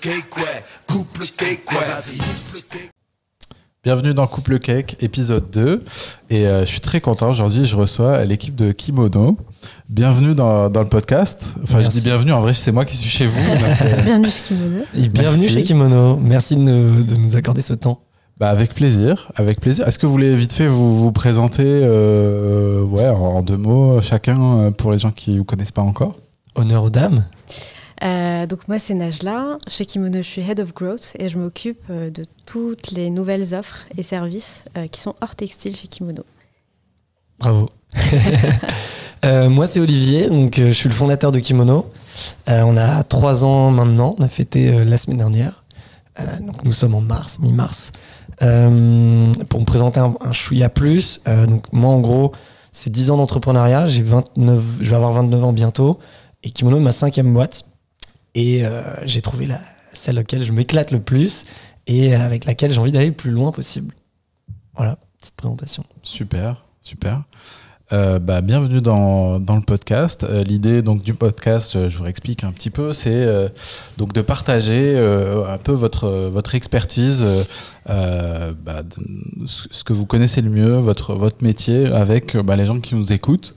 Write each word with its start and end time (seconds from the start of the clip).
cake, 0.00 0.36
ouais. 0.36 0.64
Couple 0.86 1.24
cake, 1.36 1.70
ouais. 1.70 1.76
Vas-y. 1.78 2.18
Bienvenue 3.84 4.14
dans 4.14 4.26
Couple 4.28 4.58
Cake, 4.60 4.96
épisode 5.00 5.50
2. 5.50 5.82
Et 6.30 6.46
euh, 6.46 6.60
je 6.64 6.66
suis 6.70 6.80
très 6.80 7.00
content 7.00 7.30
aujourd'hui, 7.30 7.64
je 7.64 7.74
reçois 7.74 8.24
l'équipe 8.24 8.54
de 8.54 8.70
Kimono. 8.70 9.36
Bienvenue 9.88 10.34
dans, 10.34 10.70
dans 10.70 10.82
le 10.82 10.88
podcast. 10.88 11.54
Enfin, 11.64 11.78
Merci. 11.78 11.96
je 11.96 11.98
dis 12.00 12.04
bienvenue, 12.04 12.32
en 12.32 12.40
vrai, 12.40 12.54
c'est 12.54 12.70
moi 12.70 12.84
qui 12.84 12.96
suis 12.96 13.10
chez 13.10 13.26
vous. 13.26 13.40
donc, 13.40 13.60
euh, 13.82 14.02
Bienvenue 14.04 14.30
chez 14.30 14.42
Kimono. 14.44 14.84
Et 14.94 15.08
bienvenue 15.08 15.40
Merci. 15.42 15.54
chez 15.54 15.62
Kimono. 15.64 16.16
Merci 16.16 16.54
de 16.56 16.60
nous, 16.60 17.02
de 17.02 17.14
nous 17.16 17.36
accorder 17.36 17.60
ce 17.62 17.74
temps. 17.74 18.00
bah, 18.38 18.50
avec 18.50 18.74
plaisir, 18.74 19.30
avec 19.34 19.60
plaisir. 19.60 19.86
Est-ce 19.88 19.98
que 19.98 20.06
vous 20.06 20.12
voulez 20.12 20.34
vite 20.36 20.52
fait 20.52 20.68
vous, 20.68 20.96
vous 21.00 21.12
présenter 21.12 21.64
euh, 21.66 22.82
ouais, 22.82 23.08
en, 23.08 23.16
en 23.16 23.42
deux 23.42 23.56
mots 23.56 24.00
chacun 24.00 24.70
pour 24.72 24.92
les 24.92 24.98
gens 24.98 25.10
qui 25.10 25.32
ne 25.32 25.38
vous 25.38 25.44
connaissent 25.44 25.72
pas 25.72 25.82
encore? 25.82 26.16
Honneur 26.54 26.84
aux 26.84 26.90
dames. 26.90 27.24
Euh, 28.04 28.31
donc 28.46 28.68
moi 28.68 28.78
c'est 28.78 28.94
Najla. 28.94 29.58
Chez 29.68 29.84
Kimono 29.86 30.18
je 30.18 30.22
suis 30.22 30.42
Head 30.42 30.60
of 30.60 30.74
Growth 30.74 31.12
et 31.18 31.28
je 31.28 31.38
m'occupe 31.38 31.80
euh, 31.90 32.10
de 32.10 32.24
toutes 32.46 32.90
les 32.92 33.10
nouvelles 33.10 33.54
offres 33.54 33.84
et 33.96 34.02
services 34.02 34.64
euh, 34.76 34.86
qui 34.86 35.00
sont 35.00 35.14
hors 35.20 35.34
textile 35.34 35.76
chez 35.76 35.88
Kimono. 35.88 36.24
Bravo. 37.38 37.70
Euh, 39.24 39.48
moi, 39.48 39.68
c'est 39.68 39.78
Olivier. 39.78 40.28
Donc, 40.28 40.58
euh, 40.58 40.66
je 40.66 40.72
suis 40.72 40.88
le 40.88 40.94
fondateur 40.96 41.30
de 41.30 41.38
Kimono. 41.38 41.88
Euh, 42.48 42.62
on 42.66 42.76
a 42.76 43.04
trois 43.04 43.44
ans 43.44 43.70
maintenant. 43.70 44.16
On 44.18 44.22
a 44.24 44.26
fêté 44.26 44.68
euh, 44.68 44.84
la 44.84 44.96
semaine 44.96 45.18
dernière. 45.18 45.62
Euh, 46.18 46.24
donc, 46.40 46.64
nous 46.64 46.72
sommes 46.72 46.96
en 46.96 47.00
mars, 47.00 47.38
mi-mars. 47.38 47.92
Euh, 48.42 49.24
pour 49.48 49.60
me 49.60 49.64
présenter 49.64 50.00
un, 50.00 50.16
un 50.20 50.32
chouïa 50.32 50.68
plus. 50.68 51.20
euh, 51.28 51.46
donc, 51.46 51.72
moi, 51.72 51.90
en 51.90 52.00
gros, 52.00 52.32
c'est 52.72 52.90
10 52.90 53.12
ans 53.12 53.16
d'entrepreneuriat. 53.16 53.86
J'ai 53.86 54.02
29, 54.02 54.60
je 54.80 54.90
vais 54.90 54.96
avoir 54.96 55.12
29 55.12 55.44
ans 55.44 55.52
bientôt. 55.52 56.00
Et 56.42 56.50
Kimono 56.50 56.78
est 56.78 56.80
ma 56.80 56.90
cinquième 56.90 57.32
boîte. 57.32 57.64
Et 58.34 58.64
euh, 58.64 58.82
j'ai 59.04 59.20
trouvé 59.20 59.46
la, 59.46 59.60
celle 59.92 60.18
auquel 60.18 60.44
je 60.44 60.52
m'éclate 60.52 60.90
le 60.90 61.00
plus 61.00 61.44
et 61.86 62.14
avec 62.14 62.44
laquelle 62.44 62.72
j'ai 62.72 62.78
envie 62.78 62.92
d'aller 62.92 63.08
le 63.08 63.12
plus 63.12 63.30
loin 63.30 63.52
possible. 63.52 63.94
Voilà, 64.76 64.98
petite 65.20 65.34
présentation. 65.34 65.84
Super, 66.02 66.64
super. 66.80 67.24
Euh, 67.92 68.18
bah, 68.18 68.40
bienvenue 68.40 68.80
dans, 68.80 69.38
dans 69.38 69.56
le 69.56 69.60
podcast. 69.60 70.24
Euh, 70.24 70.42
L'idée 70.44 70.80
donc 70.80 71.02
du 71.02 71.12
podcast, 71.12 71.76
euh, 71.76 71.88
je 71.90 71.98
vous 71.98 72.06
explique 72.06 72.42
un 72.42 72.50
petit 72.50 72.70
peu, 72.70 72.94
c'est 72.94 73.10
euh, 73.12 73.50
donc 73.98 74.14
de 74.14 74.22
partager 74.22 74.94
euh, 74.96 75.46
un 75.46 75.58
peu 75.58 75.72
votre 75.72 76.08
votre 76.08 76.54
expertise, 76.54 77.22
euh, 77.22 77.44
euh, 77.90 78.54
bah, 78.64 78.82
ce 79.44 79.84
que 79.84 79.92
vous 79.92 80.06
connaissez 80.06 80.40
le 80.40 80.48
mieux, 80.48 80.78
votre 80.78 81.14
votre 81.14 81.44
métier, 81.44 81.84
avec 81.92 82.34
euh, 82.34 82.42
bah, 82.42 82.56
les 82.56 82.64
gens 82.64 82.80
qui 82.80 82.94
nous 82.94 83.12
écoutent, 83.12 83.56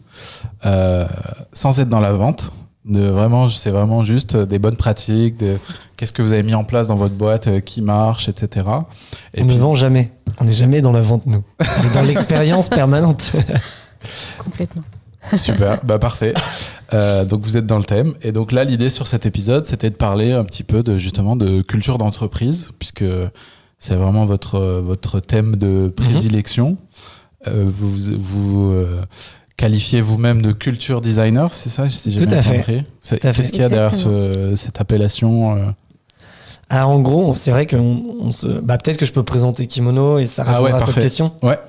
euh, 0.66 1.07
sans 1.53 1.80
être 1.80 1.88
dans 1.88 2.02
la 2.02 2.11
vente. 2.11 2.52
De 2.86 3.02
vraiment, 3.08 3.50
c'est 3.50 3.72
vraiment 3.72 4.03
juste 4.05 4.36
euh, 4.36 4.45
des 4.45 4.59
bonnes 4.59 4.75
pratiques, 4.75 5.38
de 5.38 5.58
qu'est-ce 5.97 6.11
que 6.14 6.22
vous 6.22 6.33
avez 6.33 6.44
mis 6.44 6.53
en 6.53 6.64
place 6.64 6.88
dans 6.88 6.95
votre 6.95 7.16
boîte, 7.16 7.47
euh, 7.47 7.59
qui 7.59 7.81
marche, 7.81 8.30
etc. 8.30 8.67
Et 9.33 9.41
on 9.41 9.47
puis- 9.47 9.55
ne 9.55 9.59
vend 9.59 9.73
jamais. 9.75 10.11
On 10.39 10.44
n'est 10.44 10.53
jamais 10.53 10.81
dans 10.81 10.91
la 10.91 11.02
vente, 11.02 11.25
nous. 11.25 11.44
On 11.59 11.88
est 11.89 11.94
dans 11.94 12.03
l'expérience 12.03 12.69
permanente. 12.69 13.31
Complètement. 14.38 14.83
Super, 15.36 15.80
bah 15.83 15.97
parfait. 15.97 16.36
Euh, 16.94 17.25
donc 17.25 17.41
vous 17.44 17.58
êtes 17.58 17.66
dans 17.66 17.80
le 17.80 17.83
thème. 17.83 18.13
Et 18.22 18.31
donc 18.31 18.52
là, 18.52 18.63
l'idée 18.63 18.91
sur 18.91 19.08
cet 19.08 19.25
épisode, 19.25 19.66
c'était 19.66 19.89
de 19.89 19.95
parler 19.95 20.31
un 20.31 20.44
petit 20.44 20.63
peu 20.63 20.83
de 20.83 20.97
justement 20.97 21.36
de 21.36 21.61
culture 21.63 21.97
d'entreprise, 21.97 22.69
puisque 22.78 23.03
c'est 23.80 23.95
vraiment 23.95 24.25
votre, 24.25 24.59
votre 24.81 25.19
thème 25.19 25.56
de 25.56 25.88
prédilection. 25.88 26.78
Euh, 27.47 27.67
vous 27.67 27.91
vous 28.19 28.72
euh, 28.72 29.02
qualifiez 29.58 30.02
vous-même 30.02 30.42
de 30.42 30.52
culture 30.52 31.02
designer, 31.02 31.53
c'est 31.53 31.70
ça 31.70 31.88
si 31.89 32.11
j'ai 32.11 32.25
Tout 32.25 32.31
à 32.34 32.42
fait. 32.42 32.58
compris 32.58 32.84
C'est- 33.02 33.20
Tout 33.20 33.28
à 33.28 33.34
fait. 33.34 33.42
Qu'est-ce 33.42 33.52
qu'il 33.52 33.62
y 33.62 33.66
a 33.66 33.70
derrière 33.70 33.95
ce- 33.95 34.53
cette 34.56 34.80
appellation 34.81 35.56
euh 35.56 35.72
Ah, 36.70 36.88
en 36.88 37.00
gros, 37.00 37.36
c'est 37.36 37.52
vrai 37.52 37.66
que 37.66 37.75
on 37.75 38.31
se... 38.31 38.47
bah, 38.47 38.78
peut-être 38.78 38.97
que 38.97 39.06
je 39.06 39.14
peux 39.14 39.23
présenter 39.23 39.67
Kimono 39.67 40.17
et 40.20 40.25
ça 40.28 40.44
Ah 40.47 40.62
ouais, 40.62 40.67
répondra 40.67 40.88
à 40.88 40.92
cette 40.92 41.02
question. 41.02 41.31
Ouais. 41.44 41.59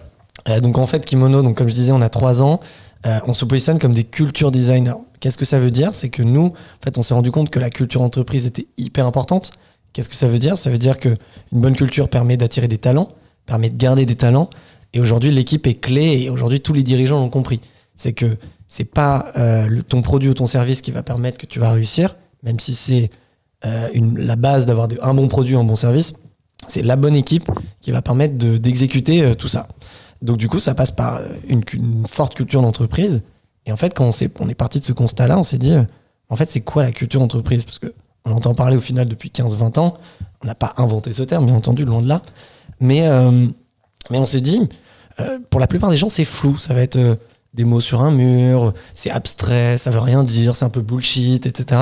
Euh, 0.48 0.60
donc 0.60 0.78
en 0.78 0.86
fait, 0.86 1.04
Kimono, 1.04 1.42
donc 1.42 1.56
comme 1.56 1.68
je 1.68 1.74
disais, 1.74 1.92
on 1.92 2.00
a 2.00 2.08
trois 2.08 2.42
ans. 2.42 2.60
Euh, 3.04 3.18
on 3.26 3.34
se 3.34 3.44
positionne 3.44 3.78
comme 3.78 3.92
des 3.92 4.04
culture 4.04 4.50
designers. 4.50 4.94
Qu'est-ce 5.20 5.38
que 5.38 5.44
ça 5.44 5.60
veut 5.60 5.70
dire? 5.70 5.94
C'est 5.94 6.08
que 6.08 6.22
nous, 6.22 6.46
en 6.46 6.84
fait, 6.84 6.98
on 6.98 7.02
s'est 7.02 7.14
rendu 7.14 7.30
compte 7.30 7.50
que 7.50 7.60
la 7.60 7.70
culture 7.70 8.02
entreprise 8.02 8.46
était 8.46 8.66
hyper 8.78 9.06
importante. 9.06 9.52
Qu'est-ce 9.92 10.08
que 10.08 10.14
ça 10.16 10.28
veut 10.28 10.38
dire? 10.38 10.58
Ça 10.58 10.70
veut 10.70 10.78
dire 10.78 10.98
que 10.98 11.10
une 11.52 11.60
bonne 11.60 11.76
culture 11.76 12.08
permet 12.08 12.36
d'attirer 12.36 12.68
des 12.68 12.78
talents, 12.78 13.10
permet 13.46 13.70
de 13.70 13.76
garder 13.76 14.06
des 14.06 14.16
talents. 14.16 14.50
Et 14.92 15.00
aujourd'hui, 15.00 15.30
l'équipe 15.30 15.66
est 15.66 15.74
clé 15.80 16.22
et 16.22 16.30
aujourd'hui, 16.30 16.60
tous 16.60 16.72
les 16.72 16.82
dirigeants 16.82 17.18
l'ont 17.20 17.28
compris. 17.30 17.60
C'est 17.96 18.12
que 18.12 18.36
c'est 18.68 18.84
pas 18.84 19.32
euh, 19.36 19.82
ton 19.88 20.02
produit 20.02 20.28
ou 20.28 20.34
ton 20.34 20.46
service 20.46 20.80
qui 20.80 20.90
va 20.90 21.02
permettre 21.02 21.38
que 21.38 21.46
tu 21.46 21.58
vas 21.58 21.70
réussir, 21.70 22.16
même 22.42 22.60
si 22.60 22.74
c'est 22.74 23.10
euh, 23.64 23.88
la 24.16 24.36
base 24.36 24.66
d'avoir 24.66 24.88
un 25.02 25.14
bon 25.14 25.28
produit, 25.28 25.56
un 25.56 25.64
bon 25.64 25.76
service. 25.76 26.14
C'est 26.68 26.82
la 26.82 26.96
bonne 26.96 27.16
équipe 27.16 27.50
qui 27.80 27.90
va 27.90 28.02
permettre 28.02 28.36
de- 28.36 28.58
d'exécuter 28.58 29.22
euh, 29.22 29.34
tout 29.34 29.48
ça. 29.48 29.68
Donc 30.22 30.36
du 30.36 30.48
coup, 30.48 30.60
ça 30.60 30.74
passe 30.74 30.90
par 30.90 31.16
euh, 31.16 31.28
une, 31.48 31.62
forte 32.06 32.34
culture 32.34 32.62
d'entreprise. 32.62 33.22
Et 33.66 33.72
en 33.72 33.76
fait, 33.76 33.94
quand 33.94 34.10
on, 34.40 34.48
est 34.48 34.54
parti 34.54 34.78
de 34.78 34.84
ce 34.84 34.92
constat-là, 34.92 35.38
on 35.38 35.42
s'est 35.42 35.58
dit, 35.58 35.74
en 36.28 36.36
fait, 36.36 36.50
c'est 36.50 36.60
quoi 36.60 36.84
la 36.84 36.92
culture 36.92 37.20
d'entreprise? 37.20 37.64
Parce 37.64 37.78
que 37.78 37.92
on 38.24 38.30
entend 38.32 38.54
parler 38.54 38.76
au 38.76 38.80
final 38.80 39.08
depuis 39.08 39.28
15-20 39.28 39.80
ans. 39.80 39.98
On 40.42 40.46
n'a 40.46 40.54
pas 40.54 40.72
inventé 40.76 41.12
ce 41.12 41.24
terme, 41.24 41.46
bien 41.46 41.54
entendu, 41.56 41.84
loin 41.84 42.00
de 42.00 42.06
là. 42.06 42.22
Mais, 42.78 43.08
mais 44.08 44.18
on 44.18 44.26
s'est 44.26 44.40
dit, 44.40 44.68
pour 45.50 45.58
la 45.58 45.66
plupart 45.66 45.90
des 45.90 45.96
gens, 45.96 46.08
c'est 46.08 46.24
flou. 46.24 46.58
Ça 46.58 46.74
va 46.74 46.82
être 46.82 47.18
des 47.56 47.64
mots 47.64 47.80
sur 47.80 48.02
un 48.02 48.10
mur, 48.10 48.74
c'est 48.94 49.10
abstrait, 49.10 49.78
ça 49.78 49.90
veut 49.90 49.98
rien 49.98 50.22
dire, 50.22 50.54
c'est 50.54 50.66
un 50.66 50.70
peu 50.70 50.82
bullshit, 50.82 51.46
etc. 51.46 51.80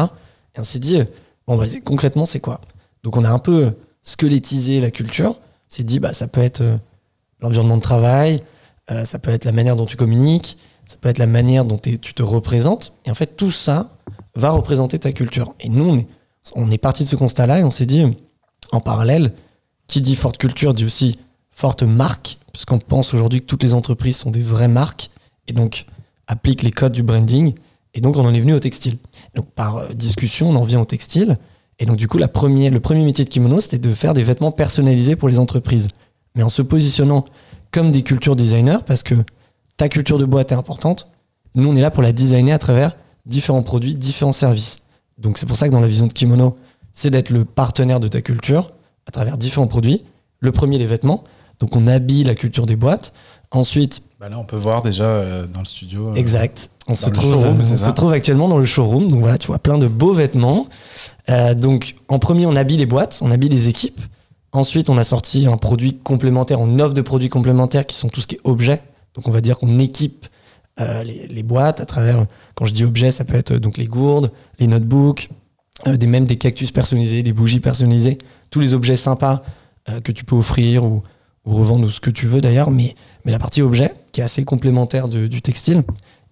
Et 0.54 0.60
on 0.60 0.64
s'est 0.64 0.78
dit, 0.78 1.02
bon, 1.46 1.56
bah, 1.56 1.66
concrètement, 1.84 2.26
c'est 2.26 2.40
quoi? 2.40 2.60
Donc 3.02 3.16
on 3.16 3.24
a 3.24 3.30
un 3.30 3.40
peu 3.40 3.72
squelettisé 4.02 4.80
la 4.80 4.92
culture. 4.92 5.36
S'est 5.68 5.82
dit, 5.82 5.98
bah, 5.98 6.12
ça 6.12 6.28
peut 6.28 6.40
être 6.40 6.60
euh, 6.60 6.76
l'environnement 7.40 7.76
de 7.76 7.82
travail, 7.82 8.42
euh, 8.90 9.04
ça 9.04 9.18
peut 9.18 9.32
être 9.32 9.44
la 9.44 9.52
manière 9.52 9.74
dont 9.74 9.86
tu 9.86 9.96
communiques, 9.96 10.56
ça 10.86 10.96
peut 11.00 11.08
être 11.08 11.18
la 11.18 11.26
manière 11.26 11.64
dont 11.64 11.78
tu 11.78 11.98
te 11.98 12.22
représentes. 12.22 12.92
Et 13.04 13.10
en 13.10 13.14
fait, 13.14 13.36
tout 13.36 13.50
ça 13.50 13.90
va 14.36 14.50
représenter 14.50 15.00
ta 15.00 15.12
culture. 15.12 15.54
Et 15.58 15.68
nous, 15.68 15.84
on 15.84 15.98
est, 15.98 16.06
on 16.54 16.70
est 16.70 16.78
parti 16.78 17.02
de 17.02 17.08
ce 17.08 17.16
constat-là 17.16 17.58
et 17.58 17.64
on 17.64 17.70
s'est 17.72 17.86
dit, 17.86 18.04
en 18.70 18.80
parallèle, 18.80 19.32
qui 19.88 20.00
dit 20.00 20.14
forte 20.14 20.38
culture 20.38 20.72
dit 20.72 20.84
aussi 20.84 21.18
forte 21.50 21.82
marque, 21.82 22.38
puisqu'on 22.52 22.78
pense 22.78 23.12
aujourd'hui 23.12 23.40
que 23.40 23.46
toutes 23.46 23.62
les 23.62 23.74
entreprises 23.74 24.16
sont 24.16 24.30
des 24.30 24.42
vraies 24.42 24.68
marques 24.68 25.10
et 25.48 25.52
donc 25.52 25.86
appliquent 26.26 26.62
les 26.62 26.70
codes 26.70 26.92
du 26.92 27.02
branding. 27.02 27.54
Et 27.94 28.00
donc, 28.00 28.16
on 28.16 28.24
en 28.24 28.34
est 28.34 28.40
venu 28.40 28.54
au 28.54 28.60
textile. 28.60 28.98
Donc, 29.34 29.46
par 29.50 29.76
euh, 29.76 29.88
discussion, 29.94 30.50
on 30.50 30.56
en 30.56 30.64
vient 30.64 30.80
au 30.80 30.84
textile. 30.84 31.38
Et 31.78 31.86
donc, 31.86 31.96
du 31.96 32.08
coup, 32.08 32.18
le 32.18 32.26
premier 32.26 32.70
métier 32.70 33.24
de 33.24 33.30
Kimono, 33.30 33.60
c'était 33.60 33.78
de 33.78 33.94
faire 33.94 34.14
des 34.14 34.22
vêtements 34.22 34.52
personnalisés 34.52 35.16
pour 35.16 35.28
les 35.28 35.38
entreprises. 35.38 35.88
Mais 36.34 36.42
en 36.42 36.48
se 36.48 36.62
positionnant 36.62 37.24
comme 37.70 37.92
des 37.92 38.02
culture 38.02 38.36
designers, 38.36 38.78
parce 38.86 39.02
que 39.02 39.14
ta 39.76 39.88
culture 39.88 40.18
de 40.18 40.24
boîte 40.24 40.52
est 40.52 40.56
importante. 40.56 41.10
Nous, 41.54 41.68
on 41.68 41.76
est 41.76 41.80
là 41.80 41.90
pour 41.90 42.02
la 42.02 42.12
designer 42.12 42.54
à 42.54 42.58
travers 42.58 42.96
différents 43.26 43.62
produits, 43.62 43.94
différents 43.94 44.32
services. 44.32 44.82
Donc, 45.18 45.38
c'est 45.38 45.46
pour 45.46 45.56
ça 45.56 45.66
que 45.66 45.72
dans 45.72 45.80
la 45.80 45.88
vision 45.88 46.06
de 46.06 46.12
Kimono, 46.12 46.56
c'est 46.92 47.10
d'être 47.10 47.30
le 47.30 47.44
partenaire 47.44 48.00
de 48.00 48.08
ta 48.08 48.22
culture 48.22 48.72
à 49.06 49.10
travers 49.10 49.38
différents 49.38 49.66
produits. 49.66 50.04
Le 50.40 50.52
premier, 50.52 50.78
les 50.78 50.86
vêtements. 50.86 51.24
Donc, 51.60 51.76
on 51.76 51.86
habille 51.86 52.24
la 52.24 52.34
culture 52.34 52.66
des 52.66 52.76
boîtes. 52.76 53.12
Ensuite, 53.54 54.02
Bah 54.20 54.28
Là, 54.28 54.38
on 54.38 54.44
peut 54.44 54.56
voir 54.56 54.82
déjà 54.82 55.04
euh, 55.04 55.46
dans 55.46 55.60
le 55.60 55.66
studio. 55.66 56.08
euh, 56.08 56.14
Exact. 56.14 56.68
On, 56.88 56.94
se 56.94 57.08
trouve, 57.08 57.32
showroom, 57.32 57.60
on 57.60 57.62
c'est 57.62 57.76
se 57.76 57.84
ça 57.84 57.92
trouve 57.92 58.12
actuellement 58.12 58.48
dans 58.48 58.58
le 58.58 58.64
showroom. 58.64 59.08
Donc 59.10 59.20
voilà, 59.20 59.38
tu 59.38 59.46
vois 59.46 59.58
plein 59.58 59.78
de 59.78 59.86
beaux 59.86 60.12
vêtements. 60.12 60.66
Euh, 61.30 61.54
donc 61.54 61.94
en 62.08 62.18
premier, 62.18 62.46
on 62.46 62.56
habille 62.56 62.76
les 62.76 62.86
boîtes, 62.86 63.20
on 63.22 63.30
habille 63.30 63.48
les 63.48 63.68
équipes. 63.68 64.00
Ensuite, 64.52 64.90
on 64.90 64.98
a 64.98 65.04
sorti 65.04 65.46
un 65.46 65.56
produit 65.56 65.94
complémentaire, 65.98 66.60
on 66.60 66.78
offre 66.78 66.94
de 66.94 67.00
produits 67.00 67.28
complémentaires 67.28 67.86
qui 67.86 67.96
sont 67.96 68.08
tout 68.08 68.20
ce 68.20 68.26
qui 68.26 68.34
est 68.34 68.40
objets. 68.44 68.82
Donc 69.14 69.28
on 69.28 69.30
va 69.30 69.40
dire 69.40 69.58
qu'on 69.58 69.78
équipe 69.78 70.26
les, 70.78 71.28
les 71.28 71.42
boîtes 71.44 71.80
à 71.80 71.86
travers, 71.86 72.26
quand 72.56 72.64
je 72.64 72.72
dis 72.72 72.84
objets, 72.84 73.12
ça 73.12 73.24
peut 73.24 73.36
être 73.36 73.52
donc 73.54 73.76
les 73.76 73.86
gourdes, 73.86 74.32
les 74.58 74.66
notebooks, 74.66 75.28
des, 75.86 76.06
même 76.06 76.24
des 76.24 76.36
cactus 76.36 76.72
personnalisés, 76.72 77.22
des 77.22 77.32
bougies 77.32 77.60
personnalisées, 77.60 78.18
tous 78.50 78.58
les 78.60 78.74
objets 78.74 78.96
sympas 78.96 79.42
que 80.02 80.10
tu 80.12 80.24
peux 80.24 80.34
offrir 80.34 80.84
ou, 80.84 81.02
ou 81.46 81.54
revendre 81.54 81.86
ou 81.86 81.90
ce 81.90 82.00
que 82.00 82.10
tu 82.10 82.26
veux 82.26 82.40
d'ailleurs. 82.40 82.70
Mais, 82.70 82.94
mais 83.24 83.32
la 83.32 83.38
partie 83.38 83.62
objet, 83.62 83.92
qui 84.12 84.20
est 84.20 84.24
assez 84.24 84.44
complémentaire 84.44 85.08
de- 85.08 85.26
du 85.26 85.42
textile. 85.42 85.82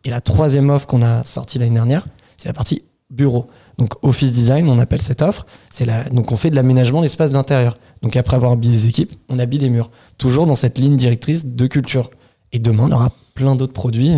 Et 0.04 0.10
la 0.10 0.20
troisième 0.20 0.70
offre 0.70 0.86
qu'on 0.86 1.02
a 1.02 1.24
sortie 1.24 1.58
l'année 1.58 1.74
dernière, 1.74 2.06
c'est 2.36 2.48
la 2.48 2.54
partie 2.54 2.82
bureau. 3.10 3.46
Donc 3.78 3.94
office 4.02 4.32
design, 4.32 4.68
on 4.68 4.78
appelle 4.78 5.02
cette 5.02 5.22
offre. 5.22 5.46
C'est 5.70 5.84
la, 5.84 6.04
donc 6.04 6.32
on 6.32 6.36
fait 6.36 6.50
de 6.50 6.56
l'aménagement 6.56 7.02
d'espace 7.02 7.30
d'intérieur. 7.30 7.76
Donc 8.02 8.16
après 8.16 8.36
avoir 8.36 8.52
habillé 8.52 8.72
les 8.74 8.86
équipes, 8.86 9.12
on 9.28 9.38
habille 9.38 9.60
les 9.60 9.68
murs. 9.70 9.90
Toujours 10.18 10.46
dans 10.46 10.54
cette 10.56 10.78
ligne 10.78 10.96
directrice 10.96 11.46
de 11.46 11.66
culture. 11.66 12.10
Et 12.52 12.58
demain, 12.58 12.84
on 12.88 12.92
aura 12.92 13.12
plein 13.34 13.54
d'autres 13.54 13.72
produits 13.72 14.12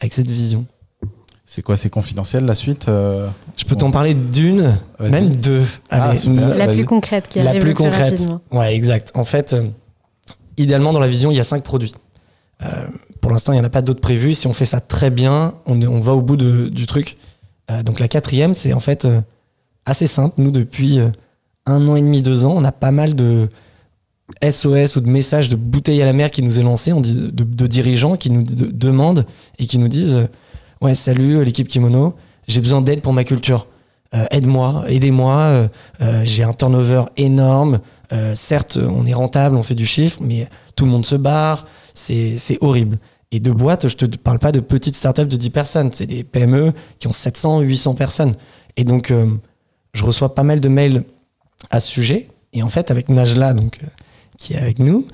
avec 0.00 0.12
cette 0.12 0.30
vision. 0.30 0.66
C'est 1.44 1.62
quoi 1.62 1.76
C'est 1.76 1.90
confidentiel 1.90 2.44
la 2.44 2.54
suite 2.54 2.88
euh, 2.88 3.28
Je 3.56 3.64
peux 3.64 3.74
t'en 3.74 3.90
parler 3.90 4.14
d'une, 4.14 4.76
même 5.00 5.34
deux. 5.34 5.64
Ah, 5.90 6.12
La 6.14 6.66
vas-y. 6.66 6.76
plus 6.76 6.84
concrète 6.84 7.26
qui 7.28 7.40
la 7.40 7.48
arrive 7.48 7.60
plus 7.62 7.70
le 7.70 7.74
plus 7.74 7.84
concrète. 7.84 8.10
rapidement. 8.20 8.40
Ouais, 8.52 8.76
exact. 8.76 9.10
En 9.14 9.24
fait, 9.24 9.54
euh, 9.54 9.68
idéalement, 10.62 10.92
dans 10.92 11.00
la 11.00 11.08
vision, 11.08 11.30
il 11.30 11.36
y 11.36 11.40
a 11.40 11.44
cinq 11.44 11.62
produits. 11.62 11.94
Euh, 12.62 12.86
pour 13.20 13.30
l'instant, 13.30 13.52
il 13.52 13.56
n'y 13.56 13.60
en 13.60 13.64
a 13.64 13.70
pas 13.70 13.82
d'autres 13.82 14.00
prévus. 14.00 14.34
Si 14.34 14.46
on 14.46 14.52
fait 14.52 14.64
ça 14.64 14.80
très 14.80 15.10
bien, 15.10 15.54
on, 15.66 16.00
va 16.00 16.14
au 16.14 16.22
bout 16.22 16.36
du 16.36 16.86
truc. 16.86 17.16
Euh, 17.70 17.82
donc 17.82 18.00
la 18.00 18.08
quatrième, 18.08 18.54
c'est 18.54 18.72
en 18.72 18.80
fait 18.80 19.04
euh, 19.04 19.20
assez 19.86 20.06
simple. 20.06 20.34
Nous, 20.38 20.50
depuis 20.50 20.98
un 21.66 21.88
an 21.88 21.96
et 21.96 22.00
demi, 22.00 22.22
deux 22.22 22.44
ans, 22.44 22.54
on 22.56 22.64
a 22.64 22.72
pas 22.72 22.90
mal 22.90 23.14
de 23.14 23.48
SOS 24.48 24.96
ou 24.96 25.00
de 25.00 25.08
messages 25.08 25.48
de 25.48 25.56
bouteilles 25.56 26.02
à 26.02 26.06
la 26.06 26.12
mer 26.12 26.30
qui 26.30 26.42
nous 26.42 26.58
est 26.58 26.62
lancé, 26.62 26.92
de, 26.92 27.66
dirigeants 27.66 28.16
qui 28.16 28.30
nous 28.30 28.42
de- 28.42 28.70
demandent 28.70 29.26
et 29.58 29.66
qui 29.66 29.78
nous 29.78 29.88
disent 29.88 30.28
Ouais, 30.80 30.94
salut 30.94 31.44
l'équipe 31.44 31.68
Kimono, 31.68 32.14
j'ai 32.48 32.60
besoin 32.60 32.80
d'aide 32.80 33.02
pour 33.02 33.12
ma 33.12 33.24
culture. 33.24 33.66
Euh, 34.12 34.26
Aide-moi, 34.30 34.84
aidez-moi, 34.88 35.36
euh, 35.36 35.68
euh, 36.02 36.22
j'ai 36.24 36.42
un 36.42 36.52
turnover 36.52 37.04
énorme. 37.16 37.80
Certes, 38.34 38.76
on 38.76 39.06
est 39.06 39.14
rentable, 39.14 39.54
on 39.54 39.62
fait 39.62 39.76
du 39.76 39.86
chiffre, 39.86 40.18
mais 40.20 40.48
tout 40.74 40.84
le 40.84 40.90
monde 40.90 41.06
se 41.06 41.14
barre, 41.14 41.64
c'est 41.94 42.58
horrible. 42.60 42.98
Et 43.30 43.38
de 43.38 43.52
boîtes, 43.52 43.86
je 43.86 43.94
te 43.94 44.04
parle 44.04 44.40
pas 44.40 44.50
de 44.50 44.58
petites 44.58 44.96
startups 44.96 45.26
de 45.26 45.36
10 45.36 45.50
personnes, 45.50 45.90
c'est 45.92 46.06
des 46.06 46.24
PME 46.24 46.72
qui 46.98 47.06
ont 47.06 47.12
700, 47.12 47.60
800 47.60 47.94
personnes. 47.94 48.34
Et 48.76 48.82
donc, 48.82 49.12
je 49.92 50.04
reçois 50.04 50.34
pas 50.34 50.42
mal 50.42 50.58
de 50.58 50.68
mails 50.68 51.04
à 51.70 51.78
ce 51.78 51.88
sujet. 51.88 52.26
Et 52.52 52.64
en 52.64 52.68
fait, 52.68 52.90
avec 52.90 53.10
Najla, 53.10 53.54
donc, 53.54 53.78
qui 54.38 54.54
est 54.54 54.58
avec 54.58 54.80
nous, 54.80 55.06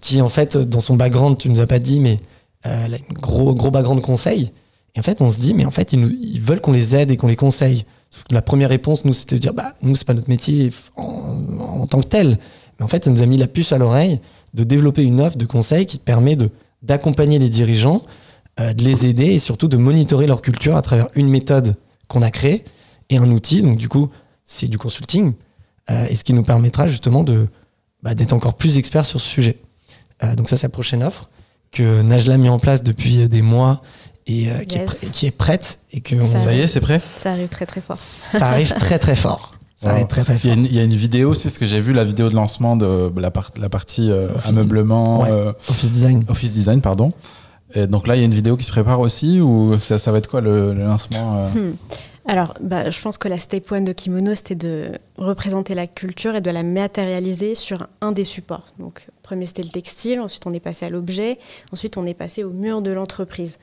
qui 0.00 0.22
en 0.22 0.28
fait, 0.28 0.56
dans 0.56 0.78
son 0.78 0.94
background, 0.94 1.38
tu 1.38 1.48
nous 1.48 1.58
as 1.58 1.66
pas 1.66 1.80
dit, 1.80 1.98
mais 1.98 2.20
elle 2.62 2.94
a 2.94 2.98
un 2.98 3.14
gros, 3.14 3.52
gros 3.52 3.72
background 3.72 4.00
conseil. 4.00 4.52
Et 4.94 5.00
en 5.00 5.02
fait, 5.02 5.20
on 5.22 5.28
se 5.28 5.40
dit, 5.40 5.54
mais 5.54 5.64
en 5.64 5.72
fait, 5.72 5.92
ils 5.92 6.40
veulent 6.40 6.60
qu'on 6.60 6.70
les 6.70 6.94
aide 6.94 7.10
et 7.10 7.16
qu'on 7.16 7.26
les 7.26 7.34
conseille. 7.34 7.84
La 8.30 8.42
première 8.42 8.68
réponse, 8.68 9.04
nous, 9.04 9.12
c'était 9.12 9.36
de 9.36 9.40
dire, 9.40 9.54
bah, 9.54 9.74
nous, 9.82 9.96
c'est 9.96 10.06
pas 10.06 10.14
notre 10.14 10.28
métier 10.28 10.70
en, 10.96 11.86
tant 11.86 12.00
que 12.00 12.06
tel. 12.06 12.38
Mais 12.78 12.84
en 12.84 12.88
fait, 12.88 13.04
ça 13.04 13.10
nous 13.10 13.22
a 13.22 13.26
mis 13.26 13.36
la 13.36 13.46
puce 13.46 13.72
à 13.72 13.78
l'oreille 13.78 14.20
de 14.54 14.64
développer 14.64 15.02
une 15.02 15.20
offre 15.20 15.36
de 15.36 15.44
conseil 15.44 15.86
qui 15.86 15.98
permet 15.98 16.36
d'accompagner 16.82 17.38
les 17.38 17.48
dirigeants, 17.48 18.02
euh, 18.60 18.72
de 18.72 18.84
les 18.84 19.06
aider 19.06 19.26
et 19.26 19.38
surtout 19.38 19.68
de 19.68 19.76
monitorer 19.76 20.26
leur 20.26 20.42
culture 20.42 20.76
à 20.76 20.82
travers 20.82 21.08
une 21.14 21.28
méthode 21.28 21.76
qu'on 22.08 22.22
a 22.22 22.30
créée 22.30 22.64
et 23.10 23.18
un 23.18 23.30
outil. 23.30 23.62
Donc 23.62 23.76
du 23.76 23.88
coup, 23.88 24.10
c'est 24.44 24.68
du 24.68 24.78
consulting 24.78 25.34
euh, 25.90 26.06
et 26.08 26.14
ce 26.14 26.24
qui 26.24 26.32
nous 26.32 26.42
permettra 26.42 26.86
justement 26.86 27.22
de 27.22 27.48
bah, 28.02 28.14
d'être 28.14 28.32
encore 28.32 28.54
plus 28.54 28.78
experts 28.78 29.06
sur 29.06 29.20
ce 29.20 29.28
sujet. 29.28 29.58
Euh, 30.22 30.34
donc 30.34 30.48
ça, 30.48 30.56
c'est 30.56 30.66
la 30.66 30.70
prochaine 30.70 31.02
offre 31.02 31.28
que 31.72 32.02
Najla 32.02 32.34
a 32.34 32.38
mis 32.38 32.48
en 32.48 32.58
place 32.58 32.82
depuis 32.82 33.28
des 33.28 33.42
mois 33.42 33.82
et 34.26 34.50
euh, 34.50 34.64
qui, 34.64 34.76
est 34.76 34.80
Yes. 34.80 34.90
pr- 34.90 35.10
qui 35.12 35.26
est 35.26 35.30
prête 35.30 35.78
et 35.92 36.00
que 36.00 36.16
on- 36.20 36.26
Ça 36.38 36.52
y 36.54 36.60
est, 36.60 36.66
c'est 36.66 36.80
prêt? 36.80 37.00
Ça 37.16 37.30
arrive 37.30 37.48
très 37.48 37.66
très 37.66 37.80
fort. 37.80 37.96
ça 37.98 38.46
arrive 38.48 38.72
très 38.78 38.98
très 38.98 39.14
fort. 39.16 39.52
Ça 39.76 39.88
Wow. 39.88 39.92
arrive 39.94 40.06
très 40.06 40.24
très 40.24 40.34
Il 40.42 40.46
y, 40.46 40.50
a 40.50 40.54
fort. 40.54 40.58
une, 40.58 40.64
il 40.66 40.74
y 40.74 40.78
a 40.78 40.82
une 40.84 40.94
vidéo 40.94 41.30
aussi, 41.30 41.44
parce 41.44 41.58
que 41.58 41.66
j'ai 41.66 41.80
vu 41.80 41.92
la 41.92 42.02
vidéo 42.04 42.28
de 42.30 42.34
lancement 42.34 42.76
de 42.76 43.10
la, 43.16 43.30
par- 43.30 43.50
la 43.60 43.68
partie 43.68 44.10
euh, 44.10 44.30
Office 44.34 44.50
ameublement, 44.50 45.20
Ouais. 45.22 45.30
euh, 45.30 45.52
Office 45.68 45.90
design. 45.92 46.24
office 46.28 46.52
design, 46.52 46.80
pardon. 46.80 47.12
Et 47.74 47.86
donc 47.86 48.06
là, 48.06 48.16
il 48.16 48.20
y 48.20 48.22
a 48.22 48.24
une 48.24 48.32
vidéo 48.34 48.56
qui 48.56 48.64
se 48.64 48.70
prépare 48.70 49.00
aussi, 49.00 49.40
ou 49.40 49.78
ça, 49.78 49.98
ça 49.98 50.12
va 50.12 50.18
être 50.18 50.30
quoi 50.30 50.40
le, 50.40 50.72
le 50.72 50.84
lancement 50.84 51.36
euh? 51.54 51.70
Hmm. 51.70 51.74
Alors, 52.28 52.54
bah, 52.60 52.90
je 52.90 53.00
pense 53.00 53.18
que 53.18 53.28
la 53.28 53.38
step 53.38 53.70
one 53.70 53.84
de 53.84 53.92
Kimono, 53.92 54.34
c'était 54.34 54.56
de 54.56 54.90
représenter 55.16 55.74
la 55.74 55.86
culture 55.86 56.34
et 56.34 56.40
de 56.40 56.50
la 56.50 56.64
matérialiser 56.64 57.54
sur 57.54 57.86
un 58.00 58.10
des 58.10 58.24
supports. 58.24 58.66
Donc, 58.80 59.06
premier, 59.22 59.46
c'était 59.46 59.62
le 59.62 59.68
textile, 59.68 60.18
ensuite, 60.18 60.44
on 60.44 60.52
est 60.52 60.60
passé 60.60 60.86
à 60.86 60.90
l'objet, 60.90 61.38
ensuite, 61.72 61.96
on 61.96 62.04
est 62.04 62.14
passé 62.14 62.42
au 62.42 62.50
mur 62.50 62.82
de 62.82 62.90
l'entreprise. 62.90 63.58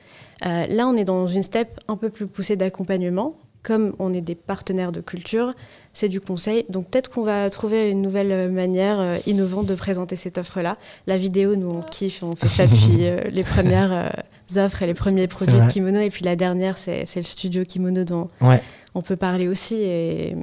Euh, 0.46 0.66
là, 0.66 0.86
on 0.86 0.96
est 0.96 1.04
dans 1.04 1.26
une 1.26 1.42
step 1.42 1.78
un 1.88 1.96
peu 1.96 2.08
plus 2.08 2.26
poussée 2.26 2.56
d'accompagnement. 2.56 3.36
Comme 3.62 3.94
on 3.98 4.12
est 4.12 4.20
des 4.20 4.34
partenaires 4.34 4.92
de 4.92 5.00
culture, 5.00 5.54
c'est 5.94 6.10
du 6.10 6.20
conseil. 6.20 6.66
Donc, 6.68 6.88
peut-être 6.88 7.10
qu'on 7.10 7.22
va 7.22 7.48
trouver 7.48 7.90
une 7.90 8.02
nouvelle 8.02 8.50
manière 8.50 9.00
euh, 9.00 9.18
innovante 9.26 9.66
de 9.66 9.74
présenter 9.74 10.16
cette 10.16 10.36
offre-là. 10.36 10.76
La 11.06 11.16
vidéo, 11.16 11.56
nous, 11.56 11.70
on 11.70 11.80
kiffe, 11.82 12.22
on 12.22 12.34
fait 12.34 12.48
ça 12.48 12.66
depuis 12.66 12.98
euh, 13.06 13.20
les 13.30 13.42
premières 13.42 13.92
euh, 13.92 14.08
offres 14.56 14.82
et 14.82 14.86
les 14.86 14.94
premiers 14.94 15.26
produits 15.28 15.60
de. 15.60 15.66
Kimono. 15.68 16.00
Et 16.00 16.10
puis, 16.10 16.24
la 16.24 16.36
dernière, 16.36 16.78
c'est 16.78 17.04
c'est 17.06 17.20
le 17.20 17.24
studio 17.24 17.64
Kimono 17.64 18.04
dont 18.04 18.28
Ouais. 18.40 18.62
on 18.94 19.02
peut 19.02 19.16
parler 19.16 19.48
aussi. 19.48 19.76
Et 19.76 20.36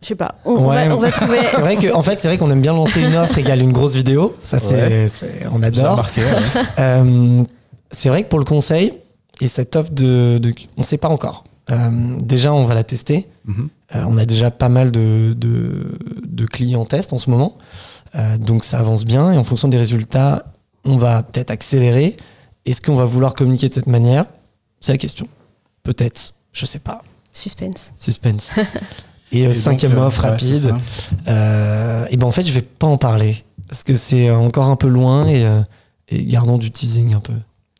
je 0.00 0.06
sais 0.08 0.14
pas, 0.16 0.34
on, 0.44 0.66
va, 0.66 0.94
on 0.96 0.98
va 0.98 1.12
trouver. 1.12 1.38
C'est 1.52 1.60
vrai 1.60 1.76
que 1.76 1.92
en 1.94 2.02
fait, 2.02 2.18
c'est 2.18 2.26
vrai 2.26 2.36
qu'on 2.36 2.50
aime 2.50 2.60
bien 2.60 2.72
lancer 2.72 3.00
une 3.00 3.14
offre 3.14 3.38
égale 3.38 3.60
une 3.60 3.70
grosse 3.72 3.94
vidéo. 3.94 4.34
Ça, 4.42 4.58
c'est, 4.58 4.74
Ouais. 4.74 5.08
c'est- 5.08 5.46
on 5.52 5.62
adore. 5.62 6.10
ouais. 6.16 6.24
Euh, 6.80 7.44
c'est 7.92 8.08
vrai 8.08 8.24
que 8.24 8.28
pour 8.28 8.40
le 8.40 8.44
conseil 8.44 8.94
et 9.40 9.46
cette 9.46 9.76
offre 9.76 9.92
de, 9.92 10.38
de 10.38 10.52
on 10.76 10.80
ne 10.80 10.84
sait 10.84 10.98
pas 10.98 11.08
encore. 11.08 11.44
Euh, 11.70 12.16
déjà, 12.20 12.52
on 12.52 12.64
va 12.64 12.74
la 12.74 12.82
tester. 12.82 13.28
Mhm. 13.44 13.68
Euh, 13.94 14.04
on 14.08 14.18
a 14.18 14.24
déjà 14.26 14.50
pas 14.50 14.68
mal 14.68 14.90
de, 14.90 15.34
de, 15.36 15.98
de 16.26 16.46
clients 16.46 16.84
test 16.84 17.12
en 17.12 17.18
ce 17.18 17.30
moment. 17.30 17.56
Euh, 18.16 18.38
donc 18.38 18.64
ça 18.64 18.80
avance 18.80 19.04
bien 19.04 19.30
et 19.32 19.38
en 19.38 19.44
fonction 19.44 19.68
des 19.68 19.78
résultats, 19.78 20.46
on 20.84 20.96
va 20.96 21.22
peut-être 21.22 21.50
accélérer. 21.52 22.16
Est-ce 22.66 22.80
qu'on 22.80 22.94
va 22.96 23.04
vouloir 23.04 23.34
communiquer 23.34 23.68
de 23.68 23.74
cette 23.74 23.86
manière? 23.86 24.26
C'est 24.80 24.92
la 24.92 24.98
question. 24.98 25.26
Peut-être. 25.82 26.34
Je 26.52 26.66
sais 26.66 26.78
pas. 26.78 27.02
Suspense. 27.32 27.92
Suspense. 27.98 28.50
Et, 29.32 29.46
euh, 29.46 29.50
Et 29.50 29.54
donc, 29.54 29.54
cinquième 29.54 29.96
euh, 29.98 30.06
offre 30.06 30.24
ouais, 30.24 30.30
rapide. 30.30 30.74
Euh, 31.26 32.04
et 32.10 32.16
ben 32.18 32.26
en 32.26 32.30
fait, 32.30 32.44
je 32.44 32.52
vais 32.52 32.60
pas 32.60 32.86
en 32.86 32.98
parler 32.98 33.42
parce 33.66 33.82
que 33.82 33.94
c'est 33.94 34.30
encore 34.30 34.66
un 34.66 34.76
peu 34.76 34.88
loin 34.88 35.26
et, 35.26 35.46
euh, 35.46 35.62
et 36.08 36.22
gardons 36.26 36.58
du 36.58 36.70
teasing 36.70 37.14
un 37.14 37.20
peu. 37.20 37.32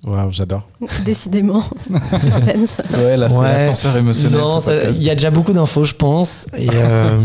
Waouh, 0.07 0.33
j'adore. 0.33 0.67
Décidément. 1.05 1.63
Suspense. 2.19 2.79
Ouais, 2.95 3.19
là, 3.19 3.29
c'est 3.29 3.37
Ouais. 3.37 3.53
l'ascenseur 3.53 3.97
émotionnel. 3.99 4.41
Non, 4.41 4.59
il 4.95 5.03
y 5.03 5.11
a 5.11 5.15
déjà 5.15 5.31
beaucoup 5.31 5.53
d'infos, 5.53 5.85
je 5.85 5.95
pense. 5.95 6.47
Et 6.57 6.69
euh, 6.73 7.21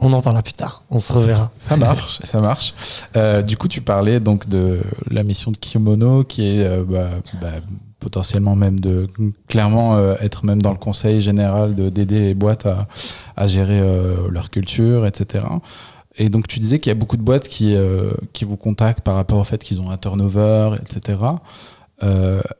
on 0.00 0.12
en 0.12 0.22
parlera 0.22 0.42
plus 0.42 0.54
tard. 0.54 0.82
On 0.90 0.98
se 0.98 1.12
reverra. 1.12 1.50
Ça 1.58 1.76
marche, 1.76 2.20
ça 2.24 2.40
marche. 2.40 2.74
Euh, 3.16 3.42
du 3.42 3.56
coup, 3.56 3.68
tu 3.68 3.80
parlais 3.80 4.20
donc 4.20 4.48
de 4.48 4.80
la 5.10 5.22
mission 5.22 5.50
de 5.50 5.56
Kimono, 5.56 6.24
qui 6.24 6.46
est 6.46 6.66
euh, 6.66 6.84
bah, 6.84 7.10
bah, 7.40 7.48
potentiellement 8.00 8.56
même 8.56 8.80
de 8.80 9.06
clairement 9.48 9.96
euh, 9.96 10.14
être 10.20 10.44
même 10.44 10.60
dans 10.60 10.72
le 10.72 10.78
conseil 10.78 11.20
général 11.20 11.74
de 11.74 11.88
d'aider 11.88 12.20
les 12.20 12.34
boîtes 12.34 12.66
à, 13.36 13.46
gérer 13.46 13.82
leur 14.30 14.50
culture, 14.50 15.06
etc. 15.06 15.44
Et 16.16 16.28
donc, 16.28 16.46
tu 16.46 16.60
disais 16.60 16.78
qu'il 16.78 16.90
y 16.90 16.96
a 16.96 16.98
beaucoup 16.98 17.16
de 17.16 17.22
boîtes 17.22 17.48
qui, 17.48 17.76
qui 18.32 18.44
vous 18.44 18.56
contactent 18.56 19.00
par 19.00 19.16
rapport 19.16 19.38
au 19.38 19.44
fait 19.44 19.62
qu'ils 19.62 19.80
ont 19.80 19.90
un 19.90 19.96
turnover, 19.96 20.76
etc. 20.80 21.20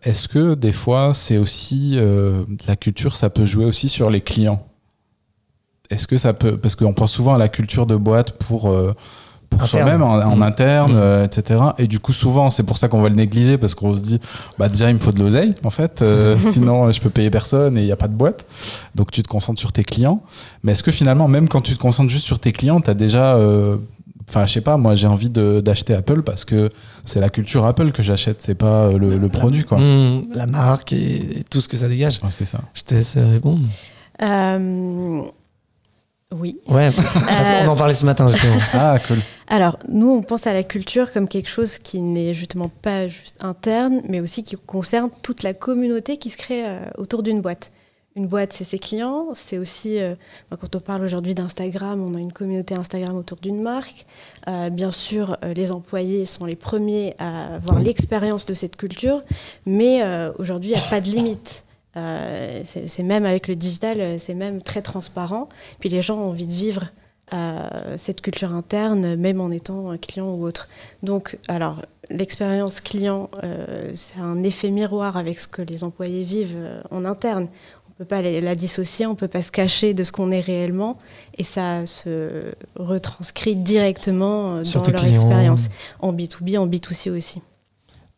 Est-ce 0.02 0.28
que 0.28 0.54
des 0.54 0.72
fois, 0.72 1.12
c'est 1.14 1.38
aussi 1.38 1.96
la 2.66 2.76
culture, 2.76 3.14
ça 3.14 3.30
peut 3.30 3.46
jouer 3.46 3.64
aussi 3.64 3.88
sur 3.88 4.10
les 4.10 4.20
clients? 4.20 4.58
Est-ce 5.90 6.06
que 6.06 6.16
ça 6.16 6.32
peut 6.32 6.56
parce 6.56 6.74
qu'on 6.76 6.92
pense 6.94 7.12
souvent 7.12 7.34
à 7.34 7.38
la 7.38 7.48
culture 7.48 7.86
de 7.86 7.96
boîte 7.96 8.32
pour 8.32 8.70
euh, 8.70 8.94
pour 9.50 9.68
soi-même 9.68 10.02
en, 10.02 10.14
en 10.14 10.36
Mm. 10.36 10.42
interne, 10.42 10.92
Mm. 10.94 10.96
euh, 10.96 11.24
etc. 11.24 11.62
Et 11.78 11.86
du 11.86 12.00
coup, 12.00 12.12
souvent, 12.12 12.50
c'est 12.50 12.64
pour 12.64 12.76
ça 12.76 12.88
qu'on 12.88 13.00
va 13.00 13.08
le 13.08 13.14
négliger 13.14 13.56
parce 13.56 13.74
qu'on 13.76 13.94
se 13.94 14.00
dit, 14.00 14.18
bah 14.58 14.68
déjà, 14.68 14.88
il 14.90 14.94
me 14.94 14.98
faut 14.98 15.12
de 15.12 15.20
l'oseille 15.20 15.54
en 15.62 15.70
fait, 15.70 16.02
euh, 16.02 16.36
sinon 16.40 16.90
je 16.90 17.00
peux 17.00 17.10
payer 17.10 17.30
personne 17.30 17.76
et 17.78 17.82
il 17.82 17.86
n'y 17.86 17.92
a 17.92 17.96
pas 17.96 18.08
de 18.08 18.14
boîte. 18.14 18.46
Donc 18.96 19.12
tu 19.12 19.22
te 19.22 19.28
concentres 19.28 19.60
sur 19.60 19.70
tes 19.70 19.84
clients. 19.84 20.22
Mais 20.64 20.72
est-ce 20.72 20.82
que 20.82 20.90
finalement, 20.90 21.28
même 21.28 21.48
quand 21.48 21.60
tu 21.60 21.74
te 21.74 21.78
concentres 21.80 22.10
juste 22.10 22.26
sur 22.26 22.40
tes 22.40 22.50
clients, 22.52 22.80
tu 22.80 22.90
as 22.90 22.94
déjà 22.94 23.34
euh, 23.36 23.76
Enfin, 24.26 24.46
je 24.46 24.54
sais 24.54 24.62
pas, 24.62 24.78
moi 24.78 24.94
j'ai 24.94 25.06
envie 25.06 25.28
d'acheter 25.28 25.94
Apple 25.94 26.22
parce 26.22 26.46
que 26.46 26.70
c'est 27.04 27.20
la 27.20 27.28
culture 27.28 27.66
Apple 27.66 27.92
que 27.92 28.02
j'achète, 28.02 28.40
c'est 28.40 28.54
pas 28.54 28.86
euh, 28.86 28.98
le, 28.98 29.18
le 29.18 29.28
produit 29.28 29.64
quoi. 29.64 29.76
Mmh, 29.78 30.28
la 30.34 30.46
marque 30.46 30.94
et, 30.94 31.40
et 31.40 31.44
tout 31.44 31.60
ce 31.60 31.68
que 31.68 31.76
ça 31.76 31.88
dégage. 31.88 32.20
Ouais, 32.22 32.30
c'est 32.30 32.46
ça. 32.46 32.60
Je 32.72 32.82
te 32.84 32.94
laisse 32.94 33.18
répondre. 33.18 33.60
Euh, 34.22 35.22
oui. 36.38 36.58
Ouais, 36.68 36.90
parce- 36.90 37.12
qu'on 37.12 37.68
en 37.70 37.76
parlait 37.76 37.94
ce 37.94 38.04
matin 38.04 38.28
justement. 38.28 38.58
Ah, 38.74 38.98
cool. 39.06 39.18
Alors, 39.48 39.78
nous, 39.88 40.10
on 40.10 40.22
pense 40.22 40.46
à 40.46 40.52
la 40.52 40.62
culture 40.62 41.12
comme 41.12 41.28
quelque 41.28 41.48
chose 41.50 41.78
qui 41.78 42.00
n'est 42.00 42.34
justement 42.34 42.70
pas 42.82 43.08
juste 43.08 43.36
interne, 43.40 44.00
mais 44.08 44.20
aussi 44.20 44.42
qui 44.42 44.56
concerne 44.56 45.10
toute 45.22 45.42
la 45.42 45.52
communauté 45.54 46.16
qui 46.16 46.30
se 46.30 46.36
crée 46.36 46.66
euh, 46.66 46.80
autour 46.96 47.22
d'une 47.22 47.40
boîte. 47.40 47.70
Une 48.16 48.28
boîte, 48.28 48.52
c'est 48.52 48.62
ses 48.64 48.78
clients, 48.78 49.30
c'est 49.34 49.58
aussi, 49.58 49.98
euh, 49.98 50.14
bah, 50.48 50.56
quand 50.60 50.76
on 50.76 50.80
parle 50.80 51.02
aujourd'hui 51.02 51.34
d'Instagram, 51.34 52.00
on 52.00 52.14
a 52.16 52.20
une 52.20 52.32
communauté 52.32 52.76
Instagram 52.76 53.16
autour 53.16 53.38
d'une 53.38 53.60
marque. 53.60 54.06
Euh, 54.46 54.70
bien 54.70 54.92
sûr, 54.92 55.36
euh, 55.42 55.52
les 55.52 55.72
employés 55.72 56.24
sont 56.24 56.44
les 56.44 56.54
premiers 56.54 57.16
à 57.18 57.56
avoir 57.56 57.80
l'expérience 57.80 58.46
de 58.46 58.54
cette 58.54 58.76
culture, 58.76 59.22
mais 59.66 60.00
euh, 60.04 60.30
aujourd'hui, 60.38 60.70
il 60.70 60.74
n'y 60.74 60.80
a 60.80 60.90
pas 60.90 61.00
de 61.00 61.08
limite. 61.10 61.63
Euh, 61.96 62.62
c'est 62.64 63.02
même 63.02 63.24
avec 63.24 63.48
le 63.48 63.56
digital, 63.56 64.00
euh, 64.00 64.18
c'est 64.18 64.34
même 64.34 64.62
très 64.62 64.82
transparent. 64.82 65.48
Puis 65.78 65.88
les 65.88 66.02
gens 66.02 66.18
ont 66.18 66.30
envie 66.30 66.46
de 66.46 66.52
vivre 66.52 66.88
euh, 67.32 67.68
cette 67.96 68.20
culture 68.20 68.52
interne, 68.52 69.14
même 69.16 69.40
en 69.40 69.50
étant 69.50 69.90
un 69.90 69.96
client 69.96 70.32
ou 70.32 70.44
autre. 70.44 70.68
Donc, 71.02 71.38
alors, 71.48 71.82
l'expérience 72.10 72.80
client, 72.80 73.30
euh, 73.42 73.92
c'est 73.94 74.18
un 74.18 74.42
effet 74.42 74.70
miroir 74.70 75.16
avec 75.16 75.38
ce 75.38 75.48
que 75.48 75.62
les 75.62 75.84
employés 75.84 76.24
vivent 76.24 76.58
en 76.90 77.04
interne. 77.04 77.48
On 77.86 78.02
ne 78.02 78.04
peut 78.04 78.08
pas 78.08 78.22
la, 78.22 78.54
dissocier, 78.56 79.06
on 79.06 79.10
ne 79.10 79.16
peut 79.16 79.28
pas 79.28 79.42
se 79.42 79.52
cacher 79.52 79.94
de 79.94 80.02
ce 80.02 80.10
qu'on 80.10 80.32
est 80.32 80.40
réellement, 80.40 80.98
et 81.38 81.44
ça 81.44 81.86
se 81.86 82.52
retranscrit 82.74 83.54
directement 83.54 84.64
Sur 84.64 84.82
dans 84.82 84.90
leur 84.90 85.00
clients. 85.00 85.14
expérience, 85.14 85.68
en 86.00 86.12
B2B, 86.12 86.58
en 86.58 86.66
B2C 86.66 87.16
aussi. 87.16 87.40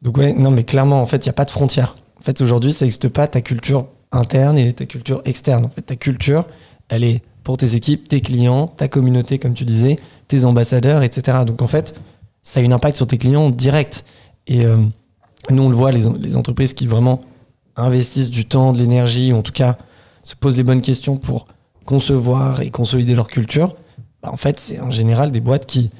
Donc 0.00 0.16
ouais, 0.16 0.32
non 0.32 0.50
mais 0.50 0.64
clairement, 0.64 1.02
en 1.02 1.06
fait, 1.06 1.26
il 1.26 1.28
n'y 1.28 1.30
a 1.30 1.34
pas 1.34 1.44
de 1.44 1.50
frontière. 1.50 1.94
Fait, 2.26 2.40
aujourd'hui, 2.40 2.72
ça 2.72 2.84
n'existe 2.84 3.08
pas 3.08 3.28
ta 3.28 3.40
culture 3.40 3.86
interne 4.10 4.58
et 4.58 4.72
ta 4.72 4.84
culture 4.84 5.22
externe. 5.26 5.64
En 5.64 5.68
fait, 5.68 5.82
ta 5.82 5.94
culture, 5.94 6.44
elle 6.88 7.04
est 7.04 7.22
pour 7.44 7.56
tes 7.56 7.76
équipes, 7.76 8.08
tes 8.08 8.20
clients, 8.20 8.66
ta 8.66 8.88
communauté, 8.88 9.38
comme 9.38 9.54
tu 9.54 9.64
disais, 9.64 9.96
tes 10.26 10.44
ambassadeurs, 10.44 11.04
etc. 11.04 11.38
Donc 11.46 11.62
en 11.62 11.68
fait, 11.68 11.94
ça 12.42 12.58
a 12.58 12.64
un 12.64 12.72
impact 12.72 12.96
sur 12.96 13.06
tes 13.06 13.16
clients 13.16 13.50
direct. 13.50 14.04
Et 14.48 14.64
euh, 14.64 14.76
nous, 15.50 15.62
on 15.62 15.68
le 15.68 15.76
voit, 15.76 15.92
les, 15.92 16.08
les 16.20 16.36
entreprises 16.36 16.74
qui 16.74 16.88
vraiment 16.88 17.20
investissent 17.76 18.32
du 18.32 18.44
temps, 18.44 18.72
de 18.72 18.78
l'énergie, 18.78 19.32
ou 19.32 19.36
en 19.36 19.42
tout 19.42 19.52
cas 19.52 19.78
se 20.24 20.34
posent 20.34 20.56
les 20.56 20.64
bonnes 20.64 20.82
questions 20.82 21.18
pour 21.18 21.46
concevoir 21.84 22.60
et 22.60 22.70
consolider 22.70 23.14
leur 23.14 23.28
culture, 23.28 23.76
bah, 24.20 24.30
en 24.32 24.36
fait, 24.36 24.58
c'est 24.58 24.80
en 24.80 24.90
général 24.90 25.30
des 25.30 25.40
boîtes 25.40 25.66
qui 25.66 25.90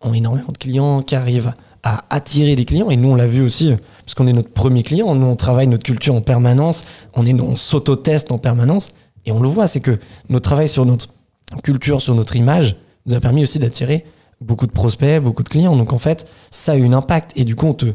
ont 0.00 0.14
énormément 0.14 0.50
de 0.50 0.58
clients, 0.58 1.02
qui 1.02 1.14
arrivent 1.14 1.54
à 1.86 2.04
attirer 2.10 2.56
des 2.56 2.64
clients. 2.64 2.90
Et 2.90 2.96
nous, 2.96 3.10
on 3.10 3.14
l'a 3.14 3.28
vu 3.28 3.42
aussi, 3.42 3.72
parce 4.00 4.14
qu'on 4.14 4.26
est 4.26 4.32
notre 4.32 4.50
premier 4.50 4.82
client. 4.82 5.14
Nous, 5.14 5.26
on 5.26 5.36
travaille 5.36 5.68
notre 5.68 5.84
culture 5.84 6.16
en 6.16 6.20
permanence. 6.20 6.84
On, 7.14 7.24
est, 7.24 7.40
on 7.40 7.54
s'auto-teste 7.54 8.32
en 8.32 8.38
permanence. 8.38 8.92
Et 9.24 9.30
on 9.30 9.40
le 9.40 9.48
voit, 9.48 9.68
c'est 9.68 9.80
que 9.80 10.00
notre 10.28 10.42
travail 10.42 10.68
sur 10.68 10.84
notre 10.84 11.10
culture, 11.62 12.02
sur 12.02 12.16
notre 12.16 12.34
image, 12.34 12.74
nous 13.06 13.14
a 13.14 13.20
permis 13.20 13.44
aussi 13.44 13.60
d'attirer 13.60 14.04
beaucoup 14.40 14.66
de 14.66 14.72
prospects, 14.72 15.22
beaucoup 15.22 15.44
de 15.44 15.48
clients. 15.48 15.76
Donc 15.76 15.92
en 15.92 15.98
fait, 16.00 16.26
ça 16.50 16.72
a 16.72 16.76
eu 16.76 16.84
un 16.84 16.92
impact. 16.92 17.30
Et 17.36 17.44
du 17.44 17.54
coup, 17.54 17.66
on 17.66 17.74
te, 17.74 17.86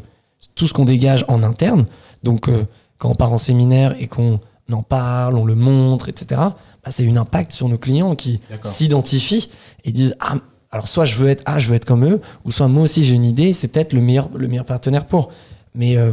tout 0.54 0.66
ce 0.66 0.72
qu'on 0.72 0.86
dégage 0.86 1.26
en 1.28 1.42
interne, 1.42 1.84
donc 2.22 2.48
euh, 2.48 2.64
quand 2.96 3.10
on 3.10 3.14
part 3.14 3.32
en 3.32 3.38
séminaire 3.38 3.94
et 4.00 4.06
qu'on 4.06 4.40
en 4.72 4.82
parle, 4.82 5.36
on 5.36 5.44
le 5.44 5.54
montre, 5.54 6.08
etc., 6.08 6.40
bah, 6.82 6.90
c'est 6.90 7.06
un 7.06 7.16
impact 7.18 7.52
sur 7.52 7.68
nos 7.68 7.78
clients 7.78 8.16
qui 8.16 8.40
s'identifient 8.62 9.50
et 9.84 9.92
disent 9.92 10.16
Ah, 10.18 10.36
alors 10.72 10.88
soit 10.88 11.04
je 11.04 11.14
veux 11.16 11.28
être 11.28 11.42
ah, 11.46 11.58
je 11.58 11.68
veux 11.68 11.76
être 11.76 11.84
comme 11.84 12.04
eux, 12.04 12.20
ou 12.44 12.50
soit 12.50 12.66
moi 12.68 12.82
aussi 12.84 13.02
j'ai 13.02 13.14
une 13.14 13.24
idée, 13.24 13.52
c'est 13.52 13.68
peut-être 13.68 13.92
le 13.92 14.00
meilleur, 14.00 14.28
le 14.34 14.48
meilleur 14.48 14.64
partenaire 14.64 15.04
pour. 15.06 15.30
Mais, 15.74 15.96
euh, 15.96 16.12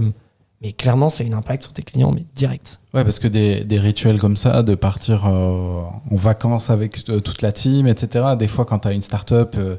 mais 0.62 0.74
clairement, 0.74 1.10
c'est 1.10 1.26
un 1.30 1.34
impact 1.38 1.64
sur 1.64 1.74
tes 1.74 1.82
clients, 1.82 2.12
mais 2.14 2.26
direct. 2.36 2.80
Ouais, 2.94 3.04
parce 3.04 3.20
que 3.20 3.28
des, 3.28 3.64
des 3.64 3.80
rituels 3.80 4.20
comme 4.20 4.36
ça, 4.38 4.62
de 4.64 4.76
partir 4.76 5.26
euh, 5.26 5.82
en 6.12 6.16
vacances 6.16 6.70
avec 6.70 7.04
euh, 7.10 7.20
toute 7.22 7.42
la 7.42 7.52
team, 7.52 7.88
etc. 7.88 8.26
Des 8.38 8.48
fois, 8.48 8.66
quand 8.66 8.80
tu 8.80 8.88
as 8.90 8.92
une 8.92 9.02
start-up 9.02 9.56
euh, 9.58 9.76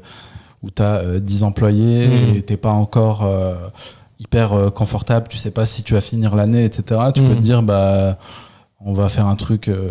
où 0.63 0.69
tu 0.69 0.81
as 0.81 1.19
10 1.19 1.43
employés 1.43 2.07
Mm. 2.07 2.35
et 2.35 2.41
t'es 2.43 2.57
pas 2.57 2.71
encore 2.71 3.27
hyper 4.19 4.71
confortable, 4.73 5.27
tu 5.29 5.37
sais 5.37 5.49
pas 5.51 5.65
si 5.65 5.81
tu 5.83 5.93
vas 5.95 6.01
finir 6.01 6.35
l'année, 6.35 6.65
etc. 6.65 7.01
Tu 7.13 7.21
peux 7.21 7.29
Mm. 7.33 7.35
te 7.37 7.41
dire, 7.41 7.63
bah, 7.63 8.17
on 8.85 8.93
va 8.93 9.09
faire 9.09 9.27
un 9.27 9.35
truc 9.35 9.67
euh, 9.67 9.89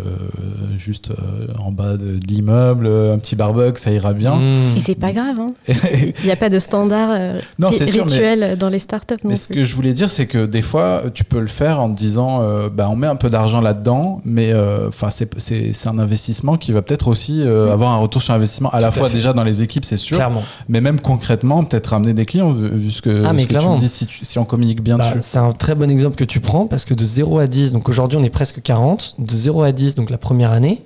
juste 0.77 1.11
euh, 1.11 1.47
en 1.63 1.71
bas 1.71 1.97
de, 1.97 2.17
de 2.17 2.27
l'immeuble, 2.27 2.87
un 2.87 3.17
petit 3.19 3.35
barbecue, 3.35 3.79
ça 3.79 3.91
ira 3.91 4.13
bien. 4.13 4.35
Mmh. 4.35 4.77
Et 4.77 4.79
c'est 4.81 4.95
pas 4.95 5.11
grave. 5.11 5.39
hein. 5.39 5.53
Il 5.67 6.25
n'y 6.25 6.31
a 6.31 6.35
pas 6.35 6.49
de 6.49 6.59
standard 6.59 7.09
euh, 7.11 7.39
non, 7.59 7.71
sûr, 7.71 8.05
mais 8.09 8.55
dans 8.57 8.69
les 8.69 8.79
startups. 8.79 9.15
non 9.23 9.29
Mais 9.31 9.35
ce 9.35 9.47
que 9.47 9.63
je 9.63 9.75
voulais 9.75 9.93
dire, 9.93 10.09
c'est 10.09 10.25
que 10.27 10.45
des 10.45 10.61
fois, 10.61 11.03
tu 11.13 11.23
peux 11.23 11.39
le 11.39 11.47
faire 11.47 11.79
en 11.79 11.89
te 11.89 11.97
disant, 11.97 12.41
euh, 12.41 12.69
bah, 12.69 12.87
on 12.89 12.95
met 12.95 13.07
un 13.07 13.15
peu 13.15 13.29
d'argent 13.29 13.61
là-dedans, 13.61 14.21
mais 14.25 14.51
euh, 14.51 14.89
enfin, 14.89 15.09
c'est 15.11 15.29
c'est 15.39 15.71
c'est 15.73 15.87
un 15.89 15.97
investissement 15.99 16.57
qui 16.57 16.71
va 16.71 16.81
peut-être 16.81 17.07
aussi 17.07 17.41
euh, 17.43 17.67
Mm. 17.67 17.71
avoir 17.71 17.91
un 17.91 17.97
retour 17.97 18.21
sur 18.21 18.33
investissement 18.33 18.69
à 18.71 18.79
la 18.79 18.87
à 18.87 18.91
fois 18.91 19.07
fait. 19.09 19.15
déjà 19.15 19.33
dans 19.33 19.43
les 19.43 19.61
équipes, 19.61 19.85
c'est 19.85 19.97
sûr, 19.97 20.17
Clairement. 20.17 20.43
mais 20.67 20.81
même 20.81 20.99
concrètement, 20.99 21.63
peut-être 21.63 21.87
ramener 21.87 22.13
des 22.13 22.25
clients 22.25 22.51
vu, 22.51 22.67
vu 22.69 22.91
ce 22.91 23.01
que, 23.01 23.23
Ah, 23.25 23.33
mais 23.33 23.43
ce 23.43 23.47
que 23.47 23.57
tu 23.57 23.67
me 23.69 23.77
dis, 23.79 23.87
si, 23.89 24.05
tu- 24.07 24.25
si 24.25 24.37
on 24.39 24.45
communique 24.45 24.81
bien 24.81 24.97
Bah, 24.97 25.09
dessus. 25.09 25.19
c'est 25.21 25.37
un 25.37 25.51
très 25.53 25.75
bon 25.75 25.89
exemple 25.89 26.15
que 26.17 26.23
tu 26.23 26.39
prends 26.39 26.65
parce 26.67 26.83
que 26.85 26.93
de 26.93 27.05
0 27.05 27.39
à 27.39 27.47
10, 27.47 27.71
donc 27.73 27.87
aujourd'hui 27.87 28.17
on 28.17 28.23
est 28.23 28.29
presque 28.29 28.61
40, 28.61 28.80
de 29.17 29.35
0 29.35 29.63
à 29.63 29.71
10, 29.71 29.95
donc 29.95 30.09
la 30.09 30.17
première 30.17 30.51
année, 30.51 30.83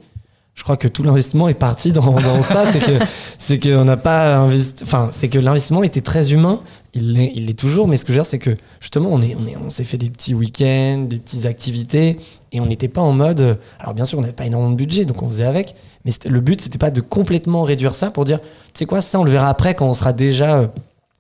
je 0.56 0.64
crois 0.64 0.78
que 0.78 0.88
tout 0.88 1.04
l'investissement 1.04 1.50
est 1.50 1.54
parti 1.54 1.92
dans, 1.92 2.42
ça. 2.42 2.72
C'est 2.72 2.80
que 2.80 3.06
c'est 3.40 3.60
qu'on 3.60 3.84
n'a 3.84 3.98
pas 3.98 4.38
investi, 4.38 4.84
enfin 4.84 5.10
c'est 5.12 5.28
que 5.28 5.38
l'investissement 5.38 5.84
était 5.84 6.02
très 6.02 6.32
humain. 6.32 6.62
Il 6.94 7.12
l'est, 7.14 7.34
il 7.36 7.54
toujours, 7.56 7.90
mais 7.90 7.98
ce 7.98 8.06
que 8.06 8.14
je 8.14 8.18
veux 8.18 8.24
dire, 8.24 8.30
c'est 8.30 8.40
que 8.40 8.56
justement 8.80 9.10
on 9.12 9.22
est, 9.22 9.36
on 9.36 9.46
est, 9.48 9.58
on 9.58 9.70
s'est 9.70 9.84
fait 9.84 9.98
des 9.98 10.10
petits 10.10 10.34
week-ends, 10.34 11.06
des 11.10 11.18
petites 11.18 11.46
activités, 11.46 12.18
et 12.54 12.62
on 12.62 12.66
n'était 12.68 12.88
pas 12.88 13.02
en 13.02 13.12
mode. 13.12 13.60
Alors 13.80 13.94
bien 13.94 14.06
sûr, 14.06 14.18
on 14.18 14.22
n'avait 14.22 14.34
pas 14.34 14.46
énormément 14.46 14.72
de 14.72 14.78
budget, 14.78 15.04
donc 15.04 15.22
on 15.22 15.28
faisait 15.28 15.46
avec. 15.46 15.76
Mais 16.06 16.12
le 16.26 16.40
but, 16.40 16.62
c'était 16.62 16.78
pas 16.78 16.92
de 16.92 17.02
complètement 17.02 17.64
réduire 17.64 17.94
ça 17.94 18.12
pour 18.12 18.24
dire, 18.24 18.40
tu 18.40 18.48
sais 18.76 18.86
quoi, 18.86 19.02
ça 19.02 19.20
on 19.20 19.26
le 19.26 19.32
verra 19.32 19.50
après 19.50 19.76
quand 19.76 19.88
on 19.88 19.94
sera 19.94 20.14
déjà, 20.14 20.60
euh, 20.60 20.68